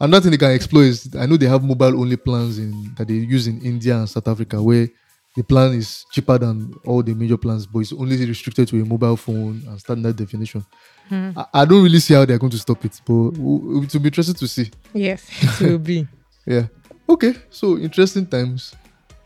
Another 0.00 0.22
thing 0.22 0.30
they 0.32 0.38
can 0.38 0.52
explore 0.52 0.84
is 0.84 1.08
I 1.18 1.26
know 1.26 1.36
they 1.36 1.46
have 1.48 1.62
mobile 1.64 1.98
only 2.00 2.16
plans 2.16 2.58
in 2.58 2.70
that 2.96 3.08
they 3.08 3.14
use 3.14 3.46
in 3.46 3.60
India 3.62 3.96
and 3.98 4.08
South 4.08 4.28
Africa 4.28 4.62
where 4.62 4.88
the 5.34 5.42
plan 5.42 5.72
is 5.74 6.06
cheaper 6.12 6.38
than 6.38 6.74
all 6.86 7.02
the 7.02 7.14
major 7.14 7.36
plans, 7.36 7.66
but 7.66 7.80
it's 7.80 7.92
only 7.92 8.16
restricted 8.24 8.68
to 8.68 8.80
a 8.80 8.84
mobile 8.84 9.16
phone 9.16 9.62
and 9.66 9.80
standard 9.80 10.16
definition. 10.16 10.64
Hmm. 11.08 11.30
I, 11.36 11.46
I 11.54 11.64
don't 11.64 11.82
really 11.82 11.98
see 12.00 12.14
how 12.14 12.24
they're 12.24 12.38
going 12.38 12.52
to 12.52 12.58
stop 12.58 12.84
it, 12.84 13.00
but 13.04 13.28
it 13.28 13.38
will 13.38 14.00
be 14.00 14.08
interesting 14.08 14.34
to 14.36 14.46
see. 14.48 14.70
yes 14.92 15.26
it 15.60 15.70
will 15.70 15.78
be 15.78 16.06
Yeah. 16.46 16.66
Okay. 17.08 17.34
So 17.50 17.78
interesting 17.78 18.26
times, 18.26 18.74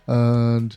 and 0.06 0.76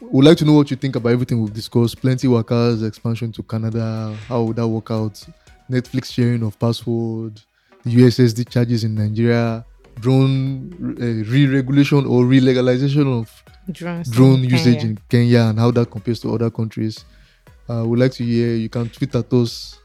we'd 0.00 0.24
like 0.24 0.36
to 0.38 0.44
know 0.44 0.52
what 0.52 0.70
you 0.70 0.76
think 0.76 0.96
about 0.96 1.10
everything 1.10 1.40
we've 1.40 1.52
discussed. 1.52 2.00
Plenty 2.00 2.28
Waka's 2.28 2.82
expansion 2.82 3.32
to 3.32 3.42
Canada. 3.42 4.14
How 4.28 4.42
would 4.42 4.56
that 4.56 4.68
work 4.68 4.90
out? 4.90 5.22
Netflix 5.70 6.12
sharing 6.12 6.42
of 6.42 6.58
password, 6.58 7.40
the 7.84 7.90
USSD 7.96 8.48
charges 8.48 8.84
in 8.84 8.94
Nigeria, 8.94 9.64
drone 9.98 10.70
uh, 11.00 11.28
re-regulation 11.30 12.06
or 12.06 12.24
re-legalization 12.24 13.06
of 13.12 13.42
drones 13.72 14.08
in 14.08 14.14
drone 14.14 14.44
usage 14.44 14.78
Kenya. 14.78 14.86
in 14.86 14.98
Kenya 15.08 15.40
and 15.50 15.58
how 15.58 15.70
that 15.70 15.90
compares 15.90 16.20
to 16.20 16.34
other 16.34 16.50
countries. 16.50 17.04
Uh, 17.68 17.84
we'd 17.86 17.98
like 18.00 18.12
to 18.12 18.24
hear. 18.24 18.54
You 18.54 18.68
can 18.68 18.88
tweet 18.88 19.14
at 19.14 19.32
us. 19.32 19.80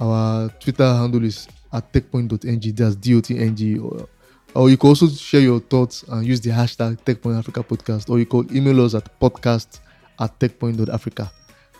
Our 0.00 0.48
Twitter 0.60 0.86
handle 0.86 1.24
is 1.24 1.48
at 1.72 1.92
techpoint.ng. 1.92 2.72
That's 2.74 2.94
D 2.96 3.14
O 3.16 3.20
T 3.20 3.38
N 3.38 3.56
G. 3.56 3.78
Or, 3.78 4.08
Or 4.54 4.70
you 4.70 4.76
can 4.76 4.88
also 4.88 5.08
share 5.08 5.40
your 5.40 5.60
thoughts 5.60 6.04
and 6.08 6.26
use 6.26 6.40
the 6.40 6.50
hashtag 6.50 6.98
TechPoint 7.04 7.38
Africa 7.38 7.62
Podcast. 7.62 8.08
Or 8.08 8.18
you 8.18 8.26
can 8.26 8.48
email 8.56 8.84
us 8.84 8.94
at 8.94 9.20
podcast 9.20 9.80
at 10.18 10.38
techpoint.africa. 10.38 11.30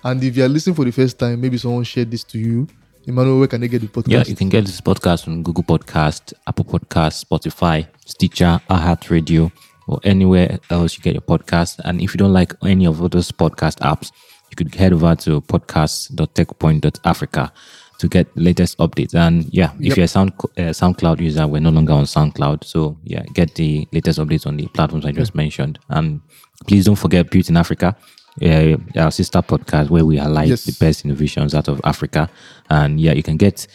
And 0.04 0.22
if 0.22 0.36
you 0.36 0.44
are 0.44 0.48
listening 0.48 0.76
for 0.76 0.84
the 0.84 0.92
first 0.92 1.18
time, 1.18 1.40
maybe 1.40 1.58
someone 1.58 1.84
shared 1.84 2.10
this 2.10 2.24
to 2.24 2.38
you. 2.38 2.68
Emmanuel, 3.06 3.38
where 3.38 3.48
can 3.48 3.60
they 3.60 3.68
get 3.68 3.80
the 3.80 3.88
podcast? 3.88 4.08
Yeah, 4.10 4.24
you 4.26 4.36
can 4.36 4.48
get 4.50 4.66
this 4.66 4.80
podcast 4.80 5.26
on 5.26 5.42
Google 5.42 5.64
Podcast, 5.64 6.34
Apple 6.46 6.66
Podcast, 6.66 7.24
Spotify, 7.24 7.86
Stitcher, 8.04 8.60
iHeart 8.68 9.08
Radio, 9.10 9.50
or 9.88 9.98
anywhere 10.04 10.58
else 10.70 10.96
you 10.96 11.02
get 11.02 11.14
your 11.14 11.22
podcast. 11.22 11.80
And 11.84 12.00
if 12.00 12.14
you 12.14 12.18
don't 12.18 12.32
like 12.32 12.52
any 12.64 12.86
of 12.86 12.98
those 13.10 13.32
podcast 13.32 13.78
apps, 13.80 14.12
you 14.50 14.56
could 14.56 14.74
head 14.74 14.92
over 14.92 15.14
to 15.16 15.40
podcast.techpoint.africa 15.42 17.52
to 17.98 18.08
get 18.08 18.26
latest 18.36 18.78
updates. 18.78 19.14
And 19.14 19.46
yeah, 19.52 19.72
if 19.80 19.88
Yep. 19.88 19.96
you're 19.96 20.04
a 20.04 20.08
Sound 20.08 20.32
uh, 20.56 20.72
SoundCloud 20.72 21.20
user, 21.20 21.46
we're 21.46 21.60
no 21.60 21.70
longer 21.70 21.92
on 21.94 22.04
SoundCloud. 22.04 22.62
So 22.64 22.96
yeah, 23.04 23.24
get 23.34 23.54
the 23.56 23.86
latest 23.92 24.18
updates 24.20 24.46
on 24.46 24.56
the 24.56 24.66
platforms 24.68 25.04
I 25.04 25.10
just 25.12 25.34
mentioned. 25.34 25.78
And 25.88 26.20
please 26.66 26.84
don't 26.86 26.94
forget 26.96 27.30
Built 27.30 27.48
in 27.48 27.56
Africa. 27.56 27.96
Uh, 28.40 28.76
our 28.96 29.10
sister 29.10 29.42
podcast 29.42 29.90
where 29.90 30.04
we 30.04 30.16
highlight 30.16 30.46
Yes. 30.48 30.64
the 30.64 30.72
best 30.78 31.04
innovations 31.04 31.54
out 31.56 31.66
of 31.66 31.80
Africa. 31.84 32.30
And 32.70 33.00
yeah, 33.00 33.12
you 33.14 33.22
can 33.24 33.36
get 33.36 33.66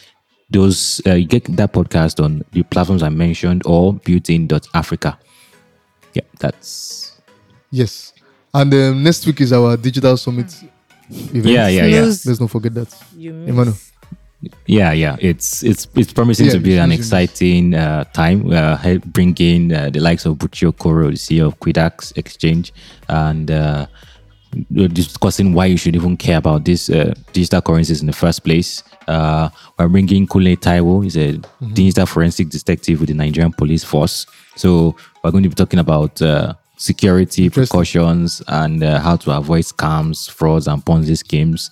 those 0.50 1.02
uh, 1.06 1.16
you 1.16 1.26
get 1.28 1.44
that 1.58 1.74
podcast 1.74 2.24
on 2.24 2.44
the 2.54 2.64
platforms 2.64 3.04
I 3.04 3.10
mentioned 3.10 3.64
or 3.66 3.94
built-in.africa. 3.94 5.18
Yeah, 6.14 6.24
that's 6.40 7.20
Yes. 7.72 8.14
And 8.54 8.72
um, 8.74 9.04
next 9.04 9.26
week 9.26 9.42
is 9.42 9.52
our 9.52 9.76
digital 9.78 10.16
summit 10.16 10.54
event. 11.10 11.46
yeah, 11.46 11.68
yeah, 11.68 11.86
yeah. 11.86 12.02
Snooze, 12.04 12.26
Let's 12.28 12.40
not 12.40 12.52
forget 12.52 12.74
that. 12.76 12.96
You 13.18 13.34
Emmanuel. 13.34 13.76
Yeah, 14.68 14.92
yeah, 14.92 15.16
it's 15.20 15.64
it's 15.64 15.88
it's 15.96 16.12
promising 16.12 16.48
Yeah, 16.48 16.54
to 16.54 16.60
be 16.60 16.78
an 16.78 16.92
exciting 16.92 17.74
uh, 17.74 18.04
time. 18.14 18.52
Uh, 18.52 18.76
help 18.78 19.04
bring 19.06 19.34
in 19.40 19.72
uh, 19.72 19.90
the 19.90 20.02
likes 20.02 20.26
of 20.26 20.38
Buchi 20.38 20.68
Okoro, 20.70 21.10
the 21.12 21.18
CEO 21.18 21.48
of 21.48 21.60
Quidax 21.60 22.16
Exchange, 22.18 22.74
and 23.08 23.50
uh, 23.50 23.88
discussing 24.72 25.54
why 25.54 25.66
you 25.68 25.78
should 25.78 25.96
even 25.96 26.18
care 26.18 26.38
about 26.38 26.66
these 26.66 26.90
uh, 26.90 27.14
digital 27.32 27.62
currencies 27.62 28.02
in 28.02 28.08
the 28.08 28.14
first 28.14 28.44
place. 28.44 28.84
Uh, 29.08 29.50
we're 29.78 29.88
bringing 29.88 30.28
Kule 30.28 30.56
Taiwo, 30.56 31.04
he's 31.04 31.18
a 31.18 31.34
Mm-hmm. 31.34 31.74
digital 31.74 32.06
forensic 32.06 32.50
detective 32.50 33.00
with 33.00 33.10
the 33.10 33.16
Nigerian 33.16 33.54
Police 33.54 33.84
Force. 33.84 34.26
So 34.56 34.96
we're 35.24 35.32
going 35.32 35.44
to 35.44 35.50
be 35.50 35.56
talking 35.56 35.80
about 35.80 36.22
uh, 36.22 36.54
security 36.78 37.50
precautions 37.50 38.42
and 38.48 38.84
uh, 38.84 39.00
how 39.00 39.16
to 39.18 39.32
avoid 39.32 39.64
scams, 39.64 40.30
frauds, 40.30 40.68
and 40.68 40.84
Ponzi 40.84 41.18
schemes. 41.18 41.72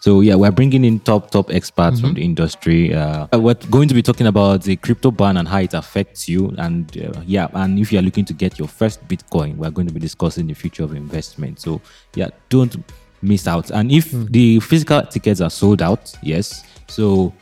So 0.00 0.20
yeah, 0.20 0.36
we're 0.36 0.52
bringing 0.52 0.84
in 0.84 1.00
top 1.00 1.30
top 1.32 1.50
experts 1.50 2.00
from 2.00 2.14
the 2.14 2.22
industry. 2.22 2.94
Uh, 2.94 3.26
we're 3.32 3.54
going 3.70 3.88
to 3.88 3.94
be 3.94 4.02
talking 4.02 4.28
about 4.28 4.62
the 4.62 4.76
crypto 4.76 5.10
ban 5.10 5.36
and 5.36 5.48
how 5.48 5.58
it 5.58 5.74
affects 5.74 6.28
you. 6.28 6.54
And 6.58 6.96
uh, 6.96 7.20
yeah, 7.26 7.48
and 7.54 7.78
if 7.80 7.90
you 7.92 7.98
are 7.98 8.02
looking 8.02 8.24
to 8.26 8.32
get 8.34 8.56
your 8.58 8.68
first 8.68 9.06
Bitcoin, 9.08 9.56
we're 9.56 9.70
going 9.72 9.88
to 9.88 9.94
be 9.94 9.98
discussing 9.98 10.46
the 10.46 10.54
future 10.54 10.84
of 10.84 10.94
investment. 10.94 11.58
So 11.60 11.80
yeah, 12.14 12.28
don't 12.50 12.76
miss 13.24 13.46
out. 13.48 13.70
And 13.70 13.90
if 13.90 14.10
the 14.12 14.60
physical 14.60 15.02
tickets 15.02 15.40
are 15.40 15.50
sold 15.50 15.82
out, 15.82 16.12
yes, 16.22 16.64
so 16.88 17.32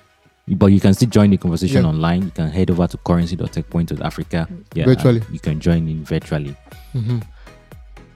but 0.48 0.66
you 0.66 0.80
can 0.80 0.92
still 0.94 1.08
join 1.08 1.30
the 1.30 1.36
conversation 1.36 1.82
Yeah. 1.82 1.88
online. 1.90 2.22
You 2.24 2.30
can 2.30 2.50
head 2.50 2.70
over 2.70 2.86
to 2.88 2.96
currency.techpoint.africa. 2.98 4.48
Yeah, 4.74 4.84
Virtually. 4.86 5.22
You 5.32 5.38
can 5.38 5.60
join 5.60 5.88
in 5.88 6.04
virtually. 6.04 6.56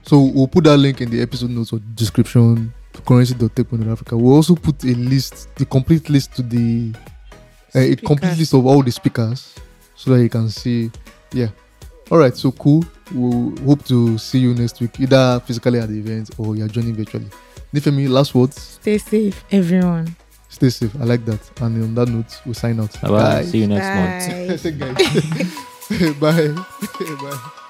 So 0.03 0.19
we'll 0.21 0.47
put 0.47 0.63
that 0.65 0.77
link 0.77 1.01
in 1.01 1.09
the 1.09 1.21
episode 1.21 1.49
notes 1.49 1.73
or 1.73 1.79
description 1.95 2.73
to 2.93 3.01
currency.tech.africa. 3.01 4.15
We'll 4.17 4.35
also 4.35 4.55
put 4.55 4.83
a 4.83 4.93
list, 4.95 5.49
the 5.55 5.65
complete 5.65 6.09
list 6.09 6.35
to 6.35 6.41
the 6.43 6.93
uh, 7.75 7.79
a 7.79 7.95
complete 7.97 8.37
list 8.37 8.53
of 8.53 8.65
all 8.65 8.81
the 8.83 8.91
speakers 8.91 9.55
so 9.95 10.11
that 10.13 10.21
you 10.23 10.29
can 10.29 10.49
see. 10.49 10.91
Yeah. 11.33 11.49
All 12.11 12.17
right. 12.19 12.35
So 12.35 12.51
cool. 12.51 12.85
We'll 13.13 13.55
hope 13.65 13.83
to 13.85 14.17
see 14.17 14.39
you 14.39 14.53
next 14.53 14.79
week, 14.79 14.99
either 14.99 15.41
physically 15.45 15.79
at 15.79 15.89
the 15.89 15.99
event 15.99 16.29
or 16.37 16.55
you're 16.55 16.67
joining 16.69 16.95
virtually. 16.95 17.27
Nifemi, 17.73 18.07
last 18.09 18.33
words. 18.33 18.79
Stay 18.81 18.97
safe, 18.97 19.43
everyone. 19.51 20.15
Stay 20.49 20.69
safe. 20.69 20.95
I 20.99 21.03
like 21.03 21.25
that. 21.25 21.39
And 21.61 21.83
on 21.83 21.95
that 21.95 22.09
note, 22.09 22.41
we'll 22.45 22.53
sign 22.53 22.79
out. 22.79 22.99
Bye-bye. 23.01 23.43
See 23.43 23.59
you 23.59 23.67
next 23.67 23.87
month. 23.93 24.69
Bye. 24.79 24.91
Bye. 26.19 26.47
Bye. 26.99 27.15
Bye. 27.21 27.61